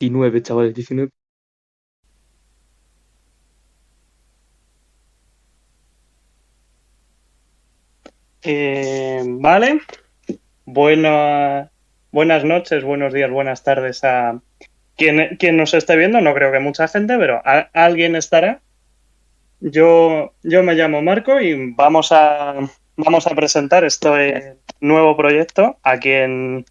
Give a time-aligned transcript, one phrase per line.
[0.00, 1.10] 19, chavales, 19.
[8.42, 9.80] Eh, vale.
[10.64, 11.70] Buena,
[12.12, 14.40] buenas noches, buenos días, buenas tardes a
[14.96, 16.20] quien, quien nos esté viendo.
[16.20, 17.42] No creo que mucha gente, pero
[17.74, 18.62] alguien estará.
[19.60, 22.54] Yo, yo me llamo Marco y vamos a,
[22.96, 26.64] vamos a presentar este nuevo proyecto aquí en,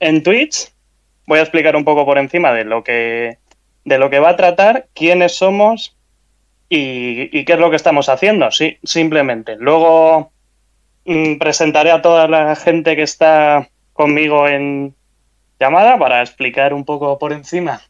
[0.00, 0.72] en Twitch.
[1.28, 3.36] Voy a explicar un poco por encima de lo que,
[3.84, 5.94] de lo que va a tratar, quiénes somos
[6.70, 8.50] y, qué es lo que estamos haciendo.
[8.50, 9.56] Sí, simplemente.
[9.58, 10.32] Luego
[11.04, 14.94] mm, presentaré a toda la gente que está conmigo en
[15.60, 17.82] llamada para explicar un poco por encima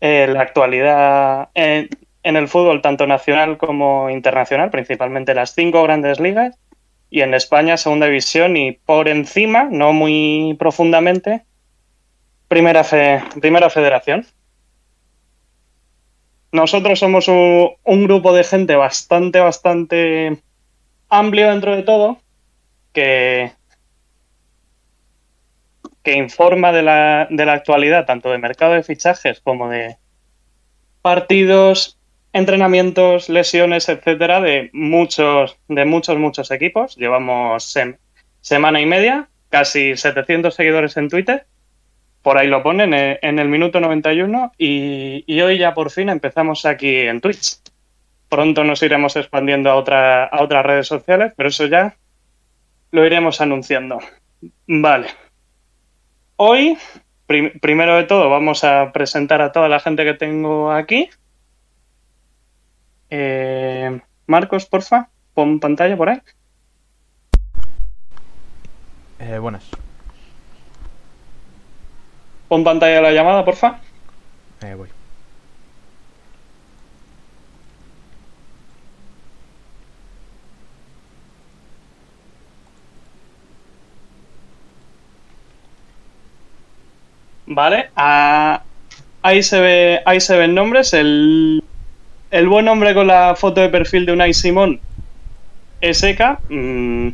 [0.00, 1.88] eh, la actualidad en,
[2.22, 6.56] en el fútbol, tanto nacional como internacional, principalmente las cinco grandes ligas,
[7.10, 11.42] y en España, segunda división, y por encima, no muy profundamente,
[12.50, 14.26] primera, fe- primera federación.
[16.50, 20.42] Nosotros somos un, grupo de gente bastante, bastante
[21.08, 22.18] amplio dentro de todo,
[22.92, 23.52] que,
[26.02, 29.96] que informa de la, de la actualidad, tanto de mercado de fichajes como de
[31.02, 32.00] partidos,
[32.32, 36.96] entrenamientos, lesiones, etcétera, de muchos, de muchos, muchos equipos.
[36.96, 37.96] Llevamos sem-
[38.40, 41.46] semana y media, casi 700 seguidores en Twitter.
[42.22, 46.08] Por ahí lo ponen eh, en el minuto 91 y, y hoy ya por fin
[46.10, 47.58] empezamos aquí en Twitch.
[48.28, 51.96] Pronto nos iremos expandiendo a, otra, a otras redes sociales, pero eso ya
[52.92, 53.98] lo iremos anunciando.
[54.66, 55.08] Vale.
[56.36, 56.76] Hoy,
[57.26, 61.08] prim- primero de todo, vamos a presentar a toda la gente que tengo aquí.
[63.10, 66.20] Eh, Marcos, porfa, pon pantalla por ahí.
[69.18, 69.68] Eh, buenas.
[72.50, 73.80] Pon pantalla la llamada, porfa.
[74.62, 74.88] Eh, voy.
[87.46, 87.90] Vale.
[87.96, 88.62] ah,
[89.22, 90.92] ahí se ve, ahí se ven nombres.
[90.92, 91.62] El,
[92.30, 94.80] el buen hombre con la foto de perfil de Unai Simón
[95.80, 96.40] es Eka.
[96.48, 97.08] mm,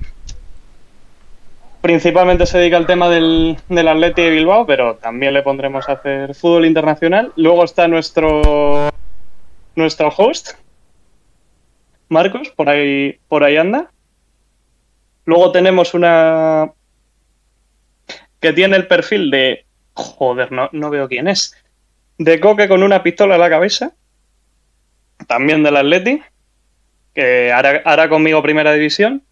[1.80, 5.92] principalmente se dedica al tema del, del Atleti de Bilbao, pero también le pondremos a
[5.92, 7.32] hacer fútbol internacional.
[7.36, 8.90] Luego está nuestro
[9.74, 10.52] nuestro host,
[12.08, 13.90] Marcos, por ahí, por ahí anda.
[15.24, 16.72] Luego tenemos una
[18.40, 19.66] que tiene el perfil de
[19.96, 21.56] Joder, no, no veo quién es.
[22.18, 23.92] De Coque con una pistola en la cabeza.
[25.26, 26.22] También del Atleti.
[27.14, 29.22] Que hará, hará conmigo primera división.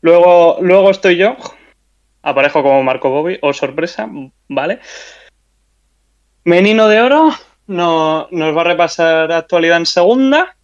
[0.00, 1.36] Luego, luego estoy yo.
[2.22, 3.38] Aparejo como Marco Bobby.
[3.42, 4.08] O sorpresa,
[4.48, 4.80] ¿vale?
[6.44, 7.30] Menino de Oro.
[7.66, 10.56] No, nos va a repasar actualidad en segunda.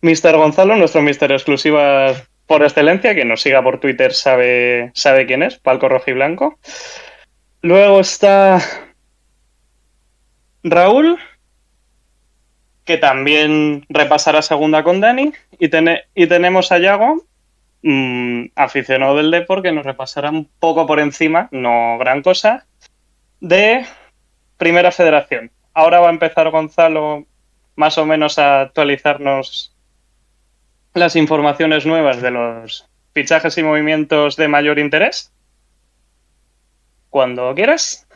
[0.00, 2.12] Mister Gonzalo, nuestro Mister exclusiva
[2.46, 3.14] por excelencia.
[3.14, 5.58] Quien nos siga por Twitter sabe, sabe quién es.
[5.58, 6.58] Palco Rojo y Blanco.
[7.62, 8.60] Luego está
[10.62, 11.18] Raúl,
[12.84, 15.32] que también repasará segunda con Dani.
[15.58, 15.70] Y,
[16.14, 17.24] y tenemos a Yago,
[17.82, 22.66] mm, aficionado del Depor, que nos repasará un poco por encima, no gran cosa,
[23.40, 23.84] de
[24.56, 25.50] Primera Federación.
[25.74, 27.26] Ahora va a empezar Gonzalo
[27.76, 29.72] más o menos a actualizarnos
[30.94, 35.32] las informaciones nuevas de los fichajes y movimientos de mayor interés.
[37.10, 38.06] Cuando quieras.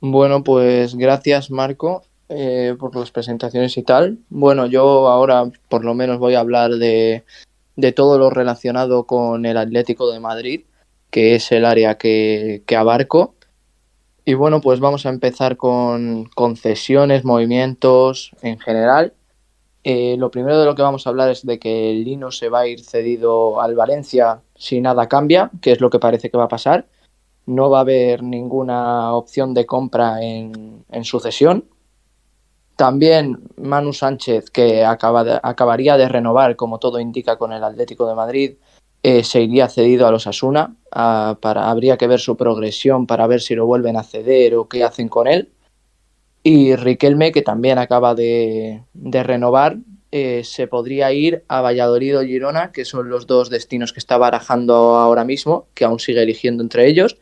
[0.00, 4.18] Bueno, pues gracias Marco eh, por las presentaciones y tal.
[4.30, 7.24] Bueno, yo ahora por lo menos voy a hablar de,
[7.76, 10.64] de todo lo relacionado con el Atlético de Madrid,
[11.10, 13.34] que es el área que, que abarco.
[14.24, 19.14] Y bueno, pues vamos a empezar con concesiones, movimientos en general.
[19.84, 22.48] Eh, lo primero de lo que vamos a hablar es de que el Lino se
[22.48, 26.36] va a ir cedido al Valencia si nada cambia, que es lo que parece que
[26.38, 26.86] va a pasar
[27.46, 31.64] no va a haber ninguna opción de compra en, en sucesión.
[32.82, 38.16] También Manu Sánchez, que acaba acabaría de renovar, como todo indica, con el Atlético de
[38.16, 38.54] Madrid,
[39.04, 40.74] eh, se iría cedido a los Asuna.
[40.90, 44.82] para, habría que ver su progresión para ver si lo vuelven a ceder o qué
[44.82, 45.52] hacen con él.
[46.42, 49.76] Y Riquelme, que también acaba de, de renovar,
[50.10, 54.18] eh, se podría ir a Valladolid o Girona, que son los dos destinos que está
[54.18, 57.16] barajando ahora mismo, que aún sigue eligiendo entre ellos.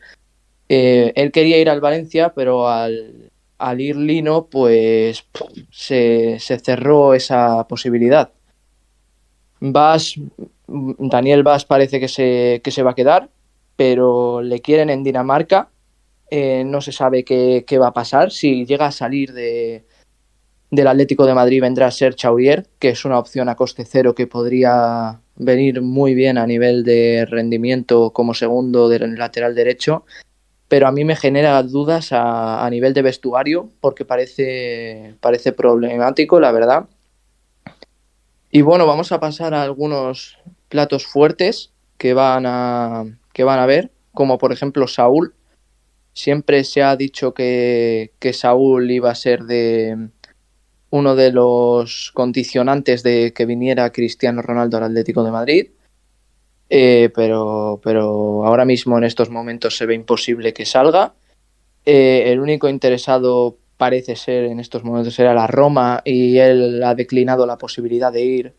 [0.69, 3.30] Eh, él quería ir al Valencia, pero al,
[3.61, 5.25] al ir Lino, pues
[5.71, 8.31] se, se cerró esa posibilidad.
[9.59, 10.15] Vas,
[10.67, 13.29] Daniel Vas parece que se, que se va a quedar,
[13.75, 15.69] pero le quieren en Dinamarca
[16.31, 18.31] eh, no se sabe qué, qué, va a pasar.
[18.31, 19.85] Si llega a salir de,
[20.71, 24.15] del Atlético de Madrid vendrá a ser Chaurier, que es una opción a coste cero
[24.15, 30.05] que podría venir muy bien a nivel de rendimiento como segundo del lateral derecho,
[30.71, 36.53] pero a mí me genera dudas a, nivel de vestuario porque parece, parece problemático, la
[36.53, 36.85] verdad.
[38.51, 40.37] Y bueno, vamos a pasar a algunos
[40.69, 43.03] platos fuertes que van a,
[43.33, 45.35] que van a ver, como por ejemplo Saúl.
[46.13, 50.07] Siempre se ha dicho que, que Saúl iba a ser de
[50.89, 55.67] uno de los condicionantes de que viniera Cristiano Ronaldo al Atlético de Madrid.
[56.73, 61.13] Eh, pero, pero ahora mismo en estos momentos se ve imposible que salga.
[61.85, 66.95] Eh, el único interesado parece ser en estos momentos era la Roma y él ha
[66.95, 68.53] declinado la posibilidad de ir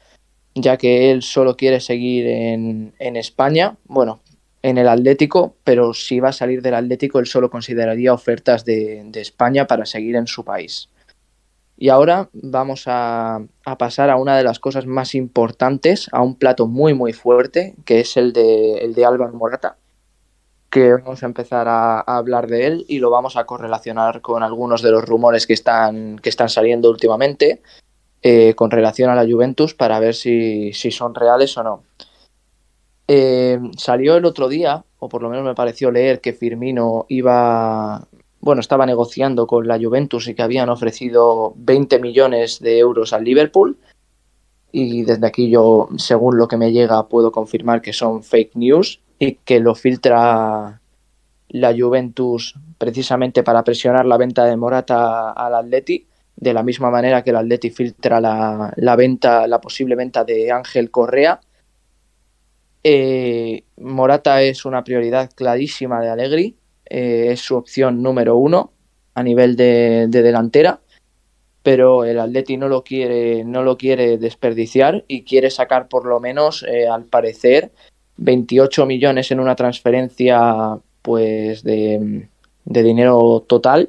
[0.54, 4.20] ya que él solo quiere seguir en, en España, bueno,
[4.60, 9.04] en el Atlético, pero si va a salir del Atlético él solo consideraría ofertas de,
[9.06, 10.90] de España para seguir en su país.
[11.82, 13.40] Y ahora vamos a,
[13.76, 17.98] pasar a una de las cosas más importantes, a un plato muy muy fuerte, que
[17.98, 19.74] es el de, el de Álvaro Morata,
[20.70, 24.44] que vamos a empezar a, a, hablar de él y lo vamos a correlacionar con
[24.44, 27.62] algunos de los rumores que están, que están saliendo últimamente
[28.22, 31.82] eh, con relación a la Juventus para ver si, si son reales o no.
[33.08, 38.06] Eh, salió el otro día, o por lo menos me pareció leer que Firmino iba
[38.42, 43.22] bueno, estaba negociando con la Juventus y que habían ofrecido 20 millones de euros al
[43.22, 43.78] Liverpool.
[44.72, 49.00] Y desde aquí yo, según lo que me llega, puedo confirmar que son fake news
[49.20, 50.80] y que lo filtra
[51.50, 57.22] la Juventus precisamente para presionar la venta de Morata al Atleti, de la misma manera
[57.22, 61.40] que el Atleti filtra la, venta, la posible venta de Ángel Correa.
[62.82, 66.56] Eh, Morata es una prioridad clarísima de Allegri,
[66.92, 68.70] eh, es su opción número uno
[69.14, 70.80] a nivel de, de, delantera,
[71.62, 76.20] pero el Atleti no lo quiere, no lo quiere desperdiciar y quiere sacar por lo
[76.20, 77.72] menos, eh, al parecer,
[78.18, 82.28] 28 millones en una transferencia pues de,
[82.66, 83.88] de dinero total.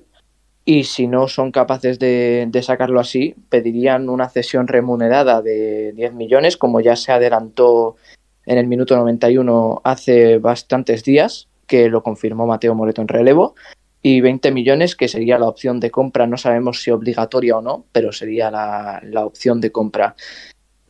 [0.63, 6.13] Y si no son capaces de, de, sacarlo así, pedirían una cesión remunerada de 10
[6.13, 7.97] millones, como ya se adelantó
[8.45, 13.55] en el minuto 91 hace bastantes días, que lo confirmó Mateo Moreto en relevo,
[14.03, 17.85] y 20 millones, que sería la opción de compra, no sabemos si obligatoria o no,
[17.91, 20.15] pero sería la, la opción de compra.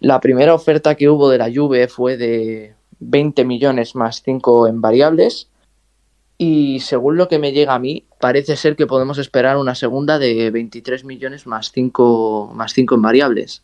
[0.01, 4.81] La primera oferta que hubo de la Juve fue de 20 millones más 5 en
[4.81, 5.47] variables,
[6.37, 10.19] y según lo que me llega a mí, parece ser que podemos esperar una segunda
[10.19, 13.63] de 23 millones más 5, más 5 en variables.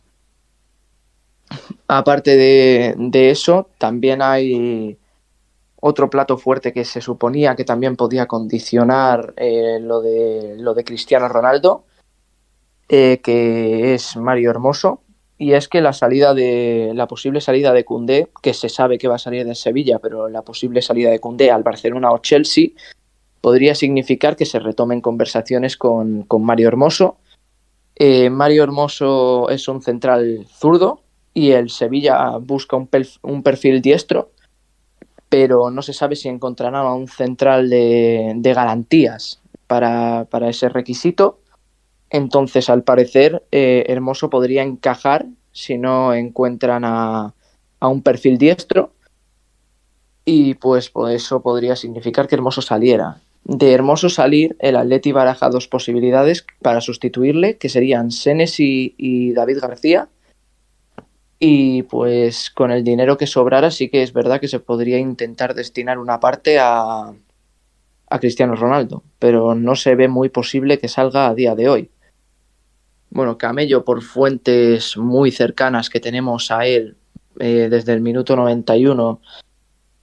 [1.86, 4.96] Aparte de, de, eso, también hay
[5.80, 10.84] otro plato fuerte que se suponía que también podía condicionar eh, lo, de, lo de
[10.84, 11.84] Cristiano Ronaldo,
[12.88, 15.02] eh, que es Mario Hermoso.
[15.38, 19.08] Y es que la salida de la posible salida de Cundé, que se sabe que
[19.08, 22.68] va a salir de Sevilla, pero la posible salida de Cundé al Barcelona o Chelsea
[23.40, 27.16] podría significar que se retomen conversaciones con, con Mario Hermoso.
[27.96, 31.00] Eh, Mario Hermoso es un central zurdo
[31.32, 32.90] y el Sevilla busca un,
[33.22, 34.32] un perfil diestro
[35.30, 41.38] pero no se sabe si encontrarán a un central de, garantías para, para, ese requisito.
[42.10, 47.32] Entonces, al parecer, eh, Hermoso podría encajar si no encuentran a,
[47.78, 48.92] a, un perfil diestro.
[50.24, 53.20] Y pues, pues eso podría significar que Hermoso saliera.
[53.44, 59.60] De Hermoso salir, el Atleti baraja dos posibilidades para sustituirle, que serían Senesi y David
[59.60, 60.08] García
[61.42, 65.54] y pues con el dinero que sobrara sí que es verdad que se podría intentar
[65.54, 67.14] destinar una parte a,
[68.10, 71.90] a Cristiano Ronaldo, pero no se ve muy posible que salga a día de hoy.
[73.08, 76.96] Bueno, Camello, por fuentes muy cercanas que tenemos a él
[77.38, 79.20] eh, desde el minuto 91,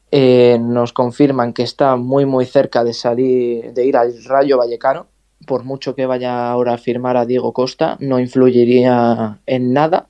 [0.10, 5.06] eh, nos confirman que está muy muy cerca de salir, de ir al Rayo Vallecano.
[5.46, 10.08] Por mucho que vaya ahora a firmar a Diego Costa, no influiría en nada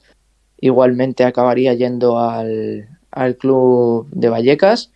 [0.60, 4.92] igualmente acabaría yendo al, al club de Vallecas.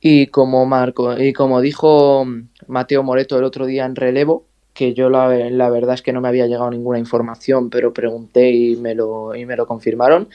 [0.00, 2.24] Y como Marco, y como dijo
[2.68, 6.20] Mateo Moreto el otro día en relevo, que yo la, la, verdad es que no
[6.20, 10.28] me había llegado ninguna información, pero pregunté y me lo, y me lo confirmaron.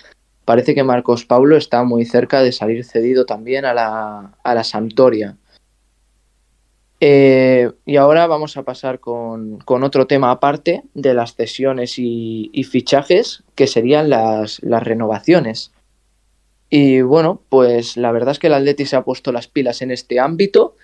[0.43, 4.63] Parece que Marcos Paulo está muy cerca de salir cedido también a la, a la
[4.65, 5.37] Sampdoria.
[7.05, 13.43] Eh, y ahora vamos a pasar con, otro tema aparte de las cesiones y, fichajes,
[13.55, 15.73] que serían las, las, renovaciones.
[16.69, 19.91] Y bueno, pues la verdad es que el Atleti se ha puesto las pilas en
[19.91, 20.77] este ámbito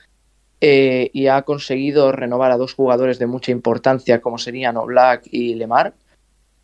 [0.59, 5.55] eh, y ha conseguido renovar a dos jugadores de mucha importancia como serían Oblak y
[5.55, 5.93] Lemar.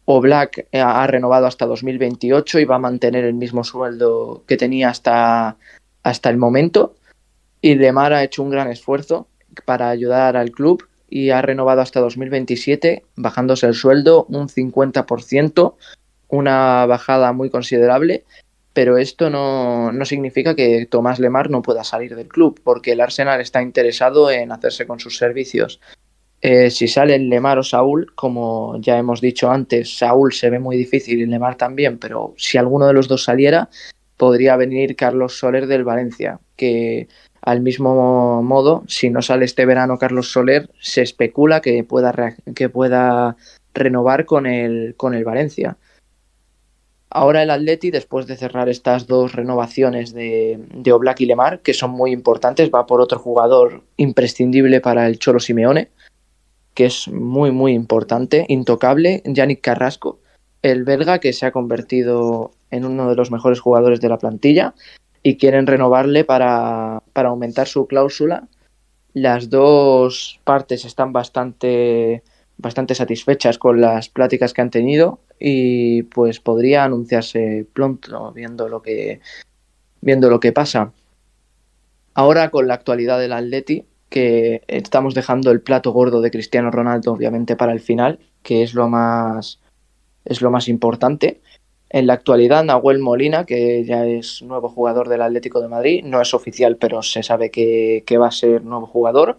[0.03, 4.89] Oblak eh, ha renovado hasta 2028 y va a mantener el mismo sueldo que tenía
[4.89, 5.55] hasta,
[6.03, 6.97] hasta el momento.
[7.61, 9.29] Y Lemar ha hecho un gran esfuerzo
[9.63, 15.75] para ayudar al club y ha renovado hasta 2027, bajándose el sueldo un 50%,
[16.27, 18.25] una bajada muy considerable
[18.75, 22.99] pero esto no, no, significa que Tomás Lemar no pueda salir del club, porque el
[22.99, 25.79] Arsenal está interesado en hacerse con sus servicios.
[26.41, 30.75] Eh, si salen Lemar o Saúl, como ya hemos dicho antes, Saúl se ve muy
[30.75, 33.69] difícil y Lemar también, pero si alguno de los dos saliera,
[34.17, 37.07] podría venir Carlos Soler del Valencia, que
[37.45, 42.69] al mismo modo, si no sale este verano Carlos Soler, se especula que pueda, que
[42.69, 43.37] pueda
[43.75, 45.77] renovar con el, con el Valencia.
[47.11, 51.75] Ahora el Atleti, después de cerrar estas dos renovaciones de, de Oblak y Lemar, que
[51.75, 55.89] son muy importantes, va por otro jugador imprescindible para el Cholo Simeone,
[56.73, 60.19] que es muy, muy importante, intocable, Yannick Carrasco,
[60.63, 64.73] el belga que se ha convertido en uno de los mejores jugadores de la plantilla
[65.25, 68.47] y quieren renovarle para, para aumentar su cláusula.
[69.11, 72.21] Las dos partes están bastante
[72.57, 78.83] bastante satisfechas con las pláticas que han tenido y pues podría anunciarse pronto viendo lo
[78.83, 79.19] que
[79.99, 80.93] viendo lo que pasa.
[82.13, 87.13] Ahora con la actualidad del Atleti, que estamos dejando el plato gordo de Cristiano Ronaldo
[87.13, 89.59] obviamente para el final, que es lo más
[90.23, 91.41] es lo más importante.
[91.95, 96.19] En la actualidad, Nahuel Molina, que ya es nuevo jugador del Atlético de Madrid, no
[96.19, 99.37] es oficial, pero se sabe que, va a ser nuevo jugador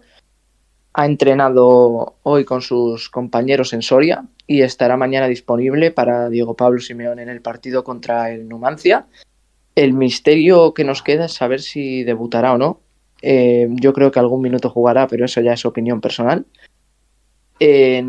[0.91, 6.79] ha entrenado hoy con sus compañeros en Soria y estará mañana disponible para Diego Pablo
[6.79, 9.05] Simeón en el partido contra el Numancia.
[9.75, 12.81] El misterio que nos queda es saber si debutará o no.
[13.21, 16.47] Eh, yo creo que algún minuto jugará, pero eso ya es opinión personal.
[17.59, 18.03] Eh,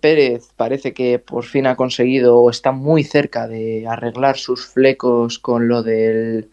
[0.00, 5.38] Pérez parece que por fin ha conseguido o está muy cerca de arreglar sus flecos
[5.38, 6.48] con lo del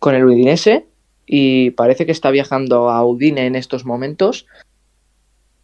[0.00, 0.86] con el Udinese
[1.26, 4.46] y parece que está viajando a Udine en estos momentos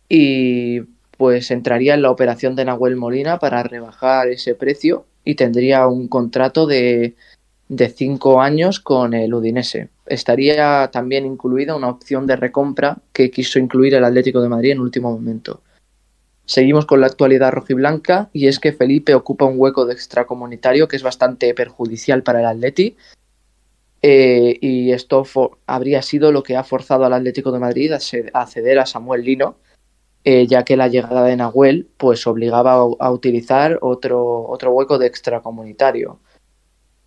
[0.09, 0.83] y
[1.17, 6.07] pues entraría en la operación de Nahuel Molina para rebajar ese precio y tendría un
[6.07, 7.17] contrato de,
[7.69, 9.89] de cinco años con el Udinese.
[10.07, 14.81] Estaría también incluida una opción de recompra que quiso incluir el Atlético de Madrid en
[14.81, 15.61] último momento.
[16.49, 20.97] Seguimos con la actualidad rojiblanca y es que Felipe ocupa un hueco de extracomunitario que
[20.97, 22.97] es bastante perjudicial para el Atleti
[24.01, 25.25] eh, y esto
[25.67, 29.57] habría sido lo que ha forzado al Atlético de Madrid a ceder a Samuel Lino,
[30.25, 35.07] eh, ya que la llegada de Nahuel pues obligaba a, utilizar otro, otro hueco de
[35.07, 36.19] extracomunitario.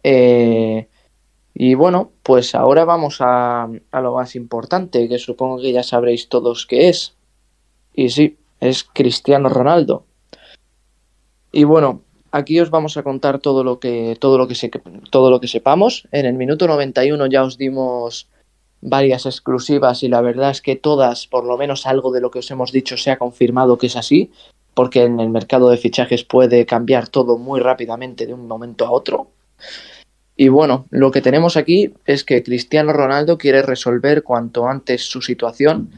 [0.03, 0.87] Eh,
[1.55, 6.29] y bueno, pues ahora vamos a, a, lo más importante, que supongo que ya sabréis
[6.29, 7.15] todos qué es.
[7.95, 10.05] Y sí, es Cristiano Ronaldo.
[11.51, 14.69] Y bueno, aquí os vamos a contar todo lo que, todo lo que, se,
[15.09, 16.07] todo lo que sepamos.
[16.11, 18.29] En el minuto 91 ya os dimos
[18.81, 22.39] varias exclusivas y la verdad es que todas, por lo menos algo de lo que
[22.39, 24.31] os hemos dicho, se ha confirmado que es así,
[24.73, 28.91] porque en el mercado de fichajes puede cambiar todo muy rápidamente de un momento a
[28.91, 29.27] otro.
[30.35, 35.21] Y bueno, lo que tenemos aquí es que Cristiano Ronaldo quiere resolver cuanto antes su
[35.21, 35.91] situación,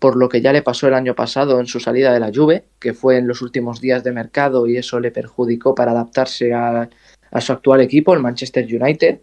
[0.00, 2.64] por lo que ya le pasó el año pasado en su salida de la Juve,
[2.80, 6.88] que fue en los últimos días de mercado y eso le perjudicó para adaptarse a,
[7.30, 9.20] a su actual equipo, el Manchester United.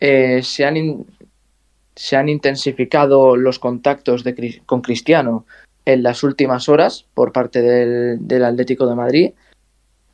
[0.00, 1.04] Eh, se han
[1.94, 5.46] se han intensificado los contactos de, con Cristiano
[5.84, 9.30] en las últimas horas por parte del, del, Atlético de Madrid.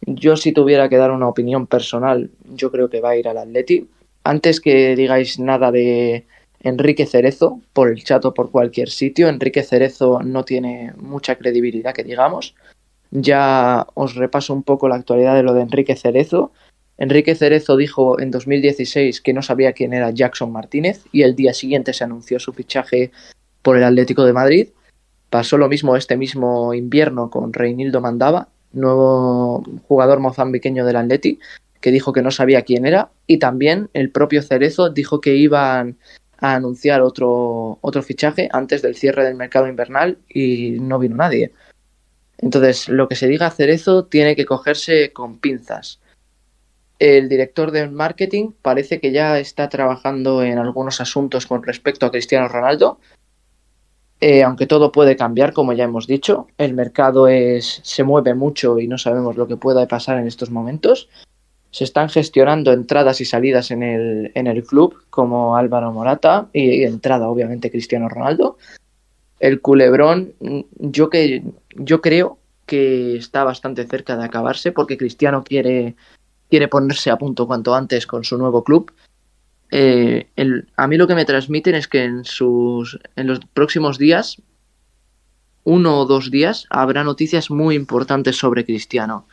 [0.03, 3.39] Yo si tuviera que dar una opinión personal, yo creo que va a ir al
[3.39, 3.89] Atleti.
[4.25, 6.27] Antes que digáis nada de
[6.63, 11.95] Enrique Cerezo por el chat o por cualquier sitio, Enrique Cerezo no tiene mucha credibilidad
[11.95, 12.55] que digamos.
[13.11, 16.53] Ya os repaso un poco la actualidad de lo de Enrique Cerezo.
[16.99, 21.55] Enrique Cerezo dijo en 2016 que no sabía quién era Jackson Martínez y el día
[21.55, 23.11] siguiente se anunció su fichaje
[23.63, 24.69] por el Atlético de Madrid.
[25.31, 31.39] Pasó lo mismo este mismo invierno con Reinildo Mandaba, nuevo jugador mozambiqueño del Atleti,
[31.81, 35.97] que dijo que no sabía quién era y también el propio Cerezo dijo que iban
[36.41, 41.53] a anunciar otro, otro fichaje antes del cierre del mercado invernal y no vino nadie.
[42.39, 46.01] Entonces, lo que se diga Cerezo tiene que cogerse con pinzas
[47.01, 52.11] el director de marketing parece que ya está trabajando en algunos asuntos con respecto a
[52.11, 53.01] Cristiano Ronaldo.
[54.21, 58.79] Eh, aunque todo puede cambiar, como ya hemos dicho, el mercado es, se mueve mucho
[58.79, 61.09] y no sabemos lo que pueda pasar en estos momentos.
[61.71, 66.83] Se están gestionando entradas y salidas en el, en el club, como Álvaro Morata, y,
[66.83, 68.59] entrada, obviamente, Cristiano Ronaldo.
[69.39, 70.35] el culebrón,
[70.79, 71.43] yo que
[71.77, 75.97] yo creo que está bastante cerca de acabarse porque Cristiano quiere,
[76.49, 78.93] quiere ponerse a punto cuanto antes con su nuevo club.
[79.71, 83.99] Eh, el, a mí lo que me transmiten es que en, sus, en los próximos
[83.99, 84.41] días,
[85.65, 89.27] uno o dos días, habrá noticias muy importantes sobre Cristiano.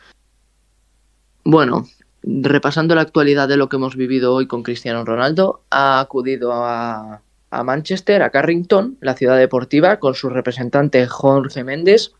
[1.44, 1.86] Bueno,
[2.22, 7.22] repasando la actualidad de lo que hemos vivido hoy con Cristiano Ronaldo, ha acudido a,
[7.50, 12.12] a Manchester, a Carrington, la ciudad deportiva, con su representante Jorge Méndez,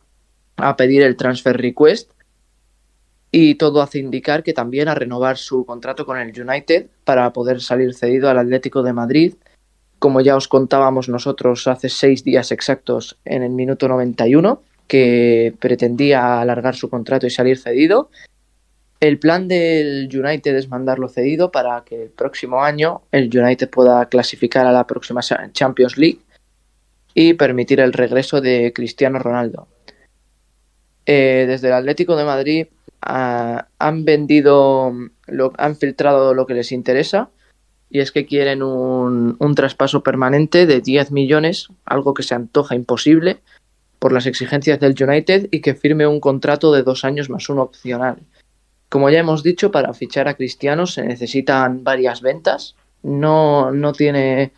[0.56, 2.10] a pedir el transfer request
[3.30, 7.60] y todo hace indicar que también a renovar su contrato con el United para poder
[7.60, 9.34] salir cedido al Atlético de Madrid.
[9.98, 16.40] Como ya os contábamos nosotros hace seis días exactos en el minuto 91, que pretendía
[16.40, 18.10] alargar su contrato y salir cedido.
[19.00, 24.08] El plan del United es mandarlo cedido para que el próximo año el United pueda
[24.08, 25.20] clasificar a la próxima
[25.52, 26.20] Champions League
[27.14, 29.68] y permitir el regreso de Cristiano Ronaldo.
[31.06, 32.66] Eh, desde el Atlético de Madrid
[33.00, 34.92] ah, han vendido,
[35.26, 37.30] lo, han filtrado lo que les interesa
[37.90, 42.74] y es que quieren un, un traspaso permanente de 10 millones, algo que se antoja
[42.74, 43.38] imposible
[44.00, 47.62] por las exigencias del United y que firme un contrato de dos años más uno
[47.62, 48.18] opcional.
[48.88, 52.75] Como ya hemos dicho, para fichar a Cristiano se necesitan varias ventas.
[53.02, 54.52] No, no tiene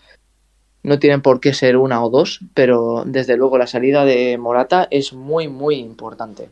[0.83, 4.89] no tienen por qué ser una o dos, pero desde luego la salida de Morata
[4.91, 6.49] es muy, muy importante.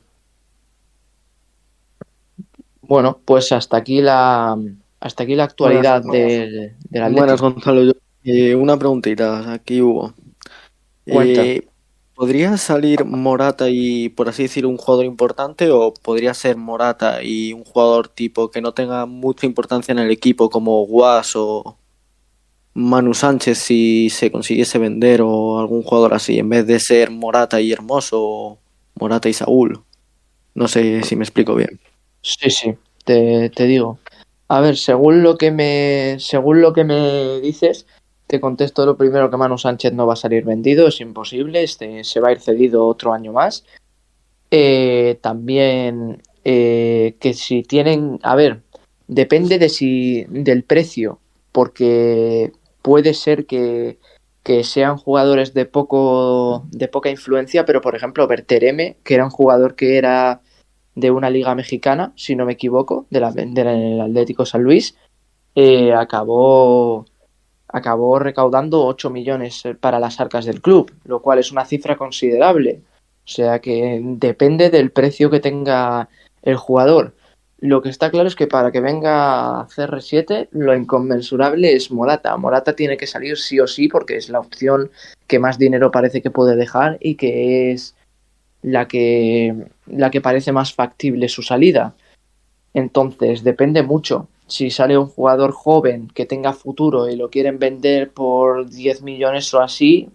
[2.82, 4.58] Bueno, pues hasta aquí la
[5.00, 7.84] hasta aquí la actualidad buenas, del, del Buenas, Gonzalo.
[7.84, 7.92] Yo,
[8.24, 10.12] eh, una preguntita, aquí hubo.
[11.06, 11.67] Eh,
[12.18, 17.52] ¿Podría salir Morata y, por así decir, un jugador importante o podría ser Morata y
[17.52, 21.78] un jugador tipo que no tenga mucha importancia en el equipo como Guas o,
[22.74, 27.60] Manu Sánchez si se consiguiese vender o algún jugador así, en vez de ser Morata
[27.60, 28.58] y Hermoso,
[28.98, 29.84] Morata y Saúl.
[30.54, 31.78] No sé si me explico bien.
[32.22, 34.00] Sí, sí, te, te, digo.
[34.48, 37.86] A ver, según lo que me según lo que me dices,
[38.28, 42.04] te contesto lo primero que Manu Sánchez no va a salir vendido, es imposible, este,
[42.04, 43.64] se va a ir cedido otro año más.
[44.50, 48.60] Eh, también eh, que si tienen, a ver,
[49.06, 51.20] depende de si del precio,
[51.52, 53.98] porque puede ser que,
[54.42, 59.30] que sean jugadores de poco de poca influencia, pero por ejemplo Bertereme, que era un
[59.30, 60.42] jugador que era
[60.94, 64.96] de una liga mexicana, si no me equivoco, de la, del Atlético San Luis,
[65.54, 67.06] eh, acabó
[67.68, 72.80] acabó recaudando 8 millones para las arcas del club, lo cual es una cifra considerable.
[73.24, 76.08] O sea que depende del precio que tenga
[76.42, 77.14] el jugador.
[77.60, 82.36] Lo que está claro es que para que venga CR7, lo inconmensurable es Morata.
[82.36, 84.90] Morata tiene que salir sí o sí porque es la opción
[85.26, 87.96] que más dinero parece que puede dejar y que es
[88.62, 91.94] la que, la que parece más factible su salida.
[92.74, 94.28] Entonces, depende mucho.
[94.48, 99.52] Si sale un jugador joven que tenga futuro y lo quieren vender por 10 millones
[99.54, 100.08] o así,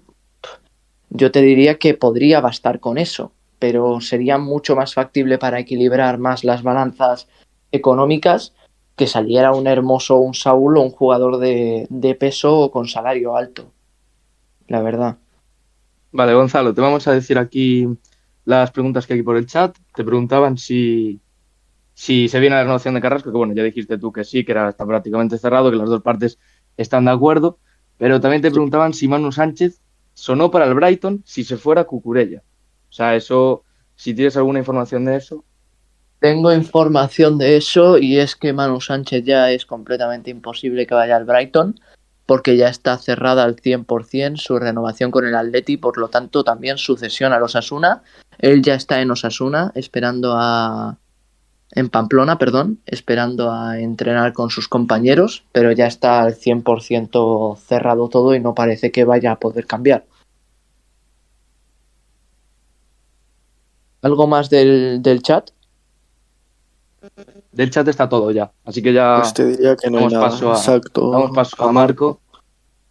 [1.10, 3.32] yo te diría que podría bastar con eso
[3.63, 7.30] pero sería mucho más factible para equilibrar más las balanzas
[7.72, 8.54] económicas
[8.98, 13.72] que saliera un hermoso un Saúl o un jugador de, de peso con salario alto.
[14.67, 15.15] La verdad.
[16.12, 17.88] Vale, Gonzalo, te vamos a decir aquí
[18.43, 19.78] las preguntas que hay por el chat.
[19.96, 21.22] Te preguntaban si,
[21.93, 24.51] si se viene la renovación de Carrasco, que bueno, ya dijiste tú que sí, que
[24.51, 26.39] era, está prácticamente cerrado, que las dos partes
[26.77, 27.60] están de acuerdo,
[27.97, 29.79] pero también te preguntaban si Manu Sánchez
[30.13, 32.41] sonó para el Brighton si se fuera Cucurella.
[32.89, 33.63] O sea, eso,
[33.95, 35.43] si tienes alguna información de eso.
[36.19, 41.17] Tengo información de eso y es que Manu Sánchez ya es completamente imposible que vaya
[41.17, 41.79] al Brighton
[42.25, 46.77] porque ya está cerrada al 100% su renovación con el Atleti, por lo tanto también
[46.77, 48.03] sucesión a los Osasuna.
[48.39, 50.97] Él ya está en Osasuna esperando a
[51.75, 58.09] en Pamplona, perdón, esperando a entrenar con sus compañeros, pero ya está al 100% cerrado
[58.09, 60.05] todo y no parece que vaya a poder cambiar.
[64.01, 65.49] ¿Algo más del, del chat?
[67.51, 70.19] Del chat está todo ya, así que ya pues te diría que no damos, hay
[70.19, 70.29] nada.
[70.29, 71.12] paso a, Exacto.
[71.12, 72.19] damos paso a Marco.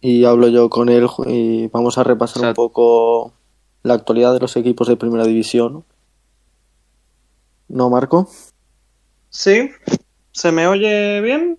[0.01, 3.31] Y hablo yo con él y vamos a repasar un poco
[3.83, 5.85] la actualidad de los equipos de primera división.
[7.69, 8.27] ¿No, Marco?
[9.33, 9.71] Sí.
[10.31, 11.57] ¿Se me oye bien?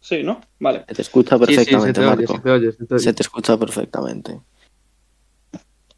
[0.00, 0.40] Sí, ¿no?
[0.58, 0.84] Vale.
[0.88, 2.34] Se te escucha Sí, sí, se perfectamente, te oye, Marco.
[2.34, 3.04] se te oye, se te oye.
[3.04, 4.40] Se te escucha perfectamente.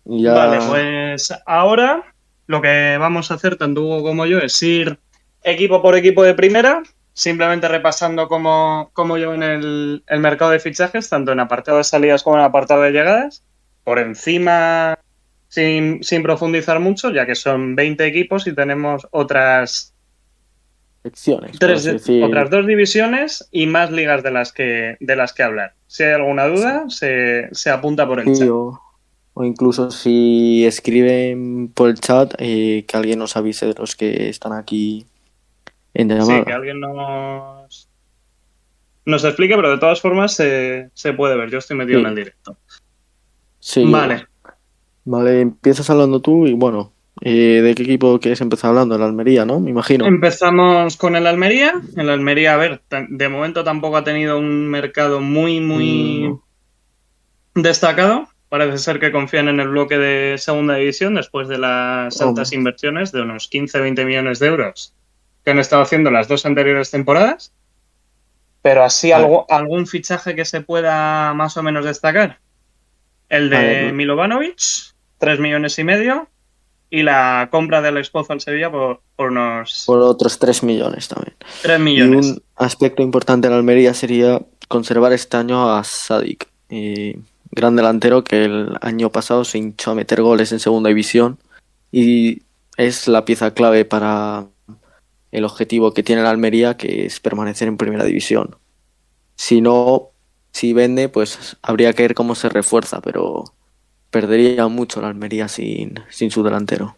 [0.04, 0.34] Ya...
[0.34, 2.14] Vale, pues ahora
[2.46, 4.98] lo que vamos a hacer, tanto Hugo como yo, es ir
[5.42, 6.82] equipo por equipo de primera,
[7.14, 12.22] simplemente repasando cómo, cómo llevan el, el mercado de fichajes, tanto en apartado de salidas
[12.22, 13.42] como en apartado de llegadas.
[13.82, 14.98] Por encima
[15.48, 19.94] sin, sin profundizar mucho, ya que son 20 equipos y tenemos otras
[21.10, 21.58] secciones.
[21.58, 22.24] tres, por así decir.
[22.24, 25.74] otras dos divisiones y más ligas de las que, de las que hablar.
[25.86, 28.48] Si hay alguna duda, se, se apunta por el Sí, chat.
[28.50, 28.80] o,
[29.34, 34.28] o incluso si escriben por el chat, eh, que alguien nos avise de los que
[34.28, 35.06] están aquí
[35.94, 36.44] en Sí, llamada.
[36.44, 37.88] que alguien nos,
[39.04, 41.50] nos explique, pero de todas formas se, se puede ver.
[41.50, 42.04] Yo estoy metido Sí.
[42.04, 42.56] en el directo.
[43.60, 44.26] Sí, Vale.
[45.04, 48.94] Vale, empiezas hablando tú y bueno, eh, ¿de qué equipo quieres empezar hablando?
[48.96, 49.60] El Almería, ¿no?
[49.60, 50.06] Me imagino.
[50.06, 51.74] Empezamos con el Almería.
[51.96, 56.28] El Almería, a ver, de momento tampoco ha tenido un mercado muy, muy
[57.54, 57.62] Mm.
[57.62, 58.28] destacado.
[58.48, 62.40] Parece ser que confían en el bloque de segunda división después de las Hombre.
[62.40, 64.94] altas inversiones de unos 15-20 millones de euros
[65.44, 67.52] que han estado haciendo las dos anteriores temporadas.
[68.62, 72.38] Pero así algo, algún fichaje que se pueda más o menos destacar.
[73.28, 73.92] El de.
[73.92, 74.58] Milovanovic,
[75.18, 76.28] 3 millones y medio.
[76.90, 81.36] Y la compra del Expozo al Sevilla por, por unos Por otros 3 millones también.
[81.62, 82.26] 3 Y millones.
[82.26, 87.18] un aspecto importante en Almería sería conservar este año a Sadik, eh,
[87.50, 91.38] gran delantero que el año pasado se hinchó a meter goles en segunda división
[91.90, 92.42] y
[92.76, 94.46] es la pieza clave para
[95.32, 98.56] el objetivo que tiene el Almería, que es permanecer en primera división.
[99.36, 100.10] Si no,
[100.52, 103.44] si vende, pues habría que ver cómo se refuerza, pero
[104.10, 106.96] perdería mucho la Almería sin, sin su delantero.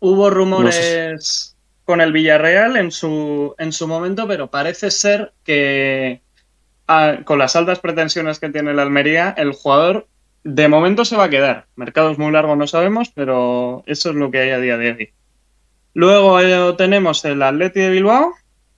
[0.00, 6.20] Hubo No rumores con el Villarreal en su, en su momento, pero parece ser que
[6.88, 10.06] ah, con las altas pretensiones que tiene el Almería, el jugador
[10.44, 11.66] de momento se va a quedar.
[11.76, 14.92] Mercado es muy largo, no sabemos, pero eso es lo que hay a día de
[14.92, 15.10] hoy.
[15.94, 18.32] Luego eh, tenemos el Atleti de Bilbao,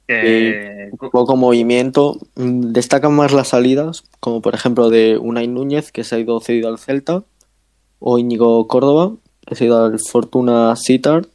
[0.07, 2.18] que poco movimiento.
[2.37, 6.40] Mm, Destacan más las salidas, como por ejemplo de Unai Núñez, que se ha ido
[6.40, 7.24] cedido al Celta,
[7.98, 9.14] o Íñigo Córdoba,
[9.50, 11.26] se ha ido al Fortuna Sittard.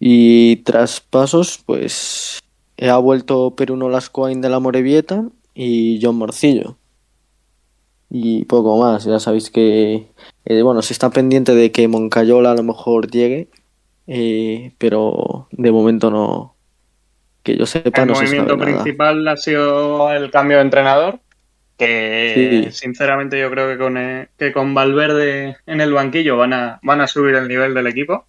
[0.00, 2.40] Y tras pasos, pues
[2.80, 6.76] ha vuelto Peruno Lascoain de la Morevieta y John Morcillo.
[8.10, 10.08] Y poco más, ya sabéis que,
[10.44, 13.48] eh, bueno, se está pendiente de que Moncayola a lo mejor llegue,
[14.06, 16.54] eh, pero de momento no,
[17.42, 18.82] que yo sepa, el no se movimiento sabe nada.
[18.82, 21.20] principal ha sido el cambio de entrenador,
[21.78, 22.72] que Sí.
[22.72, 27.00] sinceramente yo creo que con, eh, que con Valverde en el banquillo van a, van
[27.00, 28.26] a subir el nivel del equipo.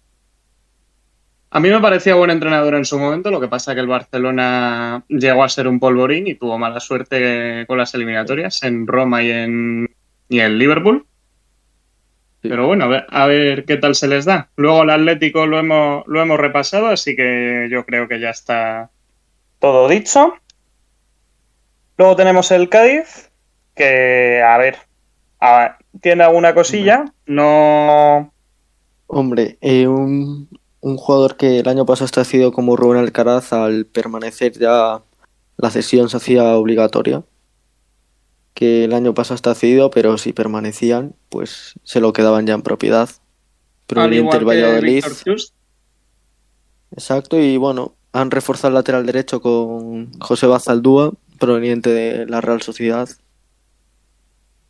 [1.52, 5.02] A mí me parecía buen entrenador en su momento, lo que pasa que el Barcelona
[5.08, 9.32] llegó a ser un polvorín y tuvo mala suerte con las eliminatorias en Roma y
[9.32, 9.90] en,
[10.28, 11.06] y en Liverpool.
[12.42, 12.48] Sí.
[12.48, 14.48] Pero bueno, a ver, a ver qué tal se les da.
[14.56, 18.90] Luego el Atlético lo hemos, lo hemos repasado, así que yo creo que ya está
[19.58, 20.34] todo dicho.
[21.98, 23.29] Luego tenemos el Cádiz,
[23.80, 24.76] que a ver,
[25.40, 28.30] a- tiene alguna cosilla, no...
[29.06, 30.48] Hombre, eh, un,
[30.80, 35.02] un jugador que el año pasado está sido como Rubén Alcaraz, al permanecer ya
[35.56, 37.22] la cesión se hacía obligatoria.
[38.54, 42.62] Que el año pasado está cedido, pero si permanecían, pues se lo quedaban ya en
[42.62, 43.08] propiedad.
[43.86, 45.04] Proveniente del Valladolid.
[46.92, 52.60] Exacto, y bueno, han reforzado el lateral derecho con José Bazaldúa, proveniente de la Real
[52.62, 53.08] Sociedad.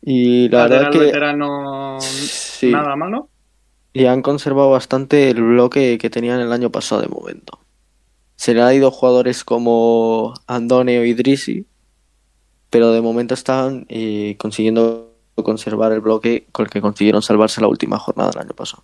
[0.01, 3.29] Y la lateral verdad que veterano, sí, nada malo.
[3.93, 7.59] y han conservado bastante el bloque que tenían el año pasado de momento.
[8.35, 11.67] Se le han ido jugadores como Andone o Idrisi,
[12.71, 17.67] pero de momento están eh, consiguiendo conservar el bloque con el que consiguieron salvarse la
[17.67, 18.83] última jornada del año pasado.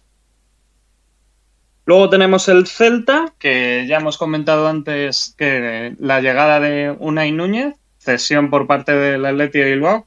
[1.86, 7.76] Luego tenemos el Celta, que ya hemos comentado antes que la llegada de Unai Núñez,
[7.98, 10.06] cesión por parte del Atleti de Bilbao.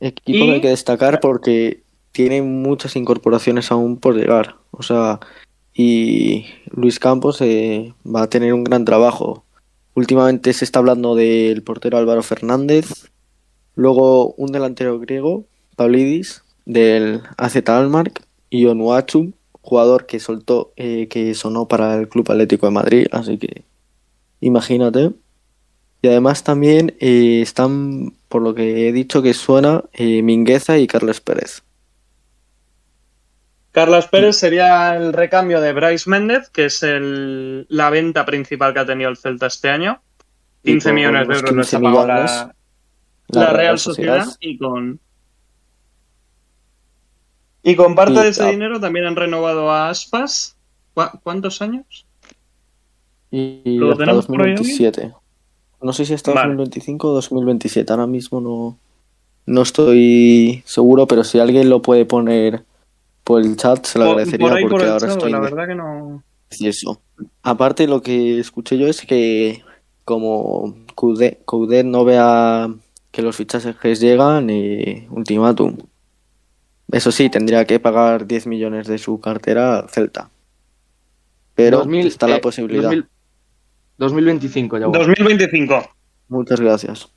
[0.00, 1.82] Equipo Y- que hay que destacar porque
[2.12, 4.56] tiene muchas incorporaciones aún por llegar.
[4.70, 5.20] O sea,
[5.74, 9.44] y Luis Campos eh, va a tener un gran trabajo.
[9.94, 13.10] Últimamente se está hablando del portero Álvaro Fernández,
[13.74, 15.44] luego un delantero griego,
[15.76, 18.12] Pavlidis, del AZ Almar,
[18.50, 23.38] y Onuachu, jugador que soltó, eh, que sonó para el Club Atlético de Madrid, así
[23.38, 23.64] que
[24.40, 25.10] imagínate.
[26.00, 30.86] Y además también eh, están, por lo que he dicho, que suena eh, Mingueza y
[30.86, 31.62] Carles Pérez.
[33.72, 38.80] Carlos Pérez sería el recambio de Bryce Méndez, que es el- la venta principal que
[38.80, 40.00] ha tenido el Celta este año.
[40.62, 42.54] Y 15 por millones de euros 15 ha pagado la,
[43.28, 44.26] la Real Sociedad.
[44.40, 45.00] y con
[47.62, 50.56] y con parte Y de ese dinero también han renovado a Aspas.
[50.94, 52.06] ¿Cu- ¿Cuántos años?
[53.30, 55.12] Y, ¿Lo hasta tenemos por ahí, 2027.
[55.80, 56.48] No sé si hasta Vale.
[56.48, 57.92] 2025 o 2027.
[57.92, 58.78] Ahora mismo no,
[59.46, 62.64] no estoy seguro, pero si alguien lo puede poner
[63.24, 65.40] por el chat se lo Por- agradecería por ahí, por porque ahora chat, estoy la
[65.40, 66.22] verdad que no.
[66.58, 67.00] y eso.
[67.42, 69.62] Aparte, lo que escuché yo es que
[70.04, 72.68] como Coudet, Coudet no vea
[73.10, 75.76] que los fichajes llegan y ultimátum.
[76.90, 80.30] Eso sí, tendría que pagar 10 millones de su cartera al Celta.
[81.54, 82.84] Pero 2000, está la eh, posibilidad.
[82.84, 83.06] 2000
[83.98, 84.86] 2025 ya.
[84.86, 84.98] bueno.
[85.04, 85.82] 2025.
[86.28, 87.08] Muchas gracias.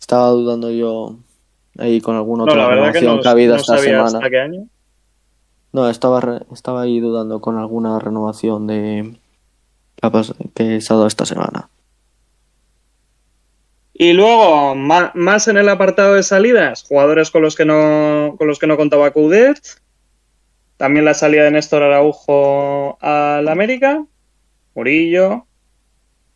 [0.00, 1.16] Estaba dudando yo
[1.78, 3.90] ahí con alguna No, otra verdad que renovación no, que ha habido no esta sabía
[3.90, 4.06] semana.
[4.18, 4.66] hasta qué año.
[5.72, 9.16] No, estaba, re- estaba ahí dudando con alguna renovación de
[10.54, 11.68] que se ha dado esta semana.
[13.92, 18.58] Y luego, más, en el apartado de salidas, jugadores con los que no, con los
[18.60, 19.58] que no contaba Coudet.
[20.76, 24.04] También la salida de Néstor Araujo al América.
[24.76, 25.46] Murillo.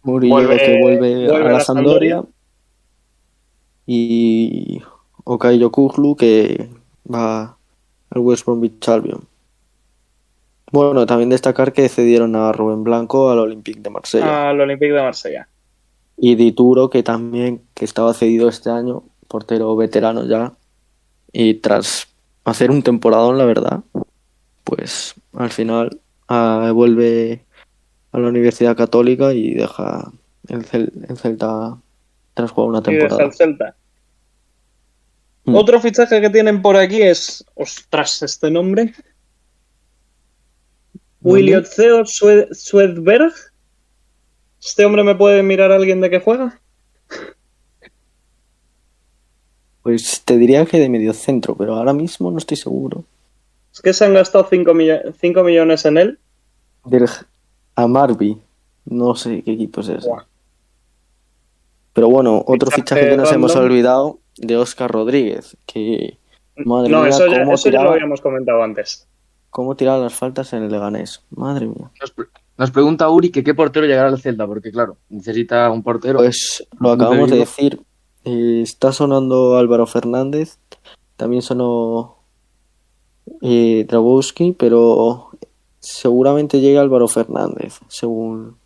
[0.02, 1.60] Murillo Vuelve- que vuelve, vuelve a la.
[1.60, 2.22] Sampdoria.
[3.86, 4.80] Y
[5.24, 6.68] Okayo Kuglu que
[7.12, 7.56] va
[8.10, 9.24] al West Bromwich Albion.
[10.70, 14.50] Bueno, también destacar que cedieron a Rubén Blanco al Olympique de Marsella.
[14.50, 15.48] al Olympique de Marsella.
[16.16, 20.52] Y Dituro que también que estaba cedido este año, portero veterano ya.
[21.32, 22.08] Y tras
[22.44, 23.80] hacer un temporadón, la verdad,
[24.64, 27.44] pues al final ah, vuelve
[28.12, 30.12] a la Universidad Católica y deja
[30.48, 31.76] el, Cel- el Celta
[32.34, 33.24] tras jugar una Y deja temporada.
[33.28, 33.76] el Celta.
[35.44, 35.54] Mm.
[35.56, 37.44] Otro fichaje que tienen por aquí es.
[37.54, 38.94] Ostras, este nombre.
[41.22, 43.32] Williot Theo Swed- Swedberg.
[44.62, 46.60] ¿Este hombre me puede mirar a alguien de qué juega?
[49.82, 53.04] Pues te diría que de medio centro, pero ahora mismo no estoy seguro.
[53.72, 56.18] Es que se han gastado 5 millones en él.
[56.84, 57.08] Del
[57.76, 58.38] Amarby,
[58.86, 60.10] no sé qué equipo es ese.
[61.92, 66.18] Pero bueno, otro Fichaje fichaje que nos hemos olvidado de Oscar Rodríguez, que
[66.64, 69.06] madre no, mía, eso, ya, cómo, eso ya lo habíamos comentado antes.
[69.50, 71.22] cómo tiraba las faltas en el Leganés.
[71.30, 71.90] Madre mía.
[72.00, 75.82] Nos, pre- nos pregunta Uri que qué portero llegará al Celta, porque claro, necesita un
[75.82, 76.18] portero.
[76.18, 77.80] Pues lo ¿Cómo te acabamos de decir.
[78.24, 80.58] eh, está sonando Álvaro Fernández,
[81.16, 82.16] también sonó
[83.42, 85.30] eh, Dragowski, pero
[85.82, 88.56] seguramente llega Álvaro Fernández, según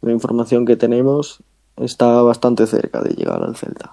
[0.00, 1.42] la información que tenemos,
[1.76, 3.92] está bastante cerca de llegar al Celta.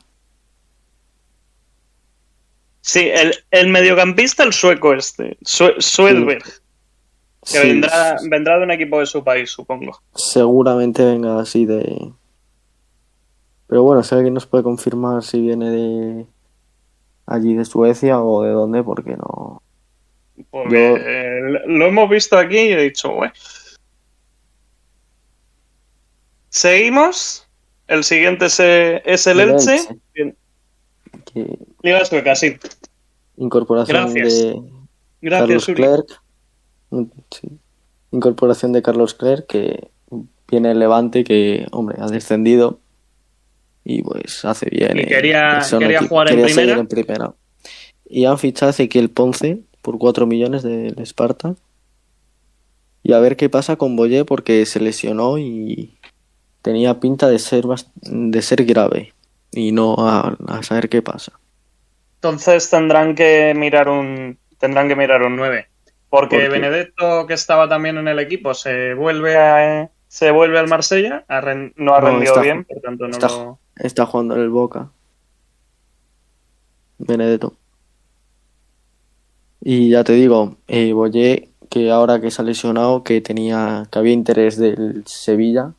[2.82, 6.52] Sí, el, el mediocampista, el sueco este, Sue- Swedberg, que
[7.44, 10.00] Sí, vendrá, vendrá de un equipo de su país, supongo.
[10.16, 12.14] seguramente venga así de...
[13.68, 16.26] Pero bueno, si alguien nos puede confirmar si viene de
[17.26, 19.62] allí de Suecia o de dónde, porque no...
[20.52, 23.34] Porque Yo- eh, lo hemos visto aquí y he dicho, bueno.
[26.50, 27.48] Seguimos.
[27.88, 29.78] El siguiente es, eh, es el El Elche.
[31.84, 32.58] Liga sueca, sí.
[33.38, 34.34] incorporación Gracias.
[34.44, 34.62] de
[35.22, 35.76] Gracias, Carlos Uri.
[35.76, 36.22] Clerc.
[36.90, 37.48] Mm, sí.
[38.12, 39.90] Incorporación de Carlos Clerc, que
[40.50, 42.80] viene el Levante, que, hombre, ha descendido.
[43.84, 44.98] Y pues hace bien.
[44.98, 46.80] Y eh, quería- un quería jugar en quería seguir primera.
[46.82, 47.34] en primera.
[48.10, 51.56] Y han fichado a Ezequiel Ponce por 4 millones del Esparta.
[53.04, 55.98] Y a ver qué pasa con Boyé, porque se lesionó y
[56.62, 57.64] tenía pinta de ser,
[58.02, 59.14] de ser grave.
[59.54, 61.40] Y no a, a saber qué pasa.
[62.16, 65.68] Entonces tendrán que mirar un tendrán que mirar un 9.
[66.10, 66.50] Porque.
[66.50, 71.72] Benedetto, que estaba también en el equipo, se vuelve a se vuelve al Marsella, ren-
[71.78, 73.60] no ha No, rendido está- bien, por tanto no está- lo...
[73.78, 74.90] Está jugando en el Boca.
[76.98, 77.54] Benedetto.
[79.62, 84.00] Y ya te digo, eh, Boyé, que ahora que se ha lesionado, que tenía, que
[84.00, 85.74] había interés del Sevilla,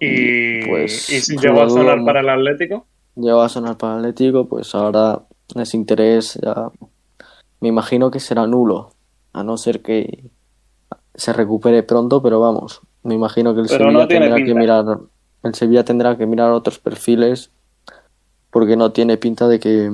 [0.00, 2.86] Y, Pues, y si llegó a sonar para el Atlético.
[3.14, 5.22] llegó a sonar para el Atlético, pues ahora
[5.54, 6.70] ese interés ya
[7.60, 8.90] me imagino que será nulo,
[9.32, 10.24] a no ser que
[11.14, 14.98] se recupere pronto, pero vamos, me imagino que el Pero Sevilla no tendrá que mirar,
[15.44, 17.52] el Sevilla tendrá que mirar otros perfiles,
[18.50, 19.92] porque no tiene pinta de que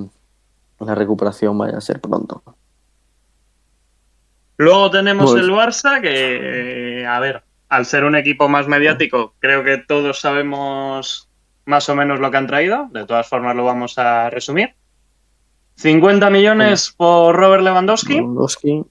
[0.81, 2.43] la recuperación vaya a ser pronto.
[4.61, 9.33] Luego tenemos Pues- el Barça, que, eh, a ver, al ser un equipo más mediático,
[9.39, 11.31] creo que todos sabemos
[11.65, 12.89] más o menos lo que han traído.
[12.93, 14.75] De todas formas, lo vamos a resumir.
[15.77, 18.17] 50 millones por Robert Lewandowski.
[18.17, 18.85] Lewandowski.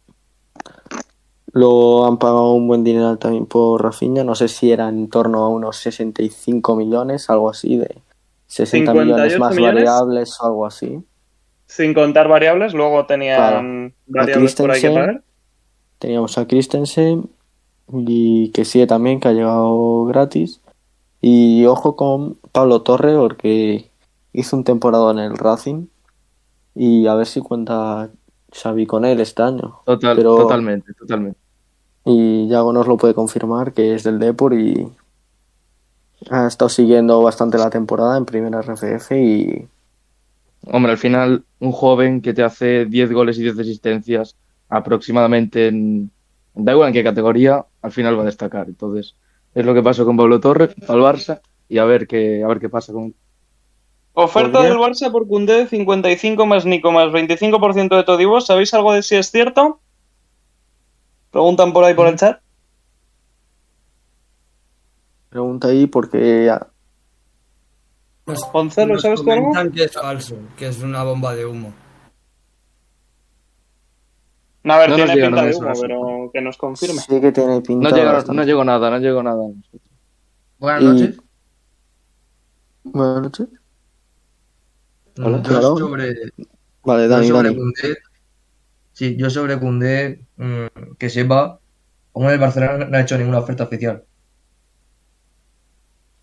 [1.52, 5.44] Lo han pagado un buen dinero también por Rafinha, no sé si era en torno
[5.44, 7.96] a unos 65 millones, algo así, de
[8.48, 9.76] 60 millones 58 más millones.
[9.86, 11.00] variables o algo así.
[11.68, 14.26] Sin contar variables, luego tenían Claro.
[14.26, 15.22] variables por ahí que pagar.
[16.00, 17.30] Teníamos a Christensen
[17.92, 20.62] y que sí también, que ha llegado gratis.
[21.22, 23.90] Y ojo con Pablo Torre, porque
[24.34, 25.88] hizo un temporada en el Racing.
[26.76, 28.10] Y a ver si cuenta
[28.54, 29.80] Xavi con él este año.
[29.86, 31.40] Total, Pero- Totalmente, totalmente.
[32.06, 34.88] Y Yago nos lo puede confirmar que es del Depor y
[36.32, 39.68] ha estado siguiendo bastante la temporada en primera RFF y
[40.68, 44.36] Hombre, al final, un joven que te hace 10 goles y 10 asistencias
[44.70, 46.12] aproximadamente en...
[46.54, 48.68] Da igual en qué categoría, al final va a destacar.
[48.68, 49.16] Entonces,
[49.56, 52.60] es lo que pasó con Pablo Torres al Barça y a ver qué, a ver
[52.60, 53.14] qué pasa con...
[54.14, 58.46] Oferta Podría- del Barça por Koundé, 55 más Nico más 25% de Todibos.
[58.48, 59.80] ¿Sabéis algo de si es cierto?
[61.32, 62.42] Preguntan por ahí por el chat.
[65.30, 66.52] pregunta ahí porque
[68.52, 71.72] Gonzalo, nos ¿sabes que es falso, que es una bomba de humo.
[74.70, 77.02] No, a ver, No tiene pinta de eso, humo, pero que nos confirme.
[77.02, 79.42] sí que tiene pinta No llegó, no llegó nada, no llegó nada.
[80.60, 81.18] Buenas Y- noches.
[82.84, 83.48] Buenas noches.
[85.18, 85.76] Hola, yo claro.
[85.78, 86.14] sobre,
[86.84, 87.56] Vale, yo Dani, sobre Dani.
[87.58, 87.98] Koundé,
[88.94, 91.60] sí, yo sobre Koundé, mm, que sepa,
[92.14, 94.04] aún el Barcelona no ha hecho ninguna oferta oficial.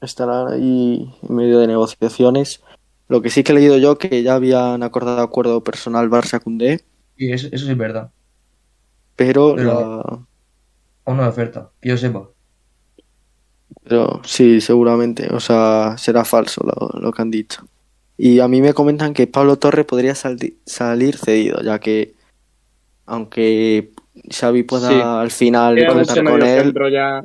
[0.00, 2.62] Estará ahí en medio de negociaciones.
[3.08, 6.84] Lo que sí que he leído yo que ya habían acordado acuerdo personal Barça Cundé,
[7.16, 8.12] Y eso, eso sí es verdad.
[9.16, 10.18] Pero, Pero- la-
[11.06, 12.28] Aún no hay oferta, que yo sepa.
[13.84, 17.62] pero sí, seguramente, o sea, será falso lo, lo que han dicho.
[18.18, 22.14] Y a mí me comentan que Pablo Torre podría salir cedido, ya que
[23.04, 23.92] aunque
[24.30, 25.00] Xavi pueda Sí.
[25.00, 27.24] al final Queda contar con él, ya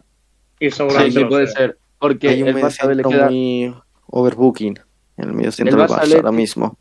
[0.59, 1.57] y Sí, seguramente sí, lo puede sea.
[1.57, 1.77] ser.
[1.97, 3.73] Porque hay un el Barça le queda, muy
[4.07, 4.79] overbooking
[5.17, 6.77] en el medio centro El del Barça Barça le- ahora mismo.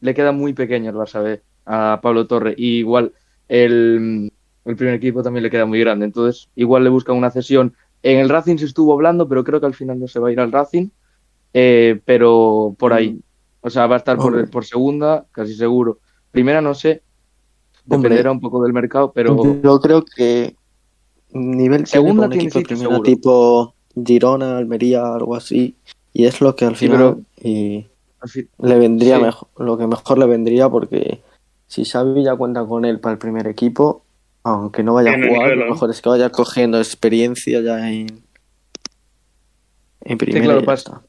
[0.00, 2.54] le queda muy pequeño el Barça B a Pablo Torre.
[2.56, 3.12] Y igual
[3.48, 4.32] el,
[4.64, 6.04] el primer equipo también le queda muy grande.
[6.06, 7.74] Entonces, igual le buscan una cesión.
[8.02, 10.32] En el Racing se estuvo hablando, pero creo que al final no se va a
[10.32, 10.88] ir al Racing.
[11.54, 13.10] Eh, pero por ahí.
[13.14, 13.20] Mm.
[13.62, 15.98] O sea, va a estar por, por segunda, casi seguro.
[16.30, 17.02] Primera no sé.
[17.88, 18.10] Hombre.
[18.10, 20.54] Dependerá un poco del mercado, pero Yo creo que
[21.32, 23.02] nivel Segunda segunda un tiene equipo primera seguro.
[23.02, 25.74] tipo Girona, Almería, algo así.
[26.12, 27.86] Y es lo que al Sí, final y
[28.20, 29.22] al fin- le vendría Sí.
[29.22, 31.20] mejor, lo que mejor le vendría porque
[31.68, 34.04] si Xavi ya cuenta con él para el primer equipo,
[34.42, 38.06] aunque no vaya a jugar, lo mejor es que vaya cogiendo experiencia ya en,
[40.00, 40.60] en primera.
[40.62, 41.02] claro.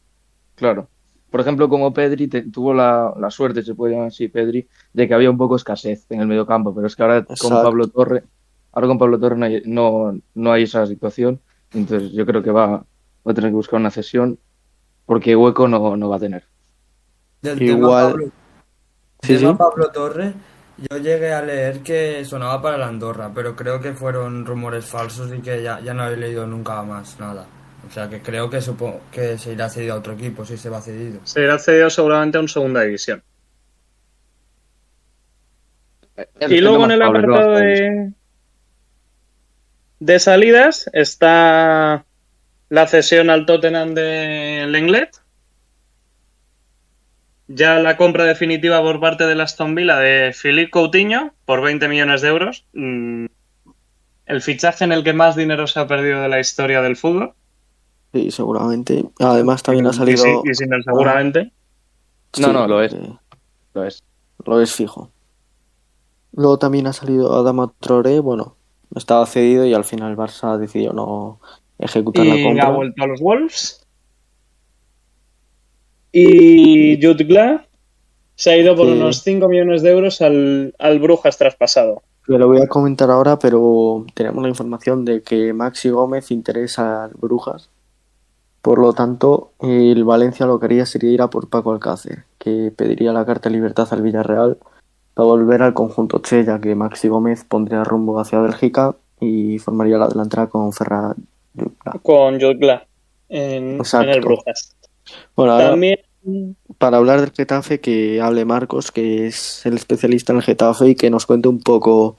[0.56, 0.88] Claro.
[1.32, 5.08] Por ejemplo, como Pedri te- tuvo la, la suerte, se puede llamar así, Pedri, de
[5.08, 7.52] que había un poco escasez en el mediocampo, pero es que ahora con.
[7.52, 8.24] Pablo Torre,
[8.74, 11.40] ahora con Pablo Torre no hay, no, no hay esa situación,
[11.72, 12.84] entonces yo creo que va, va
[13.26, 14.40] a tener que buscar una cesión
[15.06, 16.44] porque hueco no, no va a tener.
[17.44, 18.32] Del Igual- tema Pablo,
[19.22, 19.46] Sí, sí.
[19.58, 20.34] Pablo Torre,
[20.78, 25.32] yo llegué a leer que sonaba para la Andorra, pero creo que fueron rumores falsos
[25.34, 27.46] y que ya, ya no he leído nunca más nada.
[27.88, 30.70] O sea que creo que supongo que se irá cedido a otro equipo si se
[30.70, 31.20] va cedido.
[31.24, 33.24] Se irá cedido seguramente a un segunda división.
[36.42, 38.12] Y luego en el apartado de,
[40.00, 42.06] de salidas está
[42.70, 45.10] la cesión al Tottenham de Lenglet.
[47.52, 52.22] Ya la compra definitiva por parte de Aston Villa de Philippe Coutinho por 20 millones
[52.22, 52.66] de euros.
[52.74, 53.26] Mm,
[54.28, 57.34] El fichaje en el que más dinero se ha perdido de la historia del fútbol.
[58.14, 59.04] Sí, seguramente.
[59.20, 60.24] Además también ha Y salido.
[60.24, 61.52] sí- y sin él seguramente.
[62.40, 62.94] No, no, lo es.
[62.94, 63.18] eh,
[63.74, 64.04] Lo es.
[64.46, 65.10] Lo es fijo.
[66.34, 68.56] Luego también ha salido Adama Traoré, bueno,
[68.96, 71.40] estaba cedido y al final el Barça decidió no
[71.80, 72.68] ejecutar la y compra.
[72.68, 73.79] ha vuelto a los Wolves.
[76.12, 77.66] Y Jude Glah
[78.36, 78.94] se ha ido por Sí.
[78.94, 82.02] unos 5 millones de euros al, al Brujas traspasado.
[82.26, 87.06] Que lo voy a comentar ahora, pero tenemos la información de que Maxi Gómez interesa
[87.06, 87.70] al Brujas.
[88.62, 92.72] Por lo tanto, el Valencia lo que haría sería ir a por Paco Alcácer, que
[92.76, 94.58] pediría la carta de libertad al Villarreal
[95.14, 99.98] para volver al conjunto Che, ya que Maxi Gómez pondría rumbo hacia Bélgica y formaría
[99.98, 101.16] la delantera con Ferran.
[101.56, 102.00] Jutgla.
[102.04, 102.40] Con
[103.30, 104.10] en, Exacto.
[104.10, 104.76] en el Brujas.
[105.36, 106.00] Bueno, ahora También
[106.78, 110.96] para hablar del Getafe, que hable Marcos, que es el especialista en el Getafe y
[110.96, 112.18] que nos cuente un poco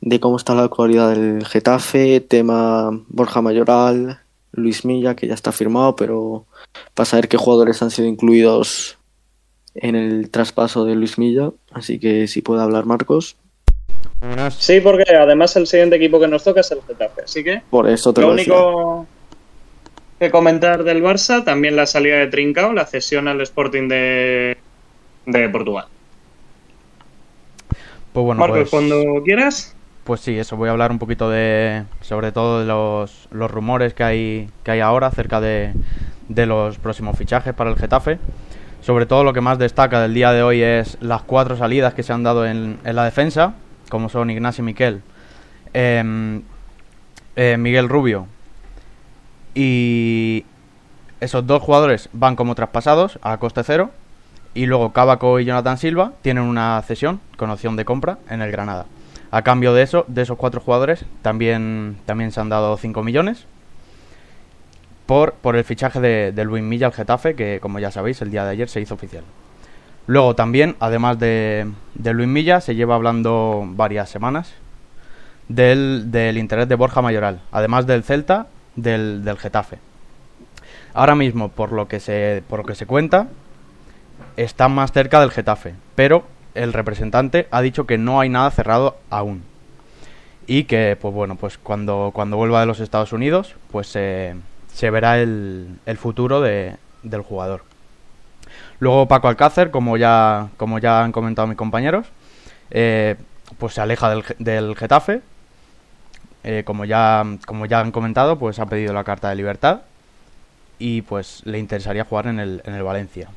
[0.00, 4.20] de cómo está la actualidad del Getafe, tema Borja Mayoral,
[4.52, 6.46] Luis Milla, que ya está firmado, pero
[6.94, 8.98] para saber qué jugadores han sido incluidos
[9.74, 11.50] en el traspaso de Luis Milla.
[11.72, 13.36] Así que si puede hablar Marcos,
[14.56, 17.22] sí, porque además el siguiente equipo que nos toca es el Getafe.
[17.22, 18.54] Así que por eso te lo lo decía.
[20.20, 24.58] Que comentar del Barça, también la salida de Trincao, la cesión al Sporting de,
[25.24, 25.86] de Portugal.
[28.12, 29.74] Pues bueno, Marcos, pues, cuando quieras.
[30.04, 33.94] pues sí, eso, voy a hablar un poquito de, sobre todo de los, los rumores
[33.94, 35.72] que hay, que hay ahora acerca de,
[36.28, 38.18] de los próximos fichajes para el Getafe.
[38.82, 42.02] Sobre todo lo que más destaca del día de hoy es las cuatro salidas que
[42.02, 43.54] se han dado en, la defensa,
[43.88, 45.00] como son Ignacio Miquel,
[45.72, 46.42] em,
[47.36, 48.26] eh, Miguel Rubio
[49.54, 50.44] y
[51.20, 53.90] esos dos jugadores van como traspasados a coste cero
[54.54, 58.50] y luego Cabaco y Jonathan Silva tienen una cesión con opción de compra en el
[58.50, 58.86] Granada.
[59.30, 63.46] A cambio de eso, de esos cuatro jugadores, también, también se han dado 5 millones
[65.06, 68.44] por, por el fichaje de, Luis Milla al Getafe, que como ya sabéis, el día
[68.44, 69.22] de ayer se hizo oficial.
[70.06, 74.52] Luego también, además de, de Luis Milla, se lleva hablando varias semanas
[75.48, 79.78] del, del, interés de Borja Mayoral, además del Celta, del, del Getafe.
[80.94, 83.28] Ahora mismo, por lo que se, por lo que se cuenta,
[84.36, 88.96] está más cerca del Getafe, pero el representante ha dicho que no hay nada cerrado
[89.08, 89.42] aún.
[90.46, 95.20] Y que, pues bueno, pues cuando, cuando vuelva de los Estados Unidos, pues se verá
[95.20, 97.62] el, el futuro de, del jugador.
[98.80, 102.06] Luego Paco Alcácer, como ya, como ya han comentado mis compañeros,
[102.70, 103.16] eh,
[103.58, 105.20] pues se aleja del, del Getafe.
[106.42, 109.82] Eh, como, ya, como ya han comentado, pues ha pedido la carta de libertad
[110.78, 113.28] y pues le interesaría jugar en el, en el Valencia.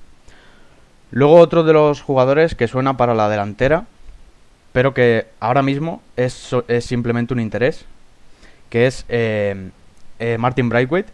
[1.12, 3.86] Luego otro de los jugadores que suena para la delantera,
[4.72, 7.86] pero que ahora mismo es, es simplemente un interés,
[8.70, 9.70] que es eh,
[10.18, 11.06] eh, Martin Brightweight.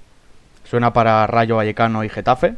[0.63, 2.55] Suena para Rayo Vallecano y Getafe.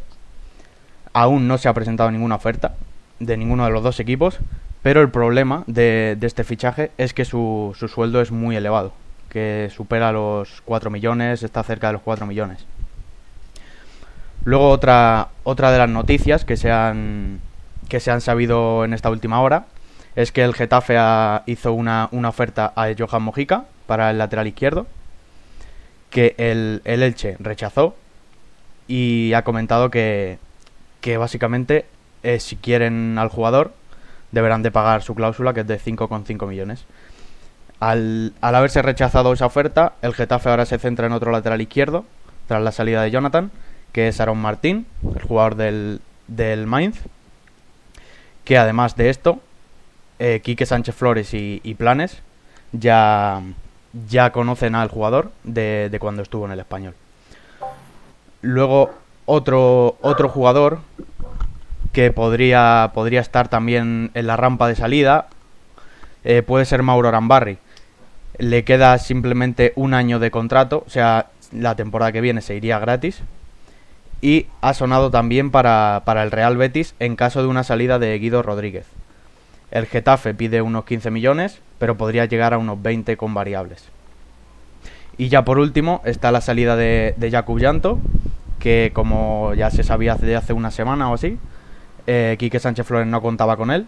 [1.14, 2.76] Aún no se ha presentado ninguna oferta
[3.20, 4.40] de ninguno de los dos equipos,
[4.84, 8.94] pero el problema de, este fichaje es que su, su, sueldo es muy elevado,
[9.32, 12.66] que supera los 4 millones, está cerca de los 4 millones.
[14.44, 17.40] Luego otra, otra de las noticias que se, han,
[17.88, 19.66] que se han sabido en esta última hora
[20.16, 20.98] es que el Getafe
[21.46, 24.86] hizo una, oferta a Johan Mojica para el lateral izquierdo,
[26.10, 27.96] que el, Elche rechazó
[28.90, 30.40] y ha comentado que,
[31.00, 31.86] que básicamente
[32.24, 33.74] eh, si quieren al jugador
[34.34, 36.86] deberán de pagar su cláusula que es de 5,5 millones.
[37.82, 42.06] Al, haberse rechazado esa oferta, el Getafe ahora se centra en otro lateral izquierdo,
[42.48, 43.52] tras la salida de Jonathan,
[43.92, 47.00] que es Aaron Martín, el jugador del, del Mainz,
[48.46, 49.40] que además de esto,
[50.20, 52.22] eh, Quique Sánchez Flores y, Planes
[52.72, 53.42] ya,
[54.08, 56.94] ya conocen al jugador de, de, cuando estuvo en el español.
[58.44, 58.92] Luego,
[59.26, 60.80] otro, otro jugador
[61.94, 65.28] que podría, podría estar también en la rampa de salida
[66.24, 67.58] eh, puede ser Mauro Arambarri.
[68.38, 72.80] Le queda simplemente un año de contrato, o sea, la temporada que viene se iría
[72.80, 73.22] gratis
[74.22, 78.44] y ha sonado también para, el Real Betis en caso de una salida de Guido
[78.44, 78.86] Rodríguez.
[79.72, 83.86] El Getafe pide unos 15 millones, pero podría llegar a unos 20 con variables.
[85.18, 88.00] Y ya por último está la salida de, de Jakub Llanto,
[88.60, 91.38] que como ya se sabía desde hace una semana o así,
[92.08, 93.88] eh, Quique Sánchez Flores no contaba con él.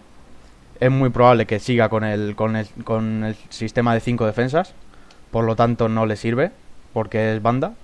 [0.80, 4.74] Es muy probable que siga con el, con el, con el sistema de 5 defensas,
[5.30, 6.50] por lo tanto no le sirve,
[6.92, 7.74] porque es banda.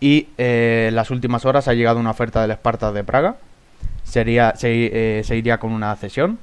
[0.00, 3.36] Y eh, en las últimas horas ha llegado una oferta del Esparta de Praga.
[4.04, 6.38] Sería, se, eh, iría con una cesión.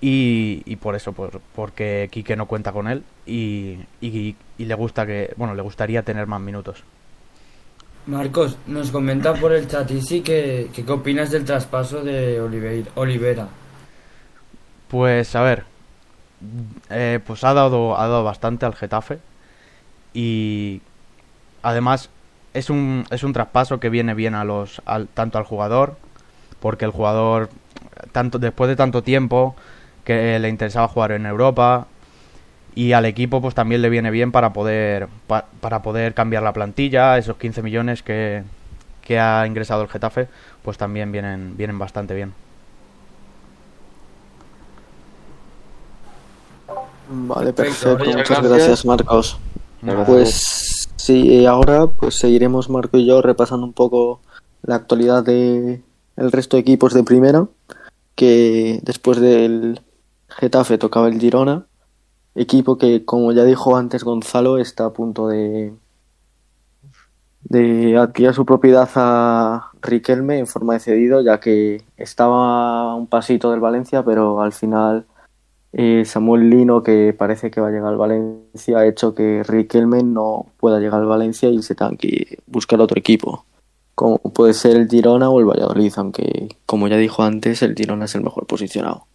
[0.00, 5.34] Y, por eso, por, porque Quique no cuenta con él y, y, le gusta que,
[5.36, 6.84] bueno, le gustaría tener más minutos.
[8.06, 13.48] Marcos, nos comenta por el chat y sí que, qué opinas del traspaso de Olivera.
[14.88, 15.64] Pues a ver,
[16.90, 19.18] eh, pues ha dado, ha dado bastante al Getafe
[20.14, 20.80] y
[21.62, 22.10] además
[22.54, 24.82] es un, es un traspaso que viene bien a los
[25.14, 25.96] tanto al jugador
[26.60, 27.50] porque el jugador
[28.12, 29.54] tanto después de tanto tiempo
[30.04, 31.86] que le interesaba jugar en Europa
[32.74, 35.08] y al equipo pues también le viene bien para poder
[35.60, 38.42] para poder cambiar la plantilla esos 15 millones que,
[39.02, 40.28] que ha ingresado el Getafe
[40.62, 42.32] pues también vienen vienen bastante bien
[47.10, 47.98] Vale, perfecto.
[48.04, 49.38] Muchas gracias, Marcos.
[50.06, 50.78] Pues
[51.08, 54.20] Sí, ahora pues seguiremos Marco y yo repasando un poco
[54.62, 55.82] la actualidad de
[56.16, 57.46] el resto de equipos de primera,
[58.14, 59.80] que después del
[60.28, 61.64] Getafe tocaba el Girona,
[62.34, 65.72] equipo que como ya dijo antes Gonzalo está a punto de
[67.44, 73.50] de adquirir su propiedad a Riquelme en forma de cedido, ya que estaba un pasito
[73.50, 75.06] del Valencia, pero al final
[75.80, 80.02] eh, Samuel Lino, que parece que va a llegar al Valencia, ha hecho que Riquelme
[80.02, 83.46] no pueda llegar al Valencia y se tenga que buscar otro equipo,
[83.94, 88.06] como puede ser el Girona o el Valladolid, aunque, como ya dijo antes, el Girona
[88.06, 89.06] es el mejor posicionado.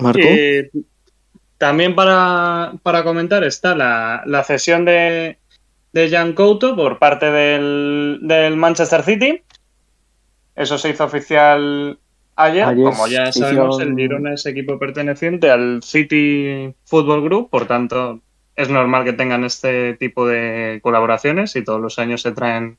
[0.00, 0.20] Marco.
[1.56, 5.38] también para, comentar está la, cesión de,
[5.94, 9.40] de Jan Couto por parte del, del Manchester City.
[10.54, 11.98] Eso se hizo oficial
[12.38, 12.64] ayer.
[12.64, 17.66] Ayer Como ya sabemos, hicieron- el Girona es equipo perteneciente al City Football Group, por
[17.66, 18.20] tanto,
[18.56, 22.78] es normal que tengan este tipo de colaboraciones y todos los años se traen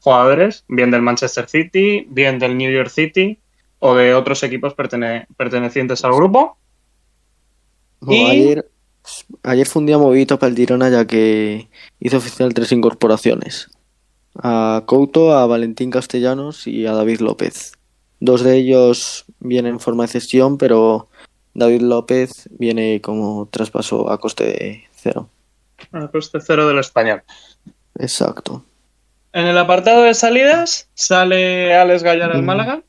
[0.00, 3.38] jugadores, bien del Manchester City, bien del New York City
[3.78, 6.56] o de otros equipos pertene- pertenecientes al grupo.
[8.06, 8.70] Y- ayer,
[9.42, 11.68] ayer fue un día movido para el Girona ya que
[12.00, 13.68] hizo oficial tres incorporaciones.
[14.42, 17.72] A Couto, a Valentín Castellanos y a David López.
[18.20, 21.08] Dos de ellos vienen en forma de cesión, pero
[21.54, 25.28] David López viene como traspaso a coste de cero.
[25.92, 27.22] A coste cero del español.
[27.98, 28.64] Exacto.
[29.32, 32.46] En el apartado de salidas sale Alex Gallar al Mm.
[32.46, 32.82] Málaga.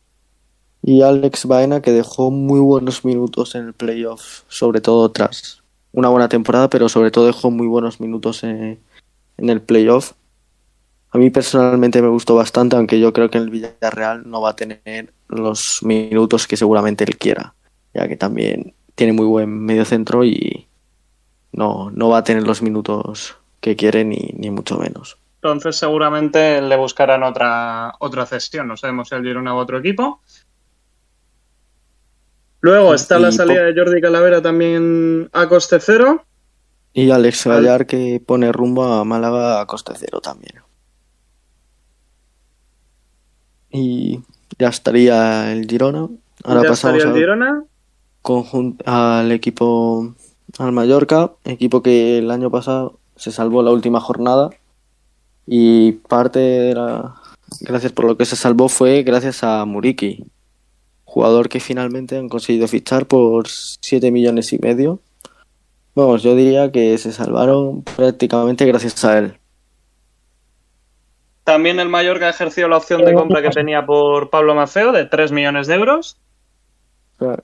[0.83, 5.61] Y Alex Baena que dejó muy buenos minutos en el playoff, sobre todo tras
[5.91, 8.79] una buena temporada, pero sobre todo dejó muy buenos minutos en,
[9.37, 10.13] en el playoff.
[11.11, 14.51] A mí personalmente me gustó bastante, aunque yo creo que en el Villarreal no va
[14.51, 17.53] a tener los minutos que seguramente él quiera,
[17.93, 20.67] ya que también tiene muy buen medio centro y
[21.51, 25.17] no, no va a tener los minutos que quiere ni, ni mucho menos.
[25.35, 28.67] Entonces seguramente le buscarán otra, otra cesión.
[28.67, 30.21] No sabemos si el Girona u otro equipo.
[32.59, 36.23] Luego está la salida de Jordi Calavera también a coste cero.
[36.93, 40.61] Y Alex Al- Gallar que pone rumbo a Málaga a coste cero también.
[43.71, 44.19] Y
[44.59, 46.07] ya estaría el Girona.
[46.43, 47.63] Ahora ya pasamos estaría el al, Girona.
[48.23, 50.13] conjun- al equipo,
[50.59, 54.49] al Mallorca, equipo que el año pasado se salvó la última jornada.
[55.47, 57.15] Y parte de la,
[57.61, 60.25] gracias por lo que se salvó fue gracias a Muriki,
[61.03, 64.99] jugador que finalmente han conseguido fichar por 7 millones y medio.
[65.93, 69.33] Vamos, yo diría que se salvaron prácticamente gracias a él.
[71.43, 75.31] También el Mallorca ejerció la opción de compra que tenía por Pablo Mafeo de 3
[75.31, 76.17] millones de euros.
[77.19, 77.37] El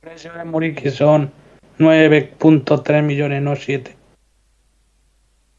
[0.00, 1.32] precio de Muriqui son
[1.78, 3.96] 9.3 millones, no 7.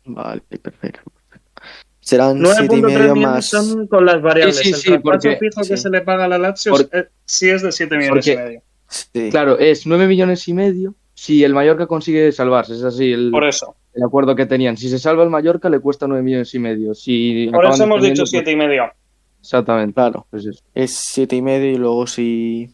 [0.05, 1.01] Vale, perfecto.
[1.99, 3.45] Serán 7 y 9.3 medio millones más.
[3.49, 4.57] son con las variables.
[4.57, 6.89] Sí, sí, el sí, traspaso porque- fijo que se le paga a la Lazio Por-
[6.91, 8.61] eh, sí es de 7 millones y porque- medio.
[8.87, 9.29] Sí.
[9.29, 12.73] Claro, es 9 millones y medio si el Mallorca consigue salvarse.
[12.75, 13.75] Es así el, Por eso.
[13.93, 14.77] el acuerdo que tenían.
[14.77, 16.93] Si se salva el Mallorca, le cuesta 9 millones y medio.
[16.95, 18.83] Si Por eso hemos dicho 7 y medio.
[18.85, 18.95] pues-
[19.41, 19.93] Exactamente.
[19.95, 20.63] Claro, Pues eso.
[20.73, 22.73] es siete y medio y luego si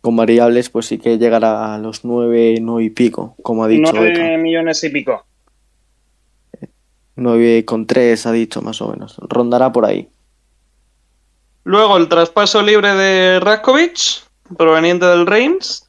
[0.00, 3.90] con variables pues sí que llegará a los 9, 9 y pico, como ha dicho
[3.92, 4.36] 9 Eka.
[4.42, 5.24] millones y pico.
[7.16, 9.16] 9 con 3 ha dicho más o menos.
[9.18, 10.08] Rondará por ahí.
[11.64, 13.98] Luego el traspaso libre de Raskovic,
[14.56, 15.83] proveniente del Reims.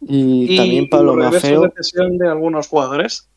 [0.00, 3.28] Y, también Pablo Mafeo, de cesión de algunos jugadores.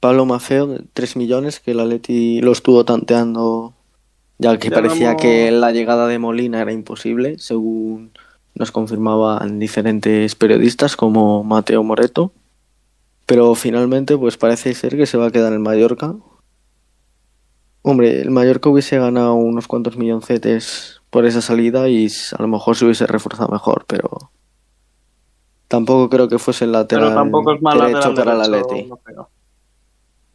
[0.00, 3.74] Pablo Mafeo de 3 millones que el Atleti lo estuvo tanteando
[4.38, 8.10] ya que Ya parecía vamos- que la llegada de Molina era imposible, según
[8.54, 12.32] nos confirmaban diferentes periodistas como Mateo Moreto.
[13.26, 16.16] Pero finalmente pues parece ser que se va a quedar en Mallorca.
[17.82, 22.76] Hombre, el Mallorca hubiese ganado unos cuantos milloncetes por esa salida y a lo mejor
[22.76, 24.31] se hubiese reforzado mejor, pero
[25.72, 29.30] tampoco creo que fuese el lateral Pero tampoco es mal derecho lateral para no creo.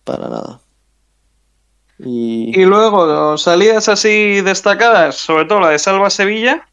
[0.03, 0.61] para nada.
[1.99, 6.67] Y Y luego, salidas así destacadas, sobre todo la de Salva Sevilla,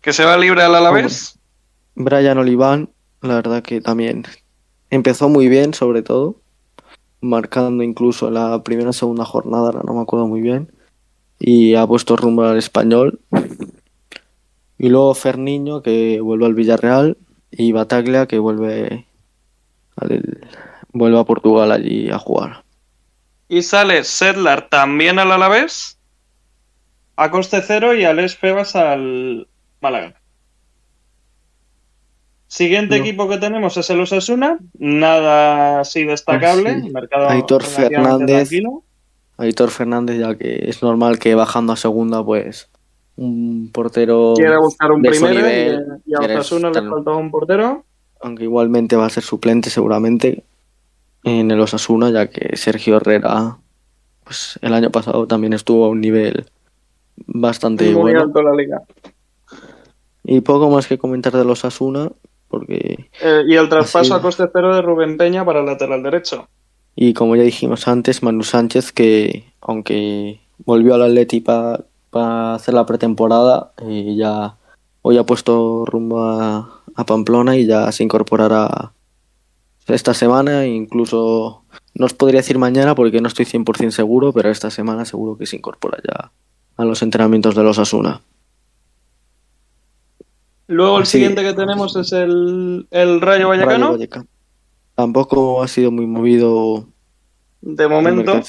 [0.00, 1.38] que se va libre al Alavés.
[1.94, 2.90] Brian Oliván,
[3.22, 4.24] la verdad que también
[4.90, 6.40] empezó muy bien, sobre todo,
[7.20, 10.72] marcando incluso la primera o segunda jornada, ahora no me acuerdo muy bien,
[11.38, 13.20] y ha puesto rumbo al español.
[14.76, 17.16] Y luego Ferniño, que vuelve al Villarreal,
[17.50, 19.06] y Bataglia, que vuelve,
[19.96, 20.48] al-
[20.92, 22.64] vuelve a Portugal allí a jugar.
[23.48, 25.98] Y sale Sedlar también al Alavés,
[27.16, 29.48] a coste cero, y Alex Febas al
[29.80, 30.14] Málaga.
[32.46, 33.04] Siguiente No.
[33.04, 36.90] equipo que tenemos es el Osasuna, nada así destacable, Ah, sí.
[36.90, 38.48] mercado Aitor Fernández.
[38.48, 38.84] tranquilo.
[39.36, 42.70] Aitor Fernández, ya que es normal que bajando a segunda, pues
[43.18, 47.30] un portero, Quiere buscar un de primero nivel, y, y a Osasuna le faltaba un
[47.30, 47.84] portero.
[48.20, 50.44] aunque igualmente va a ser suplente seguramente
[51.24, 53.56] en el Osasuna, ya que Sergio Herrera,
[54.24, 56.46] pues el año pasado también estuvo a un nivel
[57.26, 58.22] bastante muy bueno.
[58.22, 58.82] alto en la liga.
[60.24, 62.10] Y poco más que comentar del Osasuna,
[62.48, 64.20] porque, Eh, y el traspaso Así.
[64.20, 66.48] a coste cero de Rubén Peña para el lateral derecho.
[66.94, 71.80] y como ya dijimos antes, Manu Sánchez, que aunque volvió al Atleti para
[72.12, 74.56] hacer la pretemporada, eh, ya
[75.02, 78.92] hoy ha puesto rumbo a, a Pamplona y ya se incorporará
[79.86, 81.62] esta semana, incluso
[81.94, 85.46] no os podría decir mañana porque no estoy 100% seguro, pero esta semana seguro que
[85.46, 86.30] se incorpora ya
[86.76, 88.20] a los entrenamientos de los Asuna.
[90.66, 93.72] Luego el Así- siguiente que tenemos es el, el Rayo Vallecano.
[93.86, 94.26] Rayo Vallecano.
[94.94, 96.84] Tampoco ha sido muy movido
[97.62, 98.40] De momento.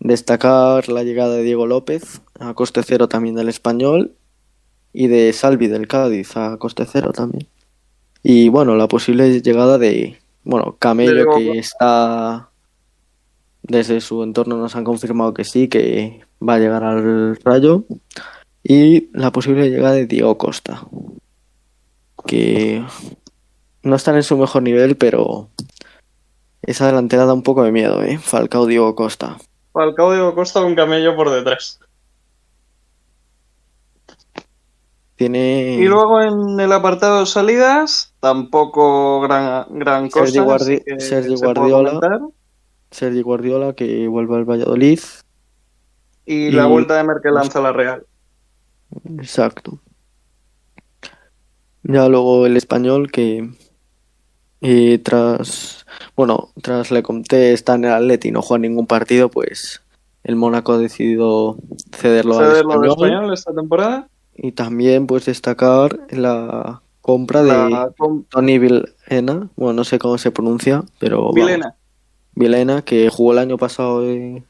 [0.00, 4.14] Destacar la llegada de Diego López a coste cero también del Español
[4.92, 7.46] y de Salvi del Cádiz a coste cero también.
[8.22, 12.50] Y bueno, la posible llegada de, bueno, Camello que está
[13.62, 17.84] desde su entorno nos han confirmado que sí, que va a llegar al Rayo
[18.62, 20.86] y la posible llegada de Diego Costa
[22.26, 22.84] que
[23.82, 25.48] no están en su mejor nivel, pero
[26.62, 28.18] esa delantera da un poco de miedo, ¿eh?
[28.18, 29.38] Falcao Diego Costa.
[29.72, 31.78] Falcao Diego Costa un camello por detrás.
[35.16, 40.26] Tiene Y luego en el apartado de salidas, tampoco gran, gran cosa.
[40.26, 42.20] Sergi Guardi- así que Sergi Guardiola.
[42.90, 45.00] Sergi Guardiola que vuelve al Valladolid.
[46.24, 48.06] Y la Y- vuelta de Merkel lanza la Real.
[49.18, 49.78] Exacto.
[51.82, 53.50] Ya luego el español que
[54.60, 55.86] eh, tras,
[56.16, 59.82] bueno, tras Le Comté está en el Atleti y no juega ningún partido, pues
[60.24, 61.56] el Mónaco ha decidido
[61.92, 62.90] cederlo Cederlo al español.
[63.08, 64.08] español esta temporada.
[64.36, 67.90] Y también pues destacar la compra de La
[68.30, 71.74] Tony Vilena, bueno, no sé cómo se pronuncia, pero Vilena.
[72.34, 74.42] Vilena, que jugó el año pasado de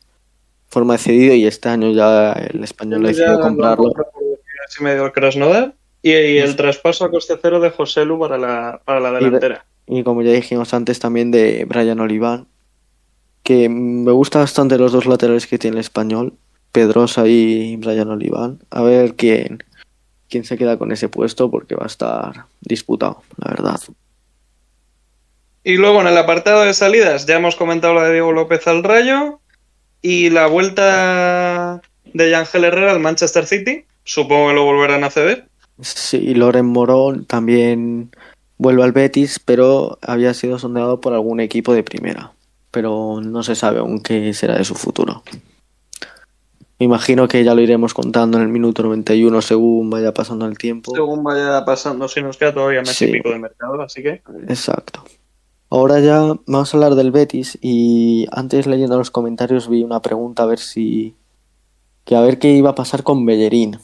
[0.68, 3.92] forma de cedido y este año ya el español ha decidido lo comprarlo.
[4.80, 5.74] medio Krasnodar.
[6.02, 9.16] Y, y el traspaso a coste cero de José Lu para la, para la de-
[9.24, 9.64] delantera.
[9.92, 12.46] Y como ya dijimos antes también de Brian Oliván,
[13.42, 16.34] que me gusta bastante los dos laterales que tiene el español,
[16.70, 18.60] Pedrosa y Brian Oliván.
[18.70, 19.64] A ver quién,
[20.28, 23.80] quién se queda con ese puesto porque va a estar disputado, la verdad.
[25.64, 28.84] Y luego en el apartado de salidas ya hemos comentado la de Diego López al
[28.84, 29.40] Rayo
[30.02, 33.86] y la vuelta de Ángel Herrera al Manchester City.
[34.04, 35.48] Supongo que lo volverán a ceder.
[35.80, 38.12] Sí, Loren Morón también
[38.60, 42.32] vuelve al Betis, pero había sido sondeado por algún equipo de primera.
[42.70, 45.22] Pero no se sabe aún qué será de su futuro.
[46.78, 50.58] Me imagino que ya lo iremos contando en el minuto 91 según vaya pasando el
[50.58, 50.94] tiempo.
[50.94, 53.12] Según vaya pasando, si nos queda todavía mes y Sí.
[53.12, 55.04] pico de mercado, así que Exacto.
[55.70, 60.42] Ahora ya vamos a hablar del Betis y antes leyendo los comentarios vi una pregunta
[60.42, 61.14] a ver si
[62.04, 63.78] que a ver qué iba a pasar con Bellerín.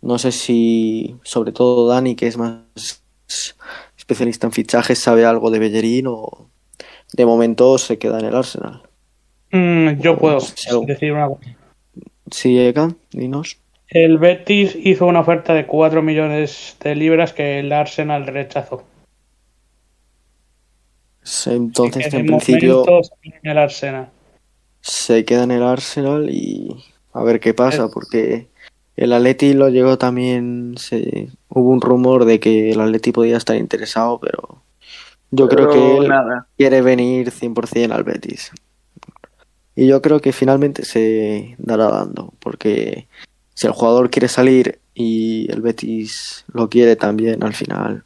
[0.00, 3.02] No sé si sobre todo Dani que es más
[3.96, 6.48] especialista en fichajes sabe algo de Bellerín o
[7.12, 8.82] de momento se queda en el Arsenal.
[9.50, 10.68] Mm, yo puedo Sí.
[10.86, 11.56] decir una cosa.
[12.30, 13.58] Sí, Eka, dinos.
[13.88, 18.84] El Betis hizo una oferta de 4 millones de libras que el Arsenal rechazó.
[21.46, 24.08] Entonces en principio momento se queda en el Arsenal.
[24.80, 26.74] se queda en el Arsenal y
[27.12, 28.48] a ver qué pasa, porque
[28.98, 33.56] el Atleti lo llegó también, se, hubo un rumor de que el Atleti podía estar
[33.56, 34.62] interesado, pero
[35.30, 36.48] yo creo que él nada.
[36.56, 38.50] quiere venir 100% al Betis.
[39.76, 43.06] Y yo creo que finalmente se dará dando, porque
[43.54, 48.02] si el jugador quiere salir y el Betis lo quiere también al final.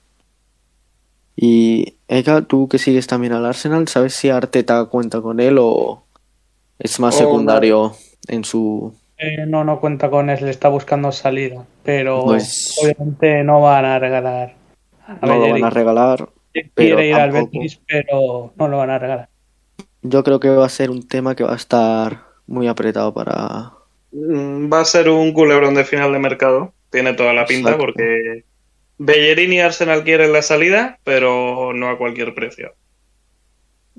[1.34, 6.04] Y Eka, tú que sigues también al Arsenal, ¿sabes si Arteta cuenta con él o
[6.78, 7.96] es más O secundario
[8.28, 8.92] en su...
[9.22, 11.64] Eh, no, no cuenta con él, le está buscando salida.
[11.84, 14.54] Pero Pues- obviamente no van a regalar
[15.06, 16.28] a No lo van a regalar.
[16.52, 17.30] Quiere pero ir al.
[17.30, 19.28] Betis, pero no lo van a regalar.
[20.02, 23.72] Yo creo que va a ser un tema que va a estar muy apretado para...
[24.10, 26.72] Mm, Va a ser un culebrón de final de mercado.
[26.90, 27.84] Tiene toda la pinta Exacto.
[27.86, 28.44] porque
[28.98, 32.74] Bellerín y Arsenal quieren la salida, pero no a cualquier precio.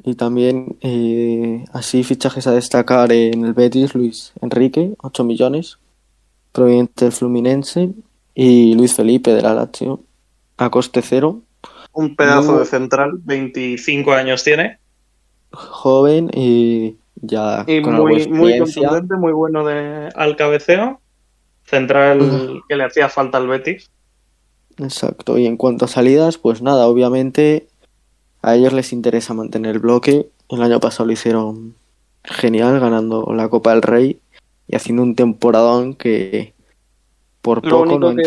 [0.02, 5.78] Y también eh, así fichajes a destacar en el Betis, Luis Enrique, 8 millones,
[6.52, 7.92] proveniente del Fluminense,
[8.34, 10.02] y Luis Felipe de la Lazio,
[10.58, 11.42] a coste cero,
[11.94, 14.80] Un pedazo Muy- de central, 25 años tiene,
[15.52, 21.00] joven y ya y con muy, muy contundente, muy bueno de, al cabeceo.
[21.66, 23.90] Central que le hacía falta al Betis.
[24.78, 27.68] Exacto, y en cuanto a salidas, pues nada, obviamente
[28.44, 30.28] a ellos les interesa mantener el bloque.
[30.50, 31.76] El año pasado lo hicieron
[32.24, 34.20] genial, ganando la Copa del Rey
[34.68, 36.54] y haciendo un temporadón que
[37.42, 38.22] por Lo poco no que-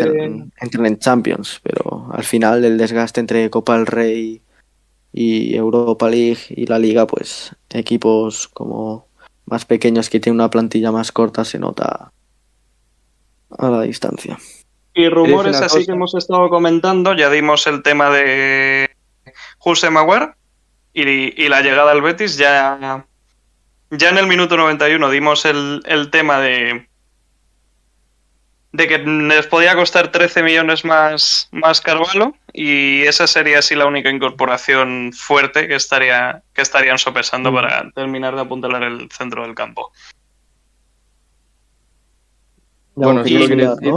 [0.59, 4.41] entran, en Champions, pero al final el desgaste entre Copa del Rey
[5.13, 9.07] y Europa League y la Liga, pues equipos como
[9.45, 12.11] más pequeños que tienen una plantilla más corta se nota
[13.57, 14.37] a la distancia.
[14.93, 15.85] Y rumores así cosa.
[15.85, 18.86] que hemos estado comentando, ya dimos el tema de
[19.67, 20.37] José Maguar,
[20.93, 23.05] y, la llegada al Betis ya,
[23.91, 26.87] ya en el minuto 91 dimos el, el tema de,
[28.71, 33.87] de que les podía costar 13 millones más, más Carvalho y esa sería así la
[33.87, 39.53] única incorporación fuerte que estaría que estarían sopesando para terminar de apuntalar el centro del
[39.53, 39.91] campo.
[42.95, 43.93] Bueno, sí, lo decir.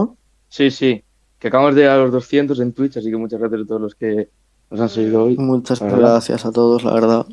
[0.49, 1.05] Sí, sí.
[1.39, 3.81] Que acabamos de llegar a los 200 en Twitch, así que muchas gracias a todos
[3.81, 4.29] los que
[4.71, 5.37] nos han seguido hoy.
[5.37, 7.27] Muchas gracias a todos, la verdad.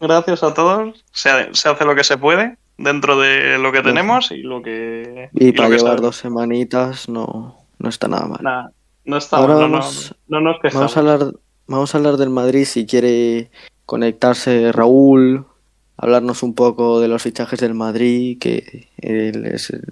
[0.00, 1.04] Gracias a todos.
[1.12, 5.30] Se, hace lo que se puede dentro de lo que tenemos y lo que.
[5.32, 8.72] Y, para llevar dos semanitas no, no está nada mal.
[9.04, 11.32] no está Ahora vamos, no, nos vamos a hablar
[11.66, 13.50] Vamos a hablar del Madrid si quiere
[13.86, 15.46] conectarse Raúl,
[15.96, 19.84] hablarnos un poco de los fichajes del Madrid, que él es el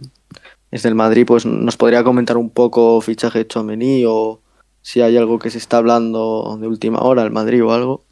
[0.70, 4.40] es del Madrid, pues nos podría comentar un poco fichaje de Chomení o
[4.82, 8.04] si hay algo que se está hablando de última hora, el Madrid o algo.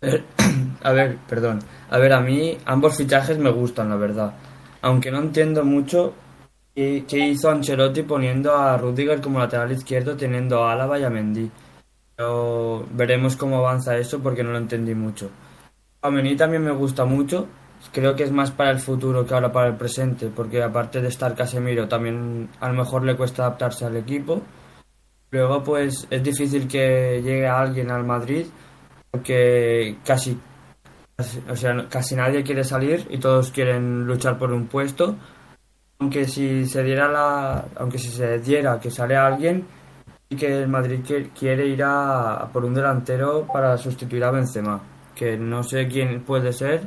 [0.82, 1.60] A ver, perdón.
[1.90, 4.34] A ver, a mí ambos fichajes me gustan, la verdad.
[4.82, 6.12] Aunque no entiendo mucho
[6.74, 11.50] qué, hizo Ancelotti poniendo a Rudiger como lateral izquierdo, teniendo a Álava y a Mendy.
[12.16, 15.30] Pero veremos cómo avanza eso porque no lo entendí mucho.
[16.02, 17.48] A Mendy también me gusta mucho,
[17.92, 21.08] creo que es más para el futuro que ahora para el presente, porque aparte de
[21.08, 24.42] estar Casemiro, también a lo mejor le cuesta adaptarse al equipo.
[25.34, 28.46] Luego, pues es difícil que llegue alguien al Madrid,
[29.10, 30.38] porque casi,
[31.50, 35.16] o sea, casi nadie quiere salir y todos quieren luchar por un puesto.
[35.98, 39.66] Aunque si se diera la, aunque si se diera que sale alguien
[40.28, 41.00] y que el Madrid
[41.36, 44.80] quiere ir a por un delantero para sustituir a Benzema,
[45.16, 46.82] que no sé quién puede ser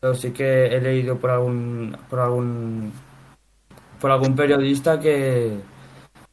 [0.00, 2.92] pero sí que he leído por algún por algún
[4.00, 5.58] por algún periodista que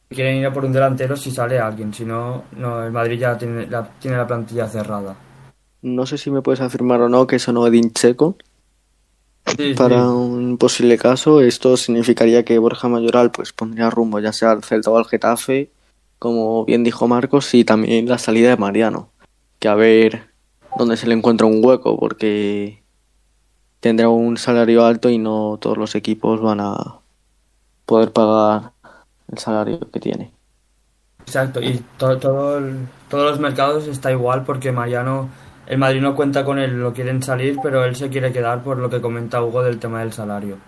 [0.08, 3.36] quieren ir a por un delantero si sale alguien, si no, no el Madrid ya
[3.36, 5.16] tiene la, tiene la plantilla cerrada.
[5.82, 8.36] No sé si me puedes afirmar o no que eso no Edin Checo.
[9.76, 14.64] Para un posible caso, esto significaría que Borja Mayoral pues pondría rumbo ya sea al
[14.64, 15.70] Celta o al Getafe,
[16.18, 19.10] como bien dijo Marcos, y también la salida de Mariano,
[19.60, 20.30] que a ver
[20.76, 22.82] dónde se le encuentra un hueco, porque
[23.78, 27.00] tendrá un salario alto y no todos los equipos van a
[27.84, 28.72] poder pagar
[29.30, 30.32] el salario que tiene.
[31.20, 32.60] Exacto, y todo, todo
[33.08, 35.28] todos los mercados está igual porque Mariano,
[35.66, 38.78] el Madrid no cuenta con él, lo quieren salir, pero él se quiere quedar por
[38.78, 40.58] lo que comenta Hugo del tema del salario.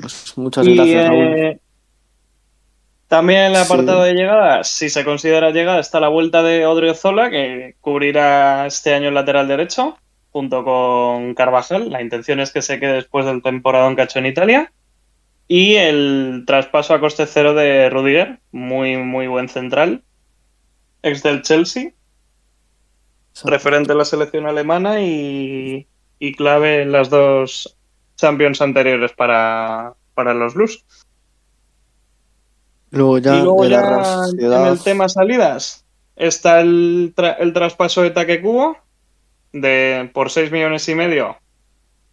[0.00, 1.24] Pues muchas gracias, Raúl.
[1.24, 1.60] Eh,
[3.08, 7.30] también en el apartado de llegadas, si se considera llegada, está la vuelta de Odriozola,
[7.30, 9.98] que cubrirá este año el lateral derecho
[10.30, 11.90] junto con Carvajal.
[11.90, 14.72] La intención es que se quede después del temporada en cacho en Italia.
[15.54, 20.02] Y el traspaso a coste cero de Rudiger, muy, muy buen central,
[21.02, 21.92] ex del Chelsea,
[23.44, 25.86] referente a la selección alemana y,
[26.38, 27.76] clave en las dos
[28.16, 30.86] Champions anteriores para, los Blues.
[32.88, 35.84] Luego ya, y luego ya en el tema salidas
[36.16, 38.78] está el, el traspaso de Taque Cubo,
[39.52, 41.41] de, por 6 millones y medio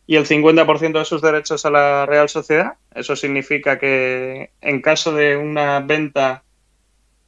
[0.09, 2.73] y el 50% de sus derechos a la Real Sociedad.
[2.95, 6.43] Eso significa que en caso de una venta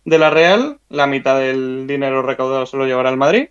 [0.03, 3.49] de la Real, la mitad del dinero recaudado se lo llevará al Madrid.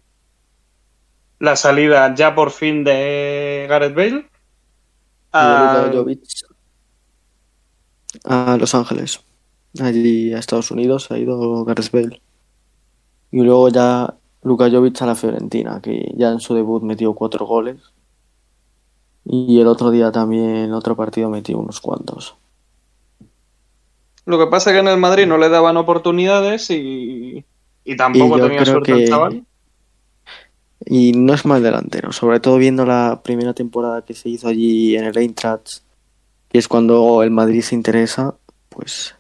[1.39, 4.29] La salida ya por fin de Gareth Bale.
[5.31, 5.89] A,
[8.25, 9.21] a Los Ángeles.
[9.81, 12.21] Allí a Estados Unidos ha ido Gareth Bale.
[13.31, 14.13] Y luego ya
[14.43, 17.77] Luka Jovic a la Fiorentina, que ya en su debut metió cuatro goles.
[19.25, 22.37] Y el otro día también, otro partido, metió unos cuantos.
[24.25, 27.45] Lo que pasa es que en el Madrid no le daban oportunidades y,
[27.97, 29.45] tampoco tenía suerte el chaval.
[30.87, 34.97] Y no es mal delantero, sobre todo viendo la primera temporada que se hizo allí
[34.97, 35.83] en el Eintracht,
[36.53, 38.35] y es cuando el Madrid se interesa,
[38.69, 39.15] pues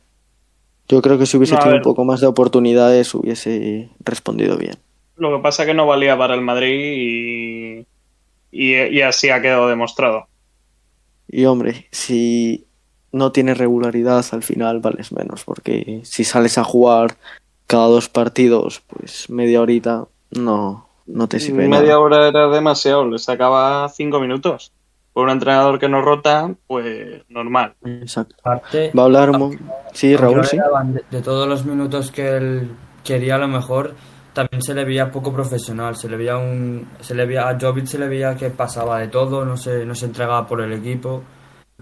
[0.88, 4.76] yo creo que si hubiese tenido un poco más de oportunidades hubiese respondido bien.
[5.16, 7.49] Lo que pasa es que no valía para el Madrid y,
[9.02, 10.26] así ha quedado demostrado.
[11.28, 12.66] Y hombre, si
[13.12, 17.16] no tienes regularidad al final vales menos, porque si sales a jugar
[17.66, 21.68] cada dos partidos, pues media horita no, no te sirve.
[21.68, 24.72] Media hora era demasiado, le sacaba cinco minutos.
[25.12, 27.74] Por un entrenador que no rota, pues normal.
[27.84, 28.36] Exacto.
[28.44, 29.32] Va a hablar.
[29.92, 30.56] Sí, Raúl, sí.
[31.10, 32.70] de, todos los minutos que él
[33.02, 33.96] quería, a lo mejor
[34.32, 37.86] también se le veía poco profesional, se le veía un se le veía a Jovic
[37.86, 41.22] se le veía que pasaba de todo, no se no se entregaba por el equipo.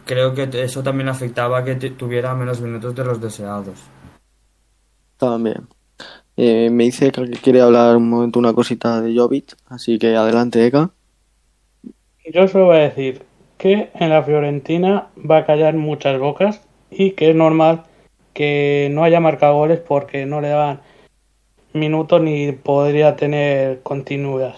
[0.05, 3.78] Creo que eso también afectaba a que tuviera menos minutos de los deseados.
[5.16, 5.66] También.
[6.36, 10.64] Eh, me dice que quiere hablar un momento una cosita de Jovic, así que adelante,
[10.64, 10.90] Eka.
[12.32, 13.24] Yo solo voy a decir
[13.59, 17.84] que en la Fiorentina va a callar muchas bocas y que es normal
[18.34, 20.80] que no haya marcado goles porque no le daban
[21.72, 24.54] minutos ni podría tener continuidad.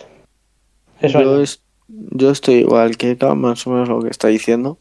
[1.00, 1.62] Eso Yo, es.
[1.88, 4.78] yo estoy igual que Eka, más o menos lo que está diciendo.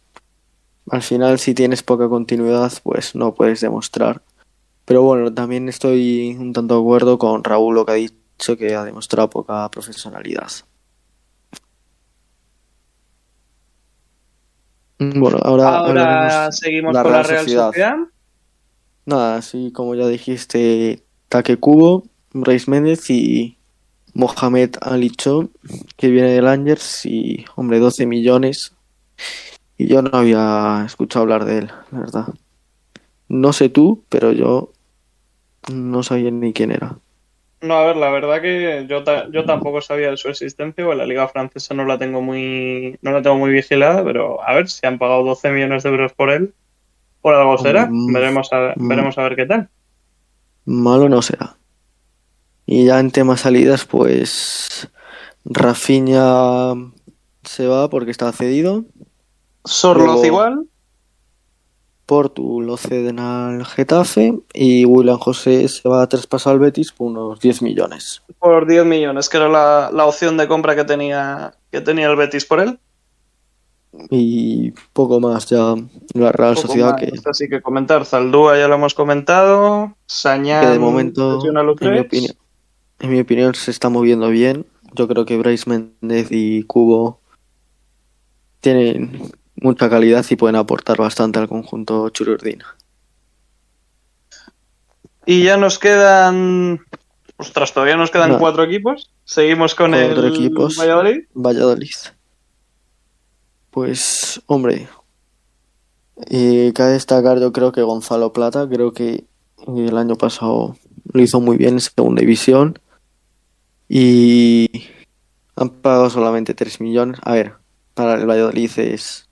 [0.89, 4.21] Al final, si tienes poca continuidad, pues no puedes demostrar.
[4.85, 8.75] Pero bueno, también estoy un tanto de acuerdo con Raúl lo que ha dicho, que
[8.75, 10.49] ha demostrado poca profesionalidad.
[14.97, 17.67] Bueno, ahora Ahora seguimos la con la Real Sociedad.
[17.67, 17.95] Sociedad.
[19.05, 22.03] Nada, así como ya dijiste, Take Kubo,
[22.33, 23.57] Reis Méndez y
[24.13, 25.49] Mohamed Ali Cho,
[25.97, 28.75] que viene del Angers y, hombre, 12 millones.
[29.77, 32.25] Y yo no había escuchado hablar de él, la verdad.
[33.27, 34.71] No sé tú, pero yo
[35.71, 36.97] no sabía ni quién era.
[37.61, 40.93] No, a ver, la verdad que yo, ta- yo tampoco sabía de su existencia, o
[40.93, 44.69] la liga francesa no la tengo muy, no la tengo muy vigilada, pero a ver
[44.69, 46.53] si han pagado 12 millones de euros por él,
[47.21, 47.87] por algo será.
[47.89, 48.87] Mm, Veremos a, mm.
[48.87, 49.69] veremos a ver qué tal.
[50.65, 51.57] Malo no será.
[52.71, 54.87] Y ya en temas salidas, pues
[55.43, 56.75] Rafinha
[57.43, 58.85] se va porque está cedido.
[59.65, 60.67] Sorloz igual.
[62.05, 67.07] Portu lo ceden al Getafe y William José se va a traspasar al Betis por
[67.07, 68.21] unos 10 millones.
[68.37, 72.17] por 10 millones, que era la, la opción de compra que tenía, que tenía el
[72.17, 72.77] Betis por él.
[74.11, 75.73] Y poco más ya
[76.13, 80.65] la Real Poco Sociedad más, que, Así que comentar, Zaldúa ya lo hemos comentado, Sañán,
[80.65, 82.35] que de momento, en mi, opinión,
[82.99, 84.65] en mi opinión, se está moviendo bien.
[84.93, 87.21] Yo creo que Bryce Méndez y Cubo
[88.59, 92.75] tienen mucha calidad y pueden aportar bastante al conjunto chururdina.
[95.25, 96.79] Y ya nos quedan.
[97.37, 98.39] Ostras, todavía nos quedan No.
[98.39, 99.11] cuatro equipos.
[99.23, 100.77] Seguimos con Cuatro el equipos.
[100.77, 101.25] Valladolid.
[101.33, 101.89] Valladolid.
[103.69, 104.89] Pues, hombre,
[106.29, 109.25] eh, cabe destacar yo creo que Gonzalo Plata, creo que
[109.67, 110.75] el año pasado
[111.13, 112.79] lo hizo muy bien en segunda división
[113.89, 114.69] y
[115.55, 117.19] han pagado solamente 3 millones.
[117.23, 117.55] A ver,
[117.95, 119.27] para el Valladolid es,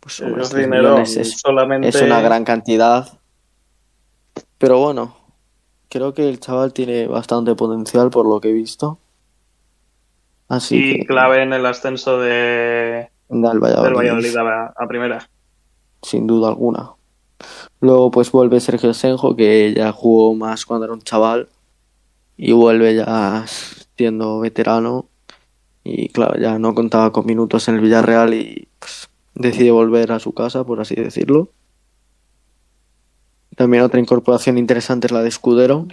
[0.00, 1.88] pues, hombre, Es 3 dinero, millones es, solamente.
[1.88, 3.18] es una gran cantidad.
[4.58, 5.16] Pero bueno,
[5.88, 8.98] creo que el chaval tiene bastante potencial por lo que he visto.
[10.48, 13.96] Así Y que clave en el ascenso de, del Valladolid.
[13.96, 15.28] Valladolid a, a primera.
[16.02, 16.92] sin duda alguna.
[17.80, 21.48] Luego pues vuelve Sergio Senjo, que ya jugó más cuando era un chaval
[22.36, 23.44] y vuelve ya
[23.98, 25.08] siendo veterano
[25.84, 30.20] y claro, ya no contaba con minutos en el Villarreal y pues, decide volver a
[30.20, 31.50] su casa, por así decirlo.
[33.56, 35.88] También otra incorporación interesante es la de Escudero,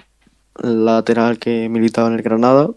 [0.61, 2.69] lateral que militaba en el Granada.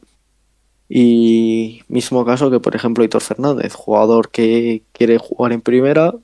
[0.88, 6.14] Y mismo caso que, por ejemplo, Hitor Fernández, jugador que quiere jugar en primera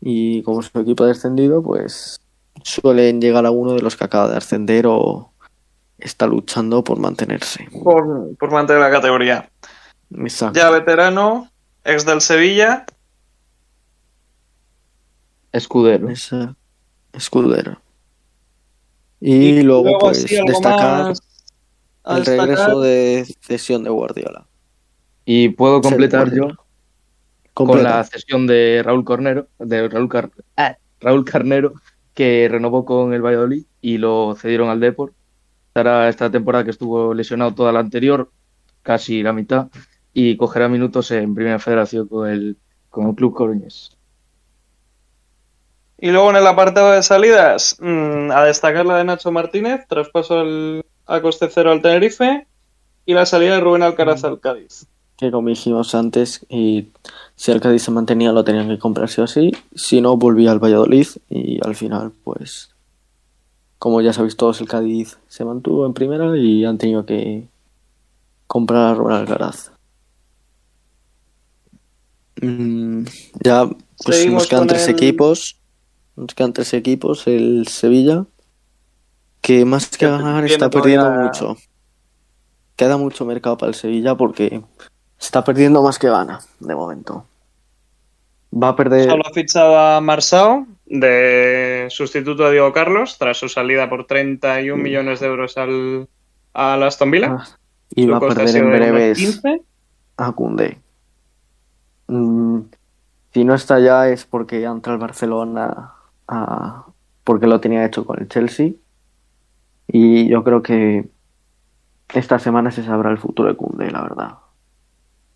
[0.00, 2.20] y como su equipo ha descendido, pues
[2.62, 5.30] suelen llegar a uno de los que acaba de ascender o
[5.98, 7.68] está luchando por mantenerse.
[7.82, 9.50] Por, por mantener la categoría.
[10.16, 10.58] Exacto.
[10.58, 11.50] Ya veterano,
[11.84, 12.86] ex del Sevilla.
[15.52, 16.08] Escudero.
[16.08, 16.56] Esa-
[17.12, 17.80] Escudero.
[19.20, 21.14] Y, luego, pues destacar
[22.06, 22.24] el destacar.
[22.48, 24.46] regreso de cesión de Guardiola.
[25.24, 26.48] Y puedo completar yo
[27.54, 31.72] con la cesión de Raúl Cornero, de Raúl, Car- ah, Raúl Carnero,
[32.12, 35.14] que renovó con el Valladolid y lo cedieron al Deport.
[35.74, 38.30] Estará esta temporada que estuvo lesionado toda la anterior,
[38.84, 39.66] casi la mitad,
[40.12, 42.56] y cogerá minutos en Primera Federación con el,
[42.90, 43.90] con el Club Coruñés.
[45.98, 50.38] Y luego en el apartado de salidas, mm, a destacar la de Nacho Martínez, traspaso
[50.38, 52.46] al, a coste cero al Tenerife,
[53.04, 54.86] y la salida de Rubén Alcaraz al Cádiz.
[55.16, 56.92] que como dijimos antes, y
[57.34, 60.52] si el Cádiz se mantenía lo tenían que comprar sí o sí, si no volvía
[60.52, 62.73] al Valladolid y al final pues
[63.84, 67.46] como ya sabéis todos el Cádiz se mantuvo en primera y han tenido que
[68.46, 69.72] comprar a Rubén Alcaraz.
[72.40, 73.04] Mm,
[73.44, 73.68] ya
[74.02, 75.60] pues nos quedan tres el- equipos,
[76.16, 78.24] nos quedan tres equipos, el Sevilla
[79.42, 81.56] que más que ganar está perdiendo todavía- mucho.
[82.76, 84.62] Queda mucho mercado para el Sevilla porque
[85.20, 87.26] está perdiendo más que gana, de momento.
[88.56, 89.10] Va a perder.
[89.10, 94.80] Solo ha fichado a Marsao de sustituto a Diego Carlos tras su salida por 31
[94.82, 96.08] millones de euros al,
[96.52, 97.36] al Aston Villa.
[97.40, 97.44] Ah,
[97.94, 99.62] y va a perder en de breves 15.
[100.18, 100.78] a Koundé.
[102.06, 102.60] Mm,
[103.32, 105.92] si no está ya es porque ya entra al Barcelona
[106.28, 106.84] a-
[107.24, 108.72] porque lo tenía hecho con el Chelsea.
[109.88, 111.06] Y yo creo que
[112.14, 114.34] esta semana se sabrá el futuro de Cundé, la verdad.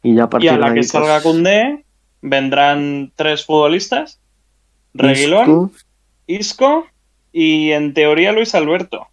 [0.03, 1.85] Y ya a partir y a la que salga Cundé,
[2.23, 4.21] vendrán tres futbolistas.
[4.95, 5.73] Reguilón,
[6.27, 6.87] Isco
[7.33, 9.07] y en teoría Luis Alberto.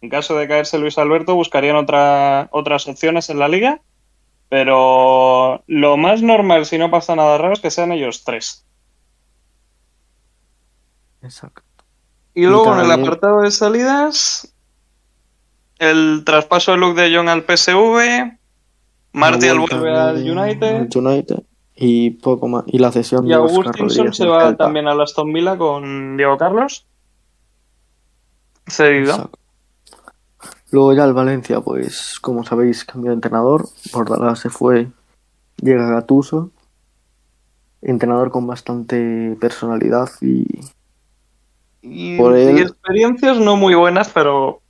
[0.00, 3.80] En caso de caerse Luis Alberto, buscarían otra, otras opciones en la liga.
[4.48, 8.64] Pero lo más normal, si no pasa nada raro, es que sean ellos tres.
[11.22, 11.62] Exacto.
[12.34, 14.54] Y luego en el apartado de salidas,
[15.78, 18.38] el traspaso de look de John al PSV,
[19.12, 20.88] Martial vuelve al United.
[20.96, 21.42] United
[21.80, 22.64] y poco más.
[22.66, 26.86] Y la cesión y de Augustinson se va también a Aston Villa con Diego Carlos.
[28.68, 29.30] Cedido.
[30.70, 33.66] Luego ya el Valencia, pues como sabéis, cambió de entrenador.
[33.92, 34.88] Bordalás se fue,
[35.56, 36.50] llega Gatuso.
[37.82, 40.44] Entrenador con bastante personalidad y
[41.82, 44.60] y, Por experiencias no muy buenas, pero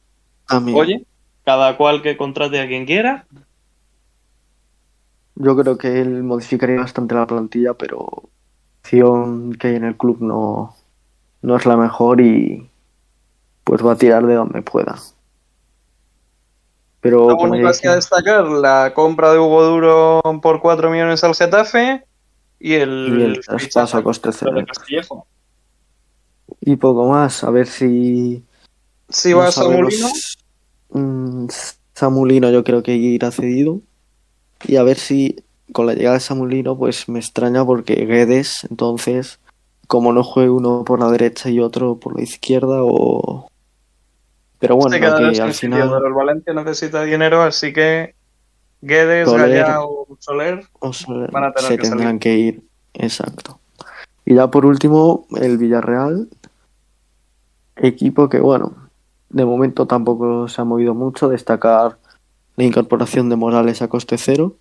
[0.74, 1.04] oye,
[1.44, 3.26] cada cual que contrate a quien quiera.
[5.43, 9.97] Yo creo que él modificaría bastante la plantilla, pero la opción que hay en el
[9.97, 10.76] club no,
[11.43, 12.68] no es la mejor y
[13.64, 14.97] pues va a tirar de donde pueda.
[17.01, 22.05] Pero la que destacar la compra de Hugo Duro por 4 millones al Getafe
[22.59, 24.55] y el, el traspaso a coste cero
[26.61, 27.45] y poco más.
[27.45, 28.45] A ver si.
[29.09, 30.09] Si va Samulino.
[30.91, 31.47] Mm,
[31.95, 33.80] Samulino, yo creo que irá cedido.
[34.64, 39.40] Y a ver si con la llegada de Samulino, pues me extraña porque Guedes, entonces,
[39.86, 43.48] como no juegue uno por la derecha y otro por la izquierda, o.
[44.58, 45.92] Pero bueno, que al final.
[46.04, 48.14] El Valencia necesita dinero, así que
[48.82, 50.66] Guedes, Gallá o Soler,
[51.30, 52.62] van a tener se tendrán que ir.
[52.94, 53.58] Exacto.
[54.24, 56.28] Y ya por último, el Villarreal,
[57.76, 58.74] Equipo que, bueno,
[59.30, 61.28] de momento tampoco se ha movido mucho.
[61.28, 61.96] Destacar
[62.61, 64.56] la incorporación de Morales a coste cero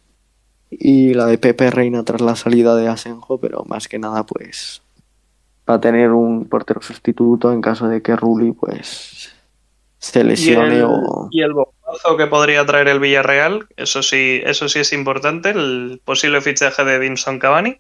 [0.70, 4.82] y la de Pepe Reina tras la salida de Asenjo, pero más que nada, pues,
[5.66, 9.34] para tener un portero sustituto en caso de que Rulli, pues,
[9.98, 11.28] se lesione ¿Y el, o.
[11.32, 16.02] Y el bombazo que podría traer el Villarreal, eso sí, eso sí es importante, el
[16.06, 17.78] posible fichaje de Vinson Cavani.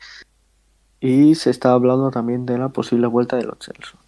[0.99, 3.99] Y se está hablando también de la posible vuelta de los Chelsea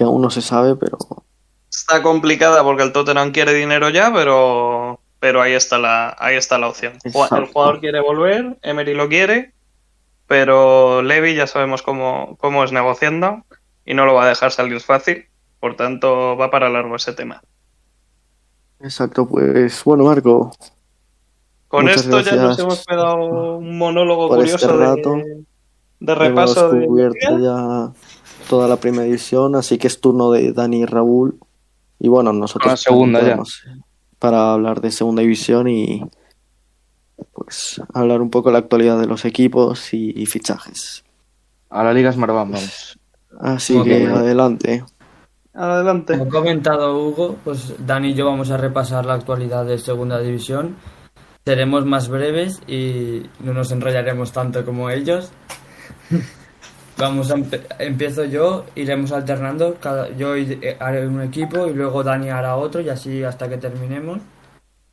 [0.00, 0.96] que aún no se sabe, pero...
[1.68, 6.58] Está complicada porque el Tottenham quiere dinero ya, pero, pero ahí, está la, ahí está
[6.58, 6.94] la opción.
[7.04, 9.52] El jugador quiere volver, Emery lo quiere,
[10.26, 13.44] pero Levy ya sabemos cómo, cómo es negociando
[13.84, 15.26] y no lo va a dejar salir fácil,
[15.60, 17.42] por tanto va para largo ese tema.
[18.80, 20.52] Exacto, pues bueno Marco.
[21.68, 25.44] Con esto ya nos hemos quedado un monólogo este curioso de,
[26.00, 26.70] de, repaso.
[26.70, 27.12] de...
[27.20, 27.92] ya
[28.48, 31.38] toda la primera edición, así que es turno de Dani y Raúl.
[32.00, 33.20] Y bueno, nosotros segunda
[34.20, 36.04] para hablar de segunda división y
[37.32, 41.04] pues hablar un poco de la actualidad de los equipos y, fichajes.
[41.70, 42.98] A la Liga Smart vamos.
[43.40, 44.84] Así que adelante.
[45.54, 46.18] Adelante.
[46.18, 50.20] Como ha comentado Hugo, pues Dani y yo vamos a repasar la actualidad de segunda
[50.20, 50.76] división.
[51.44, 55.32] Seremos más breves y no nos enrollaremos tanto como ellos.
[57.00, 57.32] Vamos,
[57.78, 62.80] empiezo yo, iremos alternando, cada, yo eh, haré un equipo y luego Dani hará otro
[62.80, 64.20] y así hasta que terminemos.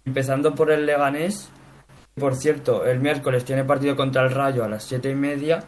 [0.06, 1.50] Empezando por el Leganés,
[2.16, 5.66] por cierto, el miércoles tiene partido contra el Rayo a las siete y media.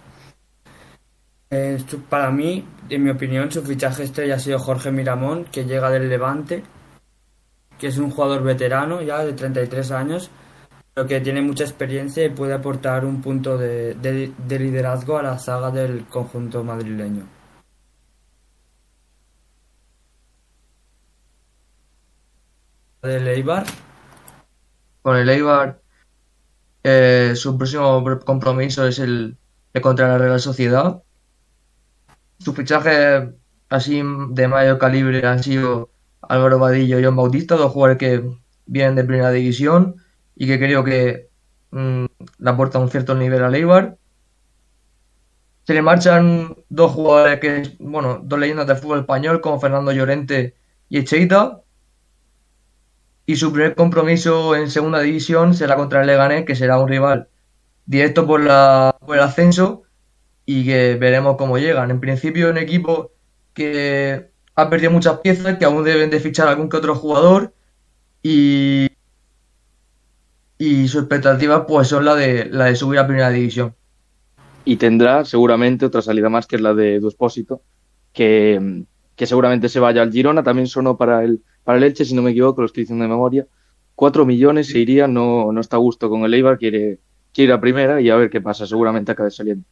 [1.51, 5.89] Eh, para mí, en mi opinión, su fichaje estrella ha sido Jorge Miramón, que llega
[5.89, 6.63] del Levante,
[7.77, 10.31] que es un jugador veterano ya de 33 años,
[11.05, 13.95] que tiene mucha experiencia y puede aportar un punto de,
[14.47, 17.25] liderazgo a la saga del conjunto madrileño.
[23.01, 23.65] ¿Del Eibar?
[25.01, 25.79] Con el Eibar,
[26.83, 29.37] eh, su próximo compromiso es el
[29.73, 31.01] de contra la Real Sociedad.
[32.39, 33.33] Su fichaje
[33.69, 35.91] así de mayor calibre han sido
[36.21, 38.29] Álvaro Vadillo y John Bautista, dos jugadores que
[38.65, 39.95] vienen de primera división
[40.39, 41.29] y que creo que
[41.71, 42.05] mm,
[42.39, 43.97] le aporta un cierto nivel a Leibar.
[45.67, 50.55] Se le marchan dos jugadores que, bueno, dos leyendas del fútbol español como Fernando Llorente
[50.87, 51.59] y Echeita.
[53.25, 57.27] Y su primer compromiso en segunda división será contra el Leganés, que será un rival
[57.85, 59.83] directo por, la, por el ascenso
[60.45, 61.91] y que veremos cómo llegan.
[61.91, 63.11] En principio, un equipo
[63.53, 67.53] que ha perdido muchas piezas, que aún deben de fichar algún que otro jugador
[68.23, 68.89] y
[70.62, 73.74] y su expectativa pues son la de la de subir a primera división.
[74.66, 77.62] Y tendrá seguramente otra salida más que es la de Duespósito,
[78.14, 78.84] que,
[79.16, 82.22] que seguramente se vaya al Girona, también sonó para el, para el Elche, si no
[82.22, 83.47] me equivoco, lo estoy diciendo de memoria.
[83.95, 86.99] 4 millones se iría, no, no está a gusto con el Eibar, quiere,
[87.34, 89.66] quiere ir a primera y a ver qué pasa, seguramente acabe saliendo.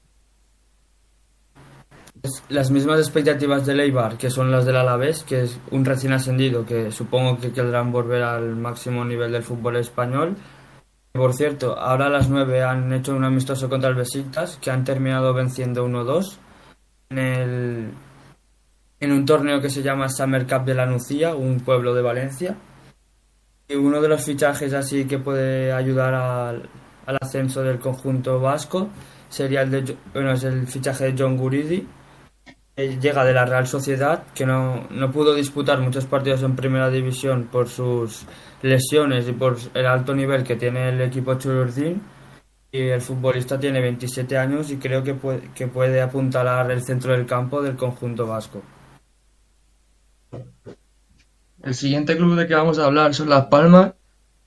[2.50, 6.66] Las mismas expectativas del Eibar, que son las del Alavés, que es un recién ascendido,
[6.66, 10.36] que supongo que querrán volver al máximo nivel del fútbol español.
[11.18, 14.84] Por cierto, ahora a las 9 han hecho un amistoso contra el Besiktas, que han
[14.84, 16.38] terminado venciendo 1-2
[17.10, 17.92] en, el,
[19.00, 22.56] en un torneo que se llama Summer Cup de la Nucía, un pueblo de Valencia.
[23.68, 26.70] Y uno de los fichajes así que puede ayudar al,
[27.08, 28.90] al ascenso del conjunto vasco
[29.28, 31.88] sería el de bueno, es el fichaje de John Guridi.
[32.76, 37.50] Llega de la Real Sociedad, que no, no pudo disputar muchos partidos en primera división
[37.52, 38.28] por sus
[38.62, 42.02] lesiones y por el alto nivel que tiene el equipo Chururdín.
[42.72, 47.14] Y el futbolista tiene 27 años y creo que puede, que puede apuntalar el centro
[47.14, 48.62] del campo del conjunto vasco.
[51.64, 53.94] El siguiente club de que vamos a hablar son Las Palmas,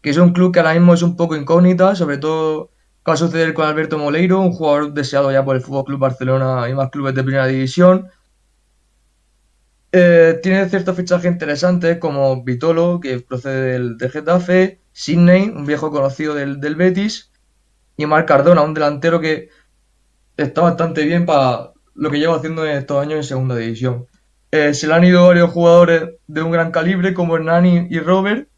[0.00, 2.70] que es un club que ahora mismo es un poco incógnita, sobre todo
[3.04, 5.98] qué va a suceder con Alberto Moleiro, un jugador deseado ya por el Fútbol Club
[5.98, 8.08] Barcelona y más clubes de primera división.
[9.92, 15.90] Eh, tiene ciertos fichajes interesantes como Vitolo, que procede del, de Getafe, Sidney, un viejo
[15.90, 17.32] conocido del, del Betis,
[17.96, 19.48] y Marc Cardona, un delantero que
[20.36, 24.06] está bastante bien para lo que lleva haciendo en estos años en segunda división.
[24.52, 28.48] Eh, se le han ido varios jugadores de un gran calibre como Hernani y Robert.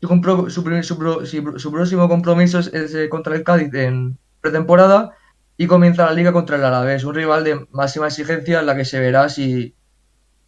[0.00, 5.14] Su, su, su, próximo compromiso es, es, eh, contra el Cádiz en pretemporada
[5.60, 8.86] y comienza la liga contra el Alavés, un rival de máxima exigencia en la que
[8.86, 9.74] se verá si,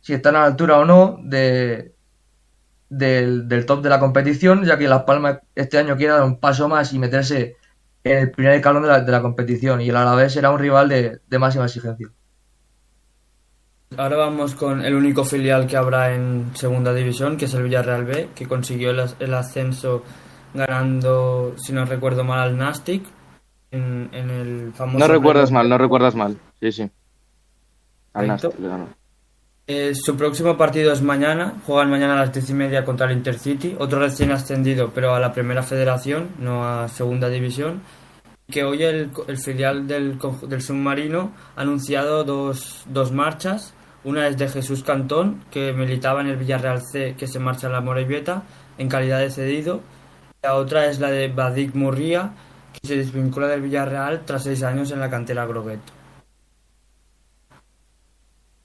[0.00, 1.92] si están a la altura o no de,
[2.88, 6.66] del, top de la competición, ya que Las Palmas este año quiere dar un paso
[6.66, 7.56] más y meterse
[8.02, 10.88] en el primer escalón de la, de la competición y el Alavés será un rival
[10.88, 12.08] de, de máxima exigencia.
[13.98, 18.06] Ahora vamos con el único filial que habrá en segunda división, que es el Villarreal
[18.06, 20.04] B, que consiguió el, el ascenso
[20.54, 23.04] ganando, si no recuerdo mal, al Nastic
[23.72, 24.98] en, en el famoso.
[25.00, 26.38] No recuerdas mal, no recuerdas mal.
[26.60, 26.90] Sí, sí.
[28.14, 28.26] Le
[28.68, 28.88] ganó.
[29.66, 33.16] Eh, su próximo partido es mañana, juegan mañana a las diez y media contra el
[33.16, 37.80] Intercity, otro recién ascendido, pero a la primera federación, no a segunda división.
[38.48, 44.36] Que hoy el, el filial del, del submarino ha anunciado dos, dos marchas una es
[44.36, 48.42] de Jesús Cantón, que militaba en el Villarreal C, que se marcha a la Morevieta
[48.78, 49.80] en calidad de cedido.
[50.42, 52.32] La otra es la de Badik Murría,
[52.82, 55.78] se desvincula del Villarreal tras seis años en la cantera Groguet.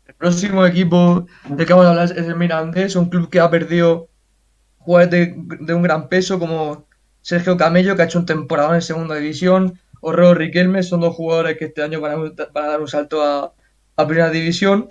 [0.07, 3.51] El próximo equipo de que vamos a hablar es el Mirandés, un club que ha
[3.51, 4.09] perdido
[4.79, 6.87] jugadores de, un gran peso como
[7.21, 11.15] Sergio Camello, que ha hecho un temporada en segunda división, o Reo Riquelme, son dos
[11.15, 13.53] jugadores que este año van a, dar un salto a,
[13.97, 14.87] a primera división.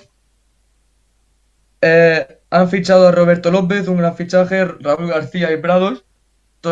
[1.81, 6.06] Eh, han fichado a Roberto López, un gran fichaje, Raúl García y Prados,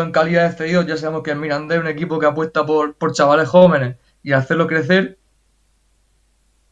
[0.01, 0.85] en calidad de cedidos.
[0.85, 4.33] Ya sabemos que el Mirandés es un equipo que apuesta por, por chavales jóvenes y
[4.33, 5.19] hacerlo crecer.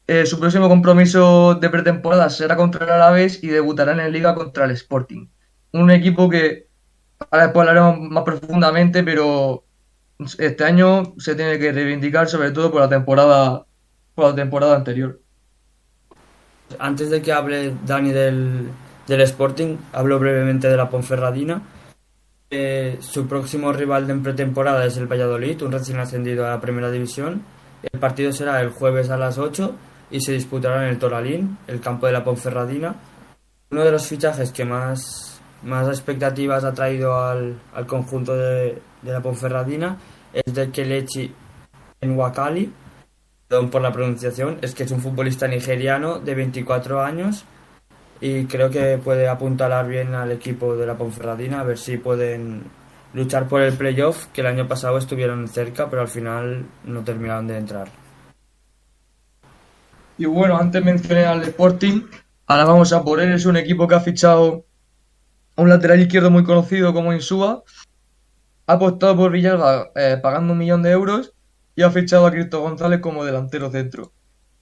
[0.07, 4.65] Eh, su próximo compromiso de pretemporada será contra el Alavés y debutarán en Liga contra
[4.65, 5.27] el Sporting.
[5.71, 6.67] Un equipo que
[7.31, 9.63] ahora después hablaremos más profundamente, pero
[10.37, 13.65] este año se tiene que reivindicar sobre todo por la temporada,
[14.15, 15.23] por la temporada anterior
[16.79, 18.69] antes de que hable Dani del,
[19.07, 21.61] del Sporting, hablo brevemente de la Ponferradina.
[22.55, 26.91] Eh, su próximo rival de pretemporada es el Valladolid, un recién ascendido a la primera
[26.91, 27.41] división.
[27.81, 29.73] El partido será el jueves a las 8
[30.11, 32.93] y se disputará en el Toralín, el campo de la Ponferradina.
[33.71, 39.11] Uno de los fichajes que más, más expectativas ha traído al, al conjunto de, de,
[39.11, 39.97] la Ponferradina
[40.31, 41.33] es de Kelechi
[42.01, 42.71] en Wakali,
[43.47, 47.45] perdón por la pronunciación, es que es un futbolista nigeriano de 24 años
[48.25, 52.63] y creo que puede apuntalar bien al equipo de la Ponferradina a ver si pueden
[53.13, 57.47] luchar por el playoff, que el año pasado estuvieron cerca, pero al final no terminaron
[57.47, 57.89] de entrar.
[60.17, 62.03] Y bueno, antes mencioné al Sporting,
[62.47, 64.63] ahora vamos a por él, es un equipo que ha fichado
[65.57, 67.61] un lateral izquierdo muy conocido como Insúa,
[68.67, 71.33] ha apostado por Villalba eh, pagando un millón de euros
[71.75, 74.13] y ha fichado a Cristo González como delantero centro.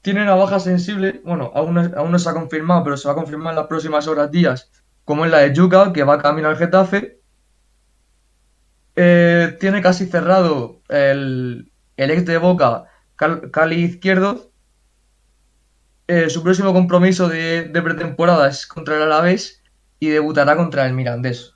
[0.01, 3.13] Tiene una baja sensible, bueno, aún no, aún no se ha confirmado, pero se va
[3.13, 4.71] a confirmar en las próximas horas, días,
[5.05, 7.19] como es la de Yuca, que va a caminar al Getafe.
[8.95, 14.51] Eh, tiene casi cerrado el, el ex de Boca, Cal, Cali Izquierdo.
[16.07, 19.63] Eh, su próximo compromiso de, de pretemporada es contra el Alavés
[19.99, 21.53] y debutará contra el Mirandés.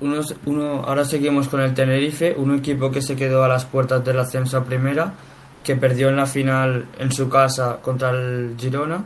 [0.00, 4.04] Uno, uno, ahora seguimos con el Tenerife, un equipo que se quedó a las puertas
[4.04, 5.14] del ascenso a primera,
[5.62, 9.04] que perdió en la final en su casa contra el Girona.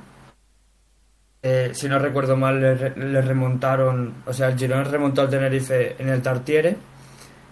[1.43, 6.09] Eh, si no recuerdo mal, le, remontaron, o sea, el Girona remontó al Tenerife en
[6.09, 6.77] el Tartiere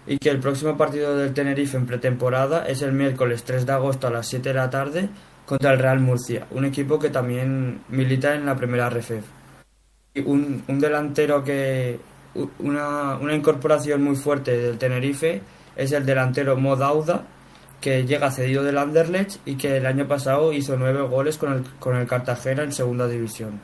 [0.06, 4.06] y que el próximo partido del Tenerife en pretemporada es el miércoles 3 de agosto
[4.06, 5.08] a las 7 de la tarde
[5.44, 9.24] contra el Real Murcia, un equipo que también milita en la primera RFEF.
[10.24, 11.98] Un, un delantero que.
[12.60, 15.42] Una, una incorporación muy fuerte del Tenerife
[15.76, 17.26] es el delantero Modauda,
[17.82, 21.64] que llega cedido del Anderlecht y que el año pasado hizo nueve goles con el,
[21.78, 23.60] con el Cartagena en segunda división.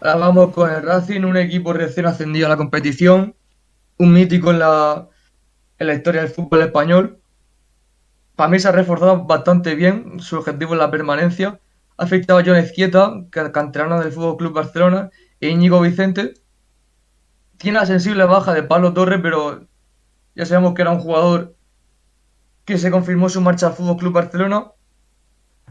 [0.00, 3.34] Ahora vamos con el Racing, un equipo recién ascendido a la competición,
[3.98, 5.08] un mítico en la,
[5.78, 7.18] en la historia del fútbol español.
[8.36, 11.58] Para mí se ha reforzado bastante bien, su objetivo es la permanencia.
[11.96, 15.10] Ha afectado a John Ezquieta, canterano del Fútbol Club Barcelona,
[15.40, 16.34] e Íñigo Vicente.
[17.58, 19.66] Tiene la sensible baja de Pablo Torres, pero
[20.34, 21.54] ya sabemos que era un jugador
[22.64, 24.66] que se confirmó su marcha al Fútbol Club Barcelona.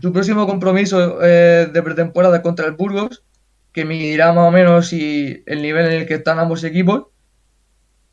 [0.02, 3.23] Su próximo compromiso eh, de pretemporada contra el Burgos,
[3.72, 7.07] que medirá más o menos si el nivel en el que están ambos equipos.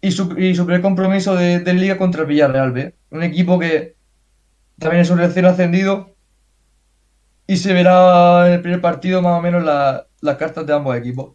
[0.00, 2.94] Y su, y su primer compromiso de, liga contra el Villarreal B.
[3.10, 3.96] Un equipo que
[4.78, 6.14] también es un recién ascendido.
[7.46, 11.32] Y se verá en el primer partido más o menos las cartas de ambos equipos.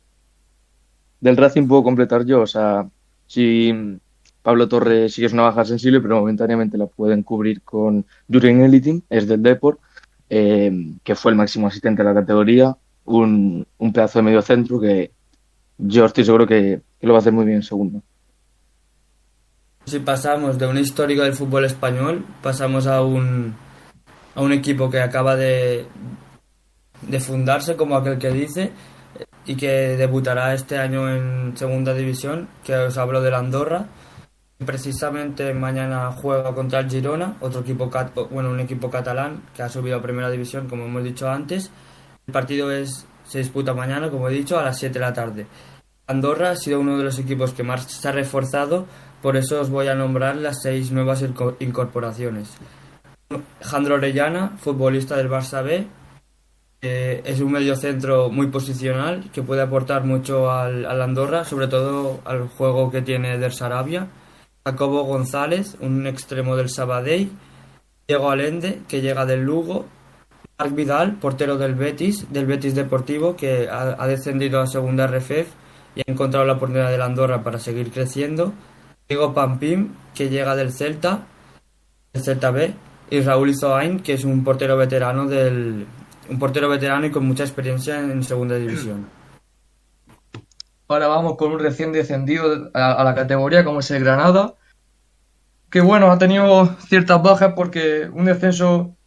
[1.20, 2.42] Del Racing puedo completar yo.
[2.42, 2.88] O sea,
[3.28, 4.00] si
[4.42, 8.62] Pablo Torres sí que es una baja sensible, pero momentáneamente la pueden cubrir con Jurgen
[8.62, 9.80] Eliting, es del Deport,
[10.30, 10.72] eh,
[11.04, 15.12] que fue el máximo asistente de la categoría, un, pedazo de medio centro que
[15.78, 18.02] yo estoy seguro que, lo va a hacer muy bien en segundo.
[19.86, 23.56] Si pasamos de un histórico del fútbol español, pasamos a un,
[24.36, 25.86] a un equipo que acaba de,
[27.02, 28.72] de fundarse, como aquel que dice,
[29.46, 33.88] y que debutará este año en segunda división, que os hablo de la Andorra
[34.66, 37.90] Precisamente mañana juega contra el Girona, otro equipo,
[38.30, 41.72] bueno, un equipo catalán que ha subido a primera división, como hemos dicho antes.
[42.28, 45.48] El partido es, se disputa mañana, como he dicho, a las 7 de la tarde.
[46.06, 48.86] Andorra ha sido uno de los equipos que más se ha reforzado,
[49.24, 51.24] por eso os voy a nombrar las seis nuevas
[51.60, 52.54] incorporaciones.
[53.62, 55.88] Jandro Orellana, futbolista del Barça B,
[56.84, 62.20] eh, es un mediocentro muy posicional que puede aportar mucho al, al Andorra, sobre todo
[62.26, 64.08] al juego que tiene Der Sarabia
[64.66, 67.30] Jacobo González, un extremo del Sabadell,
[68.08, 69.86] Diego Alende, que llega del Lugo,
[70.60, 75.48] Marc Vidal, portero del Betis, del Betis Deportivo, que ha, descendido a segunda RFEF
[75.96, 78.54] y ha encontrado la oportunidad de la Andorra para seguir creciendo,
[79.10, 81.26] Diego Pampim, que llega del Celta,
[82.14, 82.74] del Celta B,
[83.10, 85.86] y Raúl Izoain, que es un portero veterano del
[86.30, 89.08] un portero veterano y con mucha experiencia en segunda división.
[90.92, 94.56] Ahora vamos con un recién descendido a, la categoría como es el Granada.
[95.70, 98.98] Que bueno, ha tenido ciertas bajas porque un descenso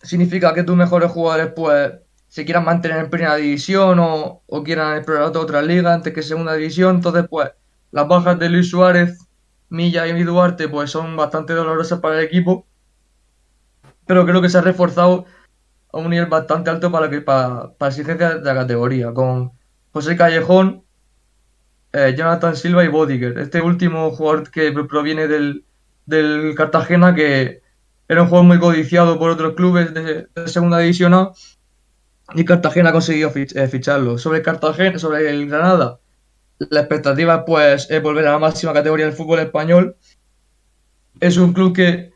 [0.00, 1.92] significa que tus mejores jugadores pues
[2.28, 6.96] se quieran mantener en primera división o, quieran explorar otra, liga antes que segunda división.
[6.96, 7.50] Entonces pues
[7.90, 9.18] las bajas de Luis Suárez,
[9.68, 12.66] Milla y Duarte pues son bastante dolorosas para el equipo.
[14.06, 15.26] Pero creo que se ha reforzado
[15.92, 19.12] a un nivel bastante alto para, que, para, para exigencia de la categoría.
[19.12, 19.59] Con
[19.92, 20.84] José Callejón,
[21.92, 23.38] eh, Jonathan Silva y Bodiger.
[23.38, 25.64] Este último jugador que proviene del,
[26.56, 27.62] Cartagena, que
[28.08, 31.32] era un jugador muy codiciado por otros clubes de, segunda división A,
[32.34, 34.18] y Cartagena ha conseguido eh, ficharlo.
[34.18, 35.98] Sobre Cartagena, sobre el Granada,
[36.58, 39.96] la expectativa pues es volver a la máxima categoría del fútbol español.
[41.20, 42.12] Es un club que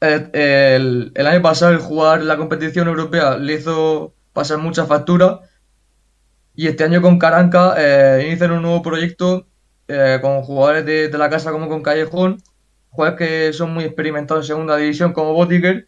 [0.00, 5.40] eh, el, el, año pasado el jugar la competición europea le hizo pasar mucha factura
[6.58, 9.46] y este año con Caranca eh, inician un nuevo proyecto
[9.86, 12.42] eh, con jugadores de, la casa como con Callejón,
[12.90, 15.86] jugadores que son muy experimentados en segunda división como Botiger.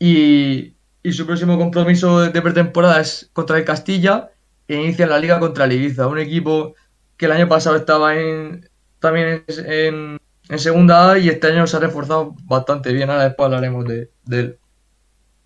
[0.00, 0.74] Y,
[1.12, 4.30] su próximo compromiso de, pretemporada es contra el Castilla
[4.66, 6.74] e inicia la liga contra el Ibiza, un equipo
[7.16, 8.68] que el año pasado estaba en,
[8.98, 10.18] también en,
[10.58, 13.08] segunda A y este año se ha reforzado bastante bien.
[13.08, 14.58] Ahora después hablaremos de él.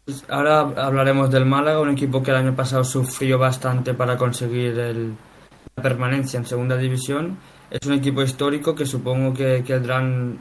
[0.06, 4.76] Pues ahora hablaremos del Málaga, un equipo que el año pasado sufrió bastante para conseguir
[4.76, 7.38] la permanencia en segunda división.
[7.68, 10.38] Es un equipo histórico que supongo que querrán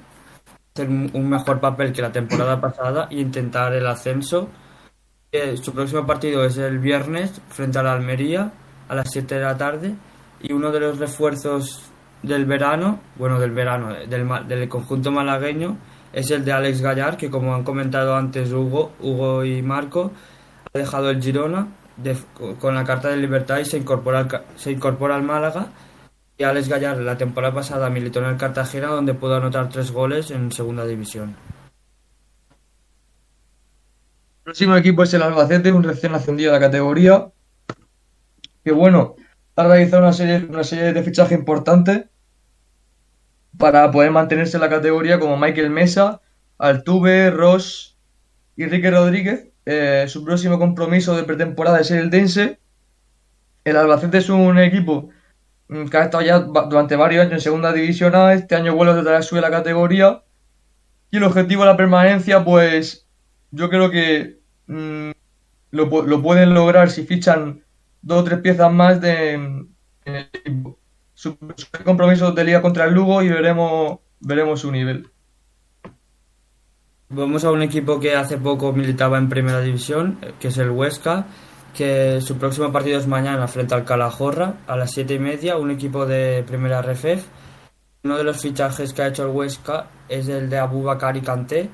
[0.72, 4.50] hacer un mejor papel que la temporada pasada e intentar el ascenso.
[5.32, 8.54] Eh, su próximo partido es el viernes frente a la Almería
[8.88, 9.96] a las 7 de la tarde
[10.44, 11.90] y uno de los refuerzos
[12.22, 15.76] del verano, bueno, del verano, del, del conjunto malagueño
[16.16, 20.14] es el de Alex Gallar, que como han comentado antes Hugo, Hugo y Marco,
[20.74, 21.68] ha dejado el Girona
[22.60, 25.68] con la carta de libertad y se incorpora, al, se incorpora al Málaga.
[26.38, 30.32] Y Alex Gallar la temporada pasada militó en el Cartagena, donde pudo anotar tres goles
[30.32, 31.36] en segunda división.
[34.44, 37.28] próximo equipo es el Albacete, un recién ascendido de la categoría.
[38.64, 39.16] Que bueno,
[39.58, 42.06] ha realizado una serie, una serie de fichajes importantes
[43.58, 46.22] para poder mantenerse en la categoría, como Michael Mesa,
[46.58, 47.98] Altuve, Ross
[48.56, 49.50] y Rique Rodríguez.
[49.66, 52.60] Eh, su próximo compromiso de pretemporada es el Dense.
[53.64, 55.10] El Albacete es un equipo
[55.70, 58.34] mm, que ha estado ya durante varios años en segunda división A.
[58.34, 60.24] Este año vuelve a tratar de subir la categoría.
[61.12, 63.08] Y el objetivo de la permanencia, pues
[63.52, 65.12] yo creo que mm,
[65.72, 65.90] lo,
[66.22, 67.64] pueden lograr si fichan
[68.02, 69.70] dos o tres piezas más de, en
[70.06, 70.80] el equipo.
[71.26, 71.40] Su,
[71.84, 75.10] compromiso de liga contra el Lugo y veremos, veremos su nivel.
[77.10, 81.26] Vamos a un equipo que hace poco militaba en primera división, que es el Huesca,
[81.74, 85.72] que su próximo partido es mañana frente al Calahorra a las siete y media, un
[85.72, 87.26] equipo de primera RFF.
[88.04, 91.72] Uno de los fichajes que ha hecho el Huesca es el de Abubakar y Kanté.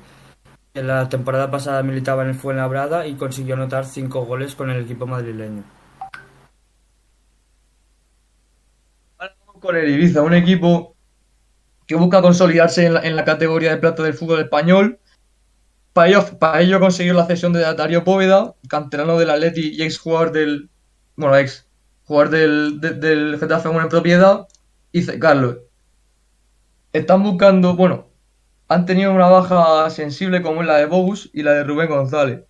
[0.72, 4.84] En la temporada pasada militaba en el Fuenlabrada y consiguió anotar cinco goles con el
[4.84, 5.81] equipo madrileño.
[9.62, 10.96] Con el Ibiza, un equipo
[11.86, 14.98] que busca consolidarse en la, categoría de plata del fútbol español
[15.92, 19.98] para ello, para ello consiguió la cesión de Dario Póveda, canterano del Atleti y ex
[19.98, 20.68] jugador del.
[21.16, 21.68] Bueno, ex
[22.04, 24.48] jugador del, de, del Getafe en propiedad,
[24.90, 25.58] y Carlos.
[26.92, 28.08] Están buscando, bueno,
[28.68, 32.42] han tenido una baja sensible como es la de Bogus y la de Rubén González.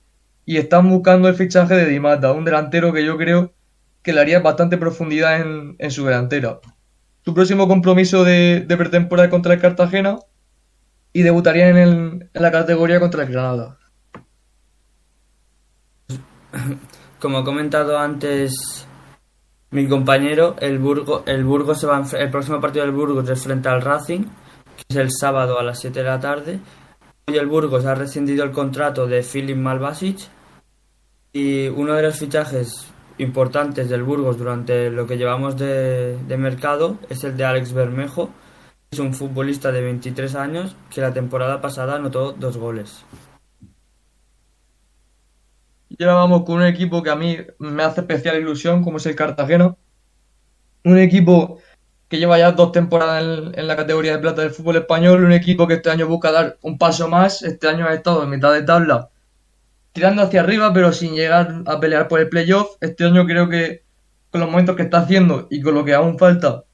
[0.47, 3.53] Y están buscando el fichaje de Dimata, un delantero que yo creo
[4.03, 6.61] que le haría bastante profundidad en, en su delantera.
[7.25, 10.19] Su próximo compromiso de, de pretemporada contra el Cartagena
[11.13, 13.79] y debutaría en, el, en la categoría contra el Granada.
[17.21, 18.87] Como ha comentado antes
[19.71, 23.81] mi compañero, el Burgo, el se va el próximo partido del Burgos es frente al
[23.81, 24.25] Racing,
[24.77, 26.61] que es el sábado a las 7 de la tarde.
[27.27, 30.19] Hoy el Burgos ha rescindido el contrato de Filip Malbasic
[31.33, 32.92] y uno de los fichajes
[33.23, 38.31] importantes del Burgos durante lo que llevamos de, mercado es el de Alex Bermejo,
[38.91, 43.05] es un futbolista de 23 años que la temporada pasada anotó dos goles.
[45.89, 49.07] Y ahora vamos con un equipo que a mí me hace especial ilusión, como es
[49.07, 49.77] el Cartagena.
[50.85, 51.61] Un equipo
[52.09, 53.23] que lleva ya dos temporadas
[53.55, 55.25] en, la categoría de plata del fútbol español.
[55.25, 57.43] Un equipo que este año busca dar un paso más.
[57.43, 59.11] Este año ha estado en mitad de tabla,
[59.93, 62.77] tirando hacia arriba, pero sin llegar a pelear por el playoff.
[62.81, 63.85] Este año creo que
[64.31, 66.65] con los momentos que está haciendo y con lo que aún falta,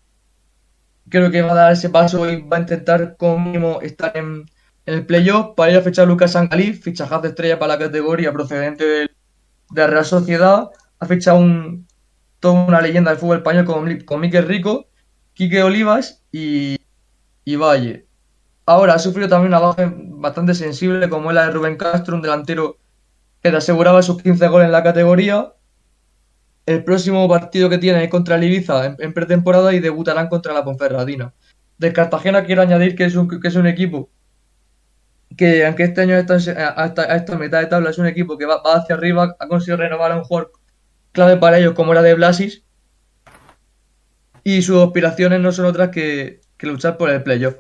[1.09, 4.47] creo que va a dar ese paso y va a intentar como mínimo estar en,
[4.87, 8.85] el playoff para ir a fichar Lucas Sangalí, fichaje de estrella para la categoría procedente
[8.87, 9.11] de,
[9.71, 11.87] de Real Sociedad, ha fichado un,
[12.41, 14.89] toda una leyenda del fútbol español con, con Rico,
[15.35, 16.79] Quique Olivas y,
[17.45, 18.07] y Valle.
[18.65, 22.23] Ahora ha sufrido también una baja bastante sensible como es la de Rubén Castro, un
[22.23, 22.78] delantero
[23.55, 25.53] aseguraba sus 15 goles en la categoría
[26.67, 30.65] el próximo partido que tienen es contra el Ibiza en, pretemporada y debutarán contra la
[30.65, 31.33] Ponferradina.
[31.79, 34.11] Del Cartagena quiero añadir que es un, que es un equipo
[35.37, 38.45] que, aunque este año está hasta a esta mitad de tabla, es un equipo que
[38.45, 40.53] va, va, hacia arriba, ha conseguido renovar a un jugador
[41.13, 42.65] clave para ellos como era de Blasis
[44.45, 47.57] y sus aspiraciones no son otras que, que luchar por el playoff.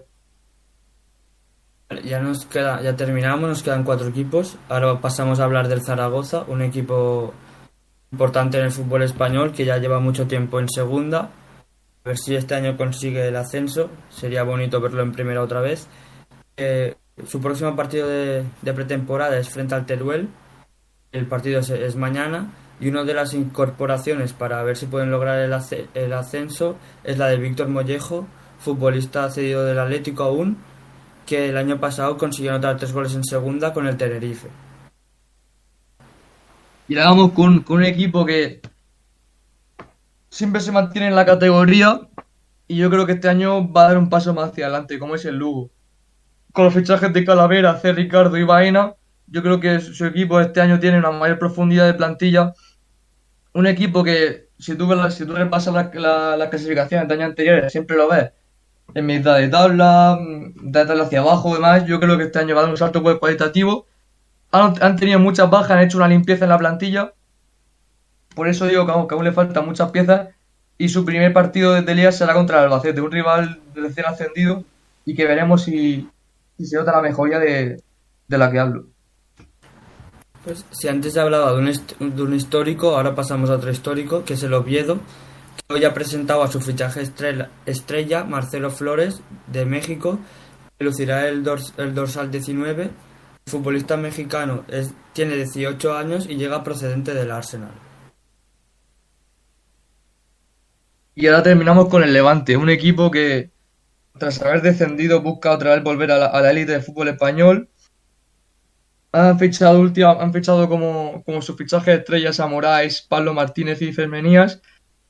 [2.04, 4.58] Ya nos queda, ya terminamos, nos quedan cuatro equipos.
[4.68, 7.32] Ahora pasamos a hablar del Zaragoza, un equipo
[8.12, 11.30] importante en el fútbol español que ya lleva mucho tiempo en segunda.
[12.04, 13.88] A ver si este año consigue el ascenso.
[14.10, 15.88] Sería bonito verlo en primera otra vez.
[16.58, 16.94] Eh,
[17.26, 20.28] su próximo partido de, de, pretemporada es frente al Teruel.
[21.10, 22.52] El partido es, es, mañana.
[22.80, 25.54] Y una de las incorporaciones para ver si pueden lograr el,
[25.94, 28.26] el ascenso es la de Víctor Mollejo,
[28.58, 30.58] futbolista cedido del Atlético aún,
[31.28, 34.48] que el año pasado consiguió anotar tres goles en segunda con el Tenerife.
[36.88, 38.62] Y la vamos con, con, un equipo que
[40.30, 42.00] siempre se mantiene en la categoría
[42.66, 45.16] y yo creo que este año va a dar un paso más hacia adelante, como
[45.16, 45.70] es el Lugo.
[46.52, 47.92] Con los fichajes de Calavera, C.
[47.92, 48.94] Ricardo y Baena,
[49.26, 52.54] yo creo que su equipo este año tiene una mayor profundidad de plantilla.
[53.52, 57.70] Un equipo que, si tú, si tú repasas las la, la clasificaciones de años anteriores,
[57.70, 58.30] siempre lo ves
[58.94, 61.84] en mitad de tabla, de tabla hacia abajo y demás.
[61.86, 63.86] Yo creo que este año va a dar un salto cualitativo
[64.50, 67.12] han, han, tenido muchas bajas, han hecho una limpieza en la plantilla.
[68.34, 70.28] Por eso digo que aún, que aún le faltan muchas piezas.
[70.78, 74.62] Y su primer partido de Liga será contra el Albacete, un rival recién ascendido
[75.04, 76.08] y que veremos si,
[76.56, 77.82] si se nota la mejoría de,
[78.28, 78.86] de, la que hablo.
[80.44, 84.34] Pues si antes hablaba de un, de un histórico, ahora pasamos a otro histórico, que
[84.34, 85.00] es el Oviedo,
[85.68, 90.18] hoy ha presentado a su fichaje estrella, estrella Marcelo Flores, de México,
[90.78, 92.92] que lucirá el, dors, el dorsal 19 El
[93.50, 94.64] futbolista mexicano
[95.12, 97.72] tiene 18 años y llega procedente del Arsenal.
[101.14, 103.50] Y ahora terminamos con el Levante, un equipo que
[104.18, 107.68] tras haber descendido busca otra vez volver a la élite del fútbol español.
[109.12, 109.82] Han fichado,
[110.20, 114.60] han fichado como, como sus fichajes estrellas a Moraes, Pablo Martínez y Fermenías.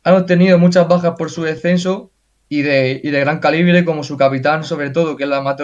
[0.04, 2.12] Han obtenido muchas bajas por su descenso
[2.48, 5.56] y de, y de gran calibre, como su capitán, sobre todo, que es la más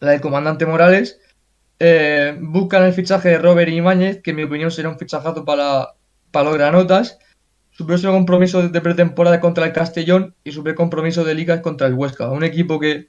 [0.00, 1.20] la del comandante Morales.
[1.78, 5.94] Eh, buscan el fichaje de Robert Imáñez, que en mi opinión será un fichajazo para,
[6.30, 7.18] para los granotas.
[7.70, 11.94] Su próximo compromiso de pretemporada contra el Castellón y su compromiso de liga contra el
[11.94, 12.30] Huesca.
[12.30, 13.08] Un equipo que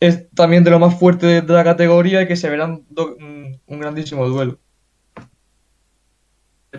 [0.00, 4.26] es también de lo más fuerte de la categoría y que se verán un grandísimo
[4.26, 4.58] duelo.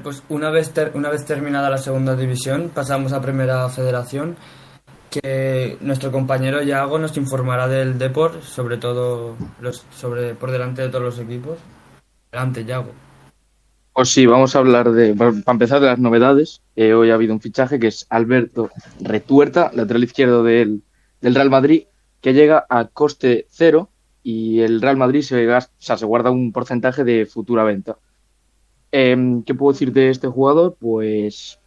[0.04, 4.36] Pues una vez, una vez terminada la segunda división, pasamos a Primera Federación,
[5.10, 10.90] que nuestro compañero Yago nos informará del Deport, sobre todo los, sobre, por delante de
[10.90, 11.58] todos los equipos.
[12.34, 12.92] Adelante, Yago.
[13.94, 16.62] Pues sí, vamos a hablar de, para empezar, de las novedades.
[16.76, 20.82] Eh, hoy ha habido un fichaje que es Alberto Retuerta, lateral izquierdo del,
[21.22, 21.84] del Real Madrid,
[22.20, 23.90] que llega a coste cero
[24.22, 25.48] y el Real Madrid se,
[25.80, 27.98] se guarda un porcentaje de futura venta.
[28.96, 30.78] Em, ¿Qué puedo decir de este jugador?
[30.80, 31.60] Pues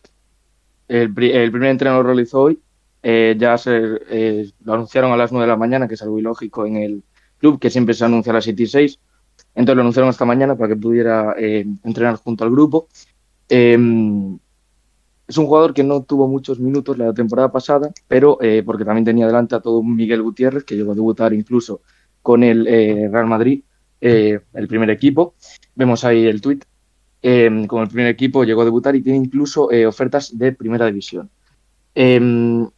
[0.87, 2.61] el, primer entrenador lo realizó hoy.
[3.03, 6.21] Eh, ya se, eh, lo anunciaron a las 9 de la mañana, que es algo
[6.21, 7.03] ilógico en el
[7.39, 9.01] club, que siempre se anuncia a las 7 y 6.
[9.57, 12.87] Entonces lo anunciaron esta mañana para que pudiera eh, entrenar junto al grupo.
[13.49, 14.39] Em,
[15.27, 19.27] es un jugador que no tuvo muchos minutos la temporada pasada, pero porque también tenía
[19.27, 21.81] delante a todo Miguel Gutiérrez, que llegó a debutar incluso
[22.23, 22.67] con el
[23.11, 23.65] Real Madrid,
[24.01, 25.35] el primer equipo.
[25.75, 26.65] Vemos ahí el tuit.
[27.23, 31.29] Con el primer equipo llegó a debutar y tiene incluso ofertas de primera división.
[31.95, 32.69] Em,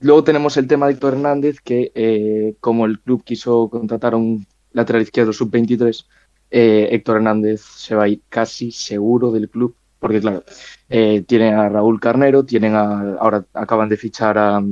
[0.00, 4.46] luego tenemos el tema de Héctor Hernández, que como el club quiso contratar a un
[4.72, 6.06] lateral izquierdo sub-23,
[6.50, 10.44] Héctor Hernández se va a ir casi seguro del club porque claro,
[10.90, 14.62] eh, tienen a Raúl Carnero, tienen a, ahora acaban de fichar a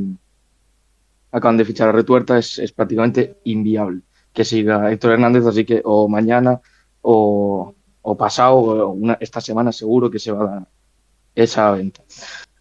[1.30, 4.02] acaban de fichar a Retuerta, es, prácticamente inviable
[4.34, 6.60] que siga Héctor Hernández, así que o mañana
[7.00, 7.74] o,
[8.16, 10.66] pasado, o esta semana seguro que se va a dar
[11.34, 12.02] esa venta.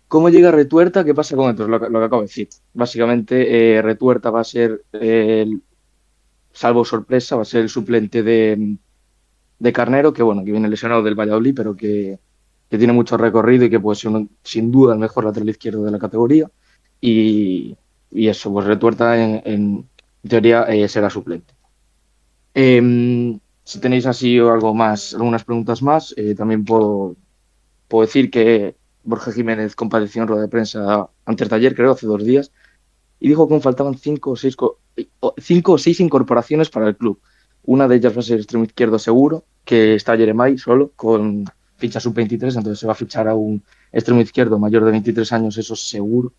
[0.08, 1.04] ¿Cómo llega Retuerta?
[1.04, 1.68] ¿Qué pasa con esto?
[1.68, 2.50] Lo, que acabo de decir.
[2.74, 5.62] Básicamente, eh, Retuerta va a ser, el,
[6.52, 8.78] salvo sorpresa, va a ser el suplente de,
[9.60, 12.20] de Carnero, que bueno, que viene lesionado del Valladolid, pero que
[12.72, 14.12] que tiene mucho recorrido y que puede ser
[14.44, 16.50] sin duda el mejor lateral izquierdo de la categoría.
[17.02, 17.76] Y,
[18.12, 19.86] eso, pues Retuerta en,
[20.26, 21.54] teoría eh, será suplente.
[22.54, 23.38] Em,
[23.72, 27.16] si tenéis así algo más, algunas preguntas más, eh, también puedo,
[27.88, 28.76] puedo decir que
[29.06, 32.52] Borja Jiménez compareció en rueda de prensa antes de ayer, creo, hace dos días,
[33.22, 34.58] y dijo que faltaban cinco o seis,
[35.38, 37.22] cinco o seis incorporaciones para el club.
[37.64, 41.46] Una de ellas va a ser extremo izquierdo seguro, que está Jeremai solo, con
[41.78, 45.58] ficha sub-23, entonces se va a fichar a un extremo izquierdo mayor de 23 años,
[45.58, 46.34] eso seguro.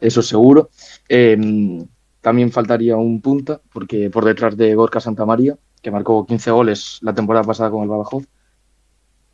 [0.00, 0.70] Eso seguro.
[1.08, 1.84] Em,
[2.20, 7.14] también faltaría un punta, porque por detrás de Gorka Santamaría, que marcó 15 goles la
[7.14, 8.26] temporada pasada con el Badajoz.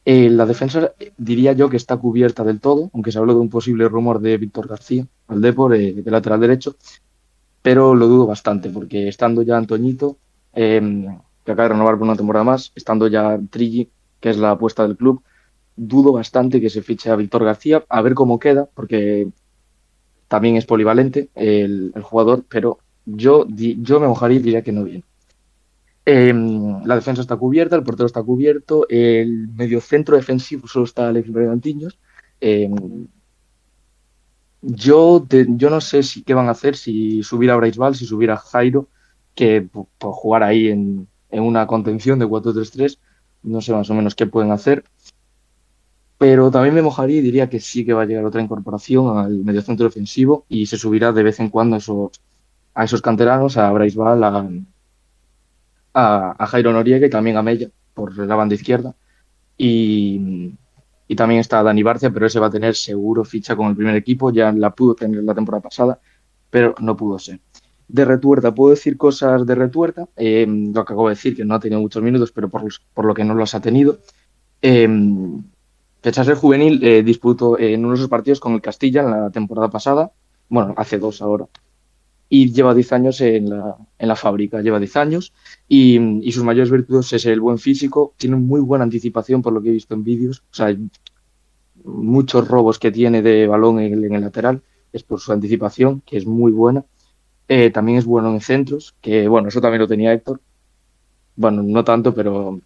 [0.05, 3.51] Eh, la defensa diría yo que está cubierta del todo, aunque se habló de un
[3.51, 6.77] posible rumor de Víctor García al Depor, eh, de lateral derecho,
[7.61, 10.19] pero lo dudo bastante, porque estando ya Antoñito,
[10.53, 13.91] em, que acaba de renovar por una temporada más, estando ya Trilli,
[14.21, 15.23] que es la apuesta del club,
[15.75, 19.29] dudo bastante que se fiche a Víctor García, a ver cómo queda, porque
[20.29, 25.05] también es polivalente el, jugador, pero yo, yo me mojaría y diría que no viene.
[26.07, 31.31] Em, la defensa está cubierta, el portero está cubierto, el mediocentro defensivo solo está Alex
[31.31, 31.99] Bregantiños.
[32.41, 33.09] Em,
[34.63, 38.31] yo, yo no sé si qué van a hacer, si subir a Braisbal, si subir
[38.31, 38.89] a Jairo,
[39.35, 42.99] que por, jugar ahí en, en una contención de 4-3-3,
[43.43, 44.85] no sé más o menos qué pueden hacer
[46.19, 49.45] pero también me mojaría y diría que sí que va a llegar otra incorporación al
[49.45, 52.11] mediocentro defensivo y se subirá de vez en cuando a esos,
[52.75, 54.65] a esos canteranos, a Bryce Ball,
[55.97, 58.95] a, Jairo Noriega y también a Mella por la banda izquierda.
[59.57, 60.53] Y,
[61.17, 64.31] también está Dani Barcia, pero ese va a tener seguro ficha con el primer equipo,
[64.31, 65.99] ya la pudo tener la temporada pasada,
[66.51, 67.41] pero no pudo ser.
[67.89, 71.55] De Retuerta, puedo decir cosas de Retuerta, eh, lo que acabo de decir, que no
[71.55, 72.63] ha tenido muchos minutos, pero por,
[72.93, 73.99] por lo que no los ha tenido.
[74.61, 74.89] Eh,
[76.03, 80.11] ser juvenil disputó en unos de partidos con el Castilla en la temporada pasada,
[80.49, 81.47] bueno, hace dos ahora,
[82.29, 85.33] y lleva 10 años en la, en la fábrica, lleva 10 años,
[85.69, 85.99] y,
[86.33, 89.73] sus mayores virtudes es el buen físico, tiene muy buena anticipación por lo que he
[89.73, 90.77] visto en vídeos, o sea,
[91.85, 94.63] muchos robos que tiene de balón en el, lateral,
[94.93, 96.85] es por su anticipación, que es muy buena.
[97.49, 100.41] Eh, también es bueno en centros, que bueno, eso también lo tenía Héctor.
[101.37, 102.61] bueno, no tanto, pero,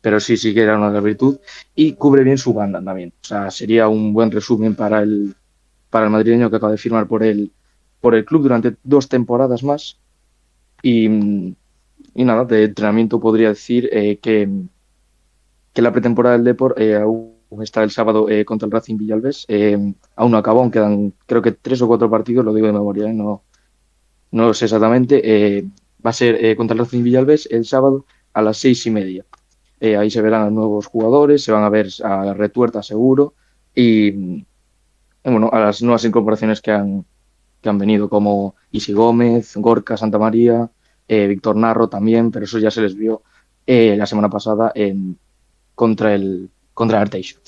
[0.00, 1.38] pero sí, sí que era una virtud.
[1.74, 3.12] Y cubre bien su banda también.
[3.22, 5.34] O sea, sería un buen resumen para el,
[5.90, 7.50] para el madrileño que acaba de firmar por el,
[8.00, 9.98] por el club durante dos temporadas más.
[10.82, 11.08] Y,
[12.14, 14.48] nada, de entrenamiento podría decir eh, que,
[15.72, 19.46] que la pretemporada del Deport eh, aún está el sábado eh, contra el Racing Villalbés.
[20.16, 23.12] aún no acabó, aún quedan creo que tres o cuatro partidos, lo digo de memoria,
[23.12, 23.42] no,
[24.30, 25.64] no lo sé exactamente.
[26.04, 29.24] va a ser contra el Racing Villalbés el sábado a las seis y media.
[29.80, 33.34] ahí se verán a nuevos jugadores, se van a ver a Retuerta seguro
[33.74, 34.44] y
[35.24, 37.04] bueno, a las nuevas incorporaciones que han,
[37.68, 40.70] que han venido, como Isi Gómez, Gorka Santa María,
[41.06, 43.22] eh, Víctor Narro también, pero eso ya se les vio
[43.66, 45.18] eh, la semana pasada en,
[45.74, 47.40] contra el contra Arteixo.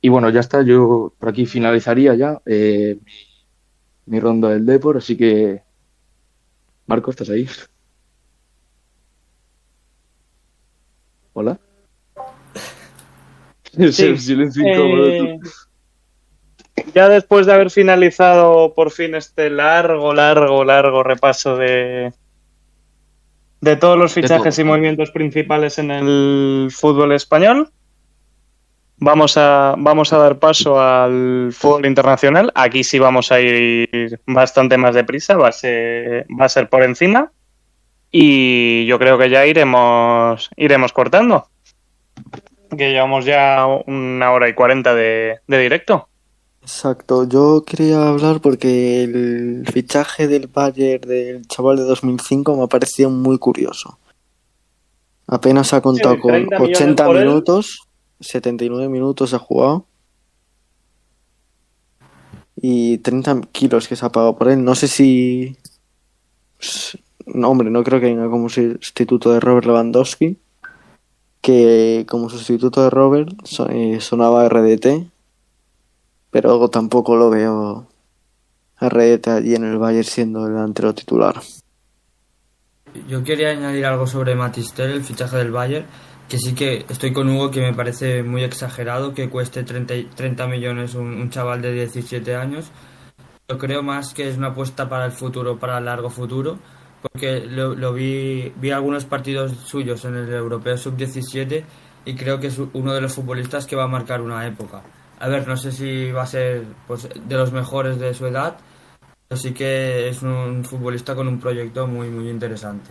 [0.00, 2.98] Y bueno, ya está, yo por aquí finalizaría ya eh,
[4.06, 5.62] mi, ronda del Depor, así que
[6.86, 7.46] Marco, ¿estás ahí?
[11.34, 11.60] Hola.
[13.90, 14.16] Sí.
[14.16, 14.64] silencio
[16.94, 22.12] ya después de haber finalizado por fin este largo, largo, largo repaso de,
[23.60, 27.70] de todos los fichajes y movimientos principales en el fútbol español,
[28.98, 32.52] vamos a, vamos a dar paso al fútbol internacional.
[32.54, 36.82] Aquí sí vamos a ir bastante más deprisa, va a ser, va a ser por
[36.82, 37.32] encima.
[38.10, 41.48] Y yo creo que ya iremos, iremos cortando.
[42.76, 46.08] Que llevamos ya una hora y cuarenta de directo.
[46.66, 52.66] Exacto, yo quería hablar porque el fichaje del Bayern del chaval de 2005 me ha
[52.66, 54.00] parecido muy curioso.
[55.28, 57.86] Apenas ha contado con 80 minutos,
[58.18, 59.86] 79 minutos ha jugado
[62.56, 64.64] y 30 kilos que se ha pagado por él.
[64.64, 65.56] No sé si.
[67.26, 70.36] No, hombre, no creo que venga como sustituto de Robert Lewandowski.
[71.40, 73.30] Que como sustituto de Robert
[73.70, 75.12] eh, sonaba RDT
[76.36, 77.86] pero tampoco lo veo
[78.76, 81.40] a Redet allí en el Bayern siendo el delantero titular.
[83.08, 85.86] Yo quería añadir algo sobre Matistel, el fichaje del Bayern,
[86.28, 90.46] que sí que estoy con Hugo que me parece muy exagerado que cueste 30, 30
[90.46, 92.70] millones un, chaval de 17 años.
[93.48, 96.58] Yo creo más que es una apuesta para el futuro, para el largo futuro,
[97.00, 101.64] porque lo, lo vi, vi algunos partidos suyos en el Europeo Sub-17
[102.04, 104.82] y creo que es uno de los futbolistas que va a marcar una época.
[105.18, 108.56] A ver, no sé si va a ser pues, de los mejores de su edad,
[109.28, 112.90] pero sí que es un futbolista con un proyecto muy, muy interesante.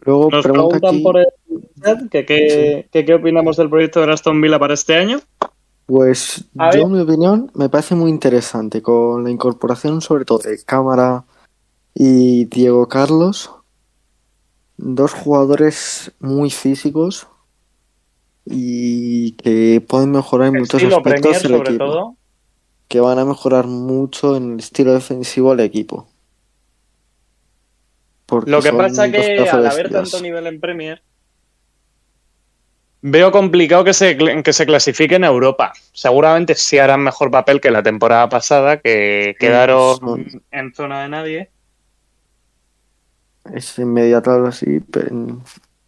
[0.00, 1.26] Luego Nos preguntan por el
[1.82, 5.20] chat que qué, opinamos del proyecto de Aston Villa para este año.
[5.86, 11.24] Pues yo, mi opinión, me parece muy interesante, con la incorporación sobre todo de Cámara
[11.94, 13.50] y Diego Carlos,
[14.76, 17.26] dos jugadores muy físicos,
[18.44, 22.16] y que pueden mejorar en muchos aspectos el equipo.
[22.88, 26.08] Que van a mejorar mucho en el estilo defensivo del equipo.
[28.46, 31.02] Lo que pasa que al haber tanto nivel en Premier,
[33.02, 35.72] veo complicado que se, que se clasifique en Europa.
[35.92, 41.50] Seguramente sí harán mejor papel que la temporada pasada, que quedaron en zona de nadie.
[43.54, 45.40] Es inmediato algo así, pero,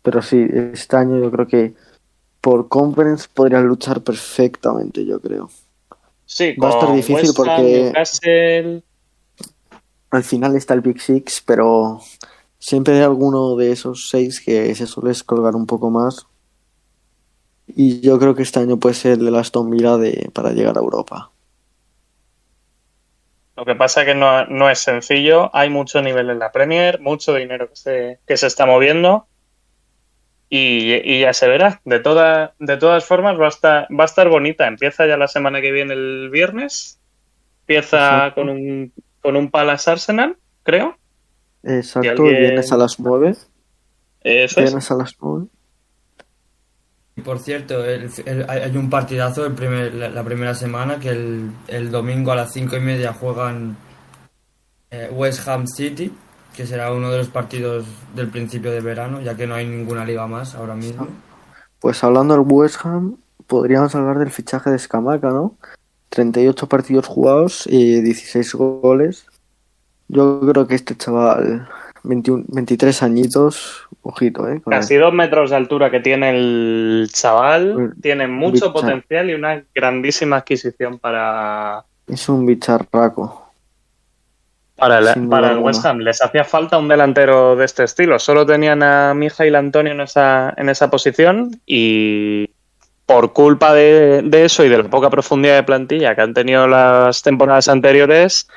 [0.02, 1.74] pero sí, este año yo creo que
[2.42, 5.48] por Conference podrían luchar perfectamente, yo creo.
[6.26, 7.92] Sí, va a estar difícil porque
[10.10, 12.00] al final está el Big Six, pero
[12.58, 16.26] siempre hay alguno de esos seis que se suele colgar un poco más.
[17.68, 20.76] Y yo creo que este año puede ser el de Aston Villa de, para llegar
[20.76, 21.30] a Europa.
[23.56, 27.00] Lo que pasa es que no, no, es sencillo, hay mucho nivel en la Premier,
[27.00, 29.28] mucho dinero que se, que se está moviendo
[30.54, 31.80] y, ya se verá.
[31.86, 34.66] De, toda, de todas formas, va a, estar, va a estar bonita.
[34.66, 37.00] Empieza ya la semana que viene el viernes.
[37.62, 38.92] Empieza con un,
[39.22, 40.98] con un Palace Arsenal, creo.
[41.62, 43.34] Exacto, vienes a las 9.
[44.24, 45.46] Eso vienes a las 9.
[47.24, 52.36] Por cierto, hay un partidazo el primer, la, primera semana que el, el, domingo a
[52.36, 53.76] las 5 y media juegan
[54.90, 56.12] eh, West Ham City
[56.56, 57.84] que será uno de los partidos
[58.14, 61.08] del principio de verano, ya que no hay ninguna liga más ahora mismo.
[61.80, 63.16] Pues hablando del West Ham,
[63.46, 65.56] podríamos hablar del fichaje de Scamaca, ¿no?
[66.10, 69.26] 38 partidos jugados y 16 goles.
[70.08, 71.66] Yo creo que este chaval,
[72.04, 74.60] 23 añitos, ojito, ¿eh?
[74.68, 80.36] Casi dos metros de altura que tiene el chaval, tiene mucho potencial y una grandísima
[80.36, 81.84] adquisición para...
[82.06, 83.51] Es un bicharraco.
[84.82, 85.86] Para el, para West.
[85.86, 88.18] Ham les hacía falta un delantero de este estilo.
[88.18, 92.50] Solo tenían a Mijail Antonio en esa, en esa posición y
[93.06, 96.66] por culpa de, de eso y de la poca profundidad de plantilla que han tenido
[96.66, 98.48] las temporadas anteriores,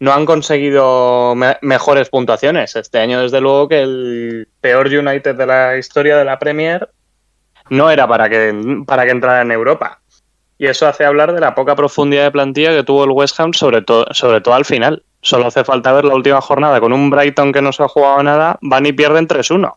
[0.00, 2.76] no han conseguido me- mejores puntuaciones.
[2.76, 6.90] Este año, desde luego, que el peor United de la historia de la Premier
[7.70, 10.00] no era para que, para que entrara en Europa.
[10.58, 13.54] Y eso hace hablar de la poca profundidad de plantilla que tuvo el West Ham,
[13.54, 15.02] sobre, sobre todo al final.
[15.22, 18.22] Solo hace falta ver la última jornada con un Brighton que no se ha jugado
[18.22, 19.74] nada, van y pierden 3-1.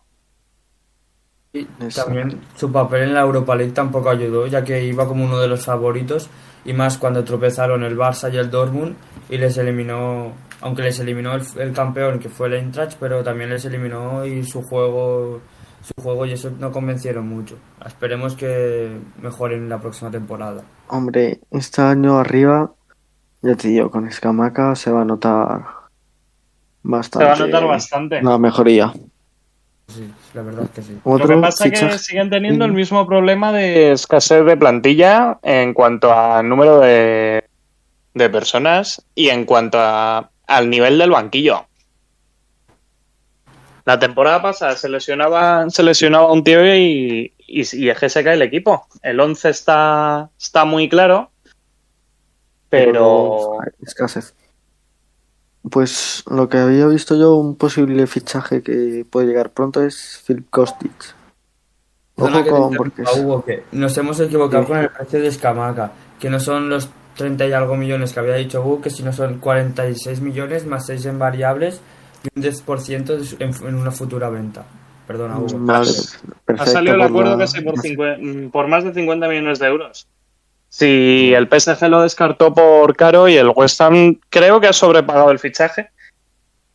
[1.54, 2.06] Y Exacto.
[2.06, 5.48] también su papel en la Europa League tampoco ayudó, ya que iba como uno de
[5.48, 6.30] los favoritos,
[6.66, 8.96] y más cuando tropezaron el Barça y el Dortmund,
[9.30, 13.50] y les eliminó, aunque les eliminó el, el campeón, que fue el Eintracht, pero también
[13.50, 15.42] les eliminó y su juego,
[15.82, 17.58] su juego y eso no convencieron mucho.
[17.86, 20.64] Esperemos que mejoren la próxima temporada.
[20.88, 22.72] Hombre, este año arriba,
[23.44, 27.26] ya te digo, con Escamaca se va a notar Se bastante.
[27.26, 28.20] va a notar bastante.
[28.22, 28.92] Una mejoría.
[29.88, 30.98] Sí, la verdad es que sí.
[31.06, 35.40] Lo Otro que pasa es que siguen teniendo el mismo problema de escasez de plantilla
[35.44, 37.44] en cuanto a número de,
[38.14, 41.66] de personas y en cuanto a, al nivel del banquillo.
[43.86, 48.24] La temporada pasada se lesionaba, se lesionaba un tío y, y, y es que se
[48.24, 48.88] cae el equipo.
[49.02, 51.30] El 11 está, está muy claro,
[52.78, 54.34] pero Escasez.
[55.70, 60.50] Pues lo que había visto yo, un posible fichaje que puede llegar pronto es Philip
[60.50, 60.92] Kostic.
[62.16, 64.68] Ojo con porque Hugo, que nos hemos equivocado Sí.
[64.70, 68.36] con el precio de Escamaca, que no son los 30 y algo millones que había
[68.36, 71.80] dicho Hugo, que sino son 46 millones más 6 en variables
[72.24, 74.66] y un 10% de su- en, en una futura venta.
[75.08, 75.48] Perdona, Hugo.
[75.60, 75.90] Vale,
[76.60, 79.68] ha salido el por acuerdo la- sí por, cincue- por más de 50 millones de
[79.68, 80.08] euros.
[80.74, 85.30] Si el PSG lo descartó por caro y el West Ham creo que ha sobrepagado
[85.30, 85.92] el fichaje.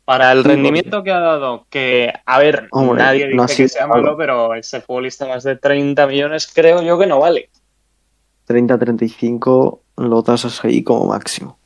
[0.04, 3.88] Para el rendimiento que ha dado, que, a ver, Hombre, nadie dice no que sea
[3.88, 4.02] malo.
[4.04, 7.50] malo, pero ese futbolista más de 30 millones creo yo que no vale.
[8.46, 11.58] 30-35 lo tasas ahí como máximo.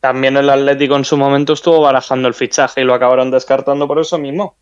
[0.00, 3.98] También el Atlético en su momento estuvo barajando el fichaje y lo acabaron descartando por
[3.98, 4.56] eso mismo.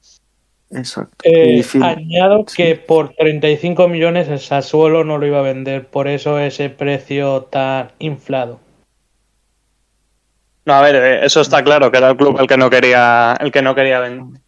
[0.72, 1.16] Exacto.
[1.24, 2.56] Eh, Y añado sí.
[2.56, 7.42] que por 35 millones el Sassuolo no lo iba a vender, por eso ese precio
[7.50, 8.60] tan inflado.
[10.66, 13.36] No, a ver, eh, eso está claro, que era el club el que no quería,
[13.40, 14.40] el que no quería ven-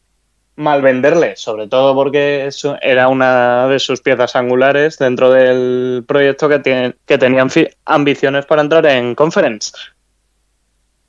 [0.57, 6.49] mal venderle, sobre todo porque eso era una de sus piezas angulares dentro del proyecto
[6.49, 7.49] que, tiene, que tenían
[7.87, 9.73] ambiciones para entrar en Conference.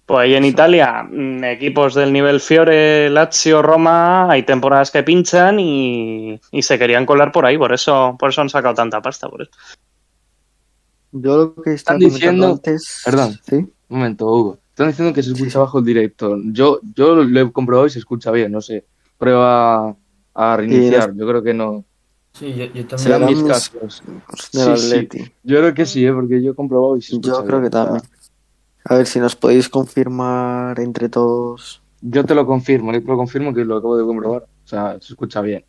[0.05, 5.59] Pues ahí en Italia, mm, equipos del nivel Fiore, Lazio, Roma, hay temporadas que pinchan
[5.59, 9.30] y, y se querían colar por ahí, por eso, por eso han sacado tanta pasta.
[9.30, 9.51] Por eso.
[11.11, 13.01] Yo lo que Están diciendo- antes.
[13.05, 13.39] Perdón.
[13.47, 13.55] ¿Sí?
[13.55, 14.57] Un momento, Hugo.
[14.69, 15.57] Están diciendo que se escucha Sí.
[15.59, 16.35] bajo el directo.
[16.45, 18.85] Yo, yo lo he comprobado y se escucha bien, no sé.
[19.19, 19.95] Prueba
[20.34, 21.13] a reiniciar.
[21.15, 21.85] Yo creo que no.
[22.34, 22.97] Sí, yo, yo también.
[22.97, 23.43] Serán Serán mis.
[23.43, 23.91] Del
[24.39, 24.88] Sí, sí.
[24.95, 25.31] Atleti.
[25.43, 26.11] Yo creo que sí, ¿eh?
[26.11, 27.63] porque yo he comprobado y se escucha Yo creo bien.
[27.63, 28.01] que también.
[28.85, 31.81] A ver si nos podéis confirmar entre todos.
[32.01, 34.43] Yo te lo confirmo, yo te lo confirmo que lo acabo de comprobar.
[34.43, 35.64] O sea, se escucha bien.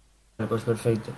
[0.49, 1.11] Pues perfecto.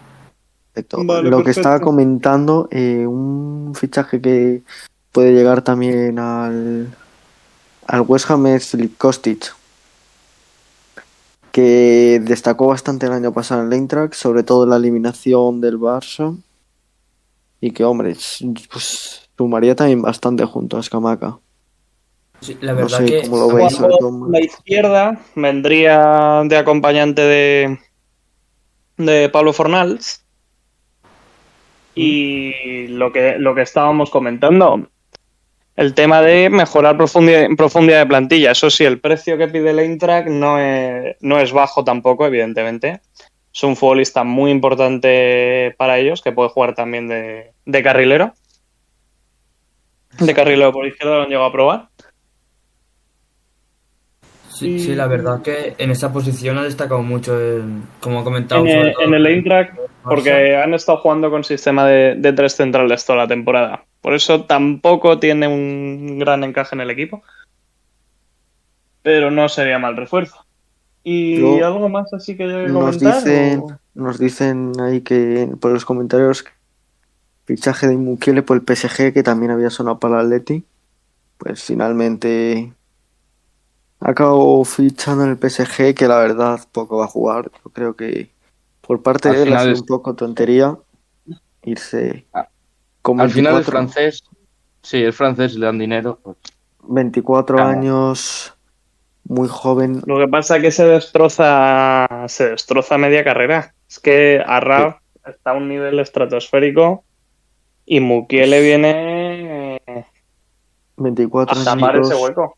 [0.73, 1.05] Perfecto.
[1.05, 4.63] Vale, Lo que estaba comentando, eh, un fichaje que
[5.11, 6.95] puede llegar también al,
[7.87, 9.55] al West Ham es Filip Kostic,
[11.51, 15.79] que destacó bastante el año pasado en el Eintracht, sobre todo en la eliminación del
[15.79, 16.37] Barça,
[17.61, 21.39] y que, hombre, es- pues sumaría también bastante junto a Escamaca.
[22.41, 23.81] Sí, la No verdad sé que cómo lo veis.
[24.31, 27.79] la izquierda vendría de acompañante de,
[28.99, 30.23] de Pablo Fornals.
[31.95, 34.87] Y lo que, lo que estábamos comentando,
[35.77, 38.51] el tema de mejorar profundidad, profundidad de plantilla.
[38.51, 43.01] Eso sí, el precio que pide el Eintracht no es, no es bajo tampoco, evidentemente.
[43.53, 48.35] Es un futbolista muy importante para ellos, que puede jugar también de, de carrilero.
[50.19, 51.89] De carrilero por izquierda lo han llegado a probar.
[54.59, 58.65] Sí, sí, la verdad que en esa posición ha destacado mucho, el- como ha comentado.
[58.67, 59.87] En el, en el Eintracht Barça.
[60.03, 63.85] Porque han estado jugando con sistema de, de tres centrales toda la temporada.
[64.01, 67.23] Por eso tampoco tiene un gran encaje en el equipo.
[69.03, 70.37] Pero no sería mal refuerzo.
[71.05, 73.15] ¿Y algo más así que que Nos comentar?
[73.15, 76.45] dicen, o- nos dicen ahí que por los comentarios
[77.45, 80.65] fichaje de Mukiele por el PSG que también había sonado para el Atleti.
[81.39, 82.73] Pues finalmente
[84.01, 87.51] acabó fichando en el PSG que la verdad poco va a jugar.
[87.65, 88.31] Yo creo que
[88.81, 90.77] por parte Al de él ha sido es- un poco tontería
[91.65, 92.49] irse Ah,
[93.03, 94.25] con Al final es 24, francés.
[94.83, 96.21] Sí, es francés, le dan dinero.
[96.23, 96.37] pues,
[96.89, 97.71] 24 Claro.
[97.71, 98.55] años
[99.25, 100.03] muy joven.
[100.07, 103.75] Lo que pasa es que se destroza, se destroza media carrera.
[103.89, 107.03] Es que Arraf está a un nivel estratosférico
[107.85, 109.83] y Mukiele viene
[110.97, 112.11] 24 a tapar años.
[112.11, 112.57] ese hueco.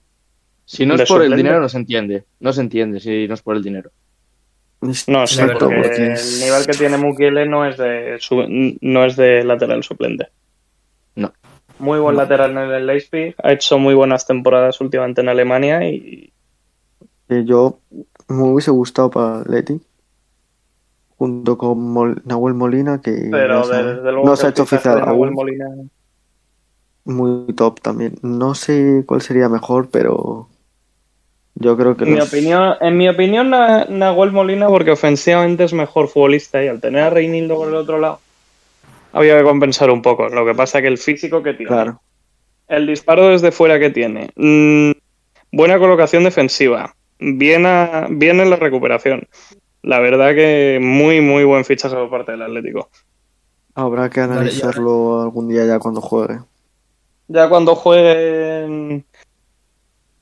[0.71, 2.25] Si no es por el dinero, no se entiende.
[2.41, 3.91] No se entiende si no es por el dinero.
[4.83, 8.45] No, Exacto, porque porque el nivel que tiene Mukiele no es de su-
[8.83, 10.29] no es de lateral suplente.
[11.17, 11.33] No.
[11.79, 16.33] Muy buen lateral en el Leipzig, ha hecho muy buenas temporadas últimamente en Alemania y
[17.29, 17.81] yo
[18.29, 19.81] me hubiese gustado para Leti
[21.17, 24.63] junto con Mol- Nahuel Molina que pero sabe, desde luego no que se ha hecho
[24.65, 25.67] oficial Nahuel Molina
[27.05, 30.49] muy top también no sé cuál sería mejor pero
[31.61, 35.65] yo creo que En mi los- opinión, en mi opinión, Na- Nahuel Molina, porque ofensivamente
[35.65, 38.21] es mejor futbolista y al tener a Reinildo por el otro lado,
[39.13, 40.29] había que compensar un poco.
[40.29, 42.01] Lo que pasa que el físico que tiene, claro
[42.69, 44.91] el disparo desde fuera que tiene, mm,
[45.53, 49.27] buena colocación defensiva, bien, a- bien en la recuperación.
[49.83, 52.91] La verdad que muy, muy buen fichaje por parte del Atlético.
[53.75, 56.41] habrá que Vale, analizarlo algún día ya cuando juegue
[57.29, 59.05] Ya cuando jueguen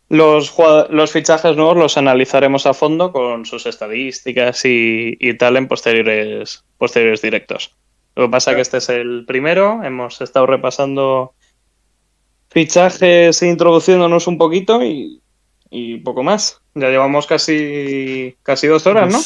[0.08, 0.54] los,
[0.90, 6.64] los fichajes nuevos los analizaremos a fondo con sus estadísticas y, y tal en posteriores,
[6.78, 7.74] posteriores directos.
[8.14, 11.34] Lo que pasa es que este es el primero, hemos estado repasando
[12.48, 15.20] fichajes e introduciéndonos un poquito y,
[15.70, 16.60] y poco más.
[16.74, 19.18] Ya llevamos casi, casi dos horas, ¿no?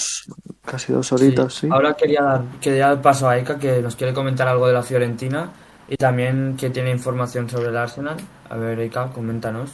[0.65, 4.12] Casi dos horitas sí, Ahora quería dar, quería dar paso a Aika que nos quiere
[4.12, 5.52] comentar algo de la Fiorentina
[5.89, 8.16] y también que tiene información sobre el Arsenal.
[8.48, 9.70] A ver, Aika, coméntanos.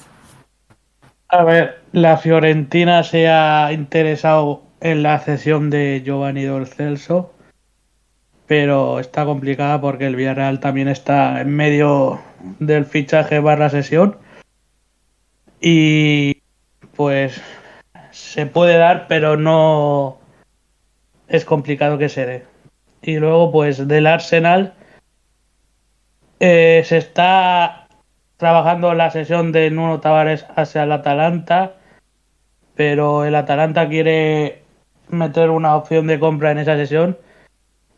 [1.29, 7.33] A ver, la Fiorentina se ha interesado en la cesión de Giovanni Del Celso,
[8.47, 12.21] pero está complicada porque el Villarreal también está en medio
[12.61, 14.19] del fichaje barra sesión
[15.61, 16.43] y
[16.95, 17.41] pues
[18.13, 20.19] se puede dar, pero no
[21.27, 22.45] es complicado que se dé.
[23.03, 24.75] Y luego pues del Arsenal
[26.39, 27.86] eh, se está
[28.37, 31.75] trabajando la sesión de Nuno Tavares hacia el Atalanta,
[32.75, 34.63] pero el Atalanta quiere
[35.09, 37.19] meter una opción de compra en esa sesión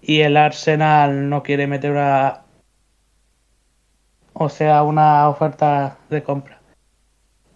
[0.01, 2.43] y el Arsenal no quiere meter una
[4.41, 6.61] o sea, una oferta de compra.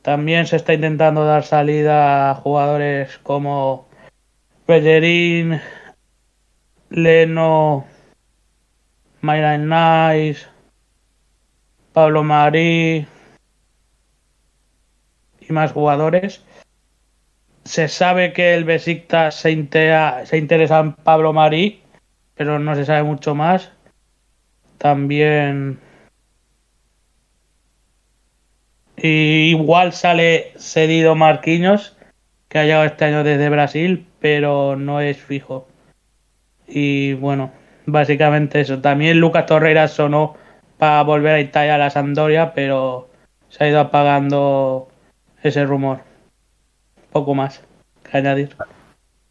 [0.02, 3.86] También se está intentando dar salida a jugadores como
[4.66, 5.60] Bellerín,
[6.90, 7.84] Leno,
[9.20, 10.48] Myron Nice,
[11.93, 13.06] Pablo Marí
[15.40, 16.43] y más jugadores.
[17.64, 19.69] Se sabe que el Besiktas se,
[20.24, 21.82] se interesa en Pablo Marí,
[22.35, 23.70] pero no se sabe mucho más.
[24.78, 25.78] También
[28.97, 31.97] igual sale cedido Marquinhos,
[32.48, 35.69] que ha llegado este año desde Brasil, pero no es fijo.
[36.66, 37.52] Y bueno,
[37.86, 38.81] básicamente eso.
[38.81, 40.36] También Lucas Torreira sonó
[40.82, 43.09] para volver a Italia a la Sampdoria, pero
[43.48, 44.88] se ha ido apagando
[45.40, 46.00] ese rumor.
[47.12, 47.60] Poco más
[48.02, 48.56] que añadir.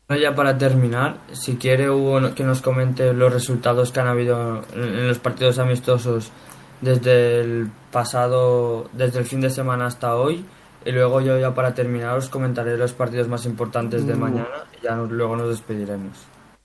[0.07, 4.61] Bueno, ya para terminar, si quiere Hugo que nos comente los resultados que han habido
[4.73, 6.31] en los partidos amistosos
[6.79, 10.45] desde el pasado, desde el fin de semana hasta hoy.
[10.85, 14.19] Y luego yo ya para terminar os comentaré los partidos más importantes de Mm.
[14.19, 14.47] mañana
[14.79, 16.17] y ya nos- luego nos despediremos.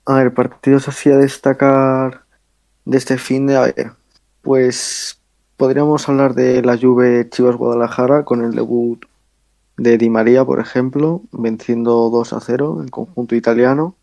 [0.05, 2.21] A ver, partidos así a destacar
[2.85, 3.57] de este fin de...
[3.57, 3.91] A ver,
[4.47, 5.19] pues
[5.57, 9.03] podríamos hablar de la Juve Chivas Guadalajara con el debut
[9.75, 13.95] de Di María, por ejemplo, venciendo 2 a 0 el conjunto italiano.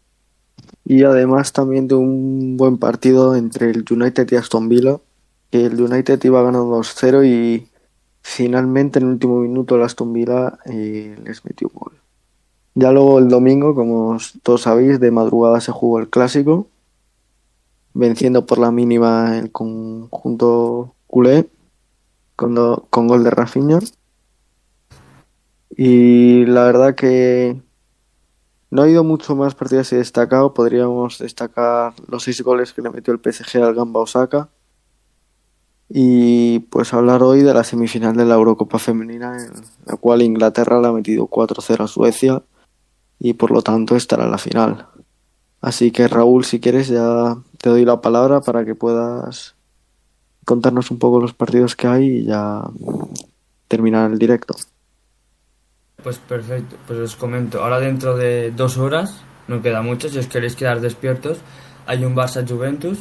[0.85, 4.99] Y además también de un buen partido entre el United y Aston Villa,
[5.51, 7.67] que el United iba ganando 2-0 y
[8.21, 11.95] finalmente en el último minuto el Aston Villa eh, les metió gol.
[12.75, 16.67] Ya luego el domingo, como todos sabéis, de madrugada se jugó el clásico,
[17.95, 21.49] venciendo por la mínima el conjunto culé
[22.37, 22.55] con,
[22.91, 23.79] con gol de Rafinha.
[25.77, 27.61] Y la verdad que
[28.71, 30.55] no ha habido mucho más partidos así destacado.
[30.55, 34.49] Podríamos destacar los seis goles que le metió el PSG al Gamba Osaka.
[35.89, 39.53] Y pues hablar hoy de la semifinal de la Eurocopa Femenina, en
[39.87, 42.43] la cual Inglaterra le ha metido 4-0 a Suecia
[43.19, 44.89] y por lo tanto estará en la final.
[45.65, 49.55] Así que Raúl, si quieres, ya te doy la palabra para que puedas
[50.45, 52.69] contarnos un poco los partidos que hay y ya
[53.67, 54.55] terminar el directo.
[56.03, 57.63] Pues perfecto, pues os comento.
[57.63, 61.39] Ahora dentro de dos horas, no queda mucho, si os queréis quedar despiertos,
[61.87, 62.99] hay un Barça Juventus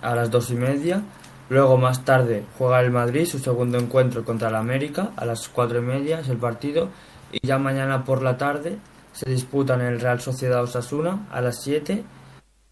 [0.00, 1.02] a las dos y media.
[1.48, 5.80] Luego más tarde juega el Madrid su segundo encuentro contra el América a las cuatro
[5.80, 6.90] y media es el partido.
[7.32, 8.78] Y ya mañana por la tarde
[9.14, 12.04] se disputan el Real Sociedad Osasuna a las 7.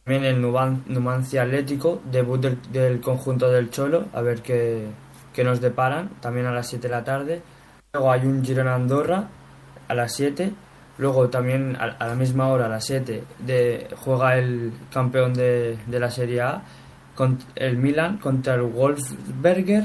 [0.04, 4.88] También el Numancia Atlético, debut del, conjunto del Cholo, a ver qué,
[5.32, 7.42] qué, nos deparan, también a las 7 de la tarde.
[7.92, 9.28] Luego hay un Girona Andorra
[9.86, 10.52] a las 7.
[10.98, 16.00] Luego también a, la misma hora, a las 7, de, juega el campeón de, de
[16.00, 16.62] la Serie A,
[17.54, 19.84] el Milan contra el Wolfsberger,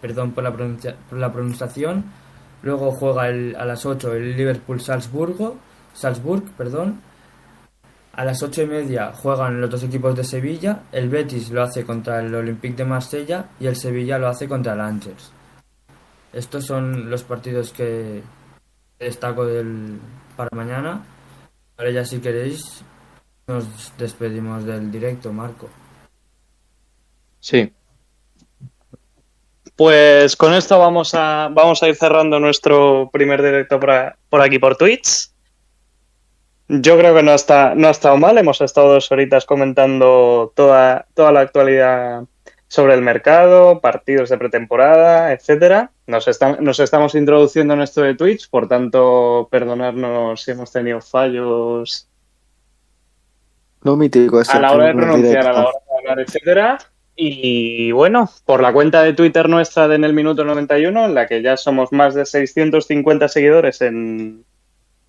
[0.00, 2.04] perdón por la, por la pronunciación.
[2.62, 5.58] Luego juega el, a las 8 el Liverpool Salzburgo,
[5.94, 7.00] Salzburg, perdón.
[8.12, 10.82] A las 8 y media juegan los dos equipos de Sevilla.
[10.92, 14.74] El Betis lo hace contra el Olympique de Marsella y el Sevilla lo hace contra
[14.74, 15.32] el Angers.
[16.32, 18.22] Estos son los partidos que
[18.98, 19.98] destaco del,
[20.36, 21.04] para mañana.
[21.76, 22.84] Ahora ya si queréis
[23.46, 25.68] nos despedimos del directo, Marco.
[27.40, 27.72] Sí.
[29.76, 34.76] Pues con esto vamos a, vamos a ir cerrando nuestro primer directo por, aquí por
[34.76, 35.30] Twitch.
[36.68, 38.38] Yo creo que no, está, no ha estado mal.
[38.38, 42.24] Hemos estado dos horitas comentando toda, toda la actualidad
[42.68, 45.92] sobre el mercado, partidos de pretemporada, etcétera.
[46.06, 46.26] Nos,
[46.60, 52.08] nos estamos introduciendo en esto de Twitch, por tanto, perdonarnos si hemos tenido fallos
[53.84, 56.78] no mítico, a la hora de pronunciar, a la hora de hablar, etcétera.
[57.14, 61.26] Y bueno, por la cuenta de Twitter nuestra de En el Minuto 91, en la
[61.26, 64.44] que ya somos más de 650 seguidores en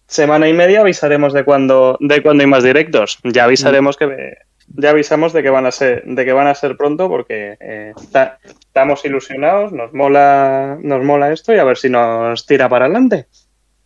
[0.08, 3.20] semana y media, avisaremos de cuando de cuando hay más directos.
[3.24, 4.38] Ya avisaremos que
[4.68, 7.94] ya avisamos de que van a ser de que van a ser pronto porque eh,
[7.98, 13.28] estamos ilusionados, nos mola nos mola esto y a ver si nos tira para adelante.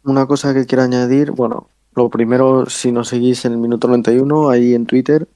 [0.03, 4.49] Una cosa que quiero añadir, bueno, lo primero, si nos seguís en el minuto 91
[4.49, 5.27] ahí en Twitter,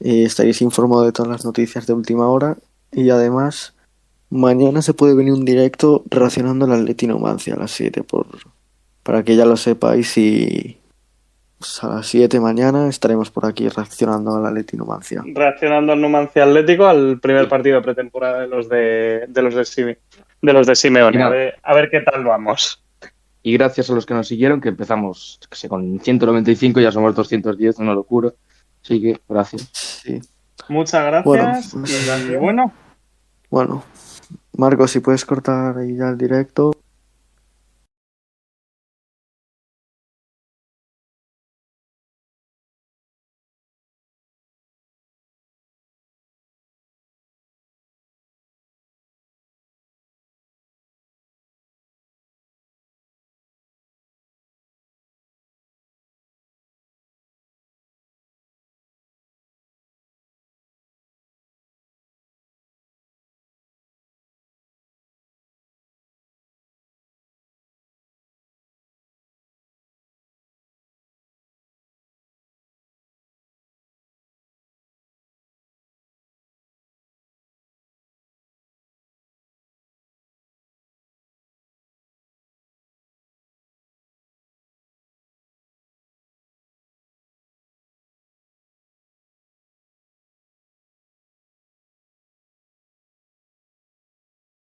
[0.00, 2.56] eh, estaréis informados de todas las noticias de última hora
[2.92, 3.74] y además
[4.30, 8.26] mañana se puede venir un directo relacionando la Numancia a las 7 por
[9.06, 10.80] para que ya lo sepáis y
[11.58, 15.22] pues a las 7 mañana estaremos por aquí reaccionando a la Leti Numancia.
[15.24, 19.98] Reaccionando al Numancia Atlético al primer partido de pretemporada de los de, de los de,
[20.42, 21.22] de los de Simeone.
[21.22, 22.82] A ver, a ver, qué tal vamos.
[23.44, 27.14] Y gracias a los que nos siguieron, que empezamos que sé, con 195, ya somos
[27.14, 28.32] 210, una locura.
[28.82, 29.70] Así que gracias.
[29.72, 30.20] Sí.
[30.68, 31.72] Muchas gracias.
[31.72, 32.72] Bueno, y bueno.
[33.50, 33.84] Bueno,
[34.56, 36.72] Marco, si puedes cortar ahí ya el directo.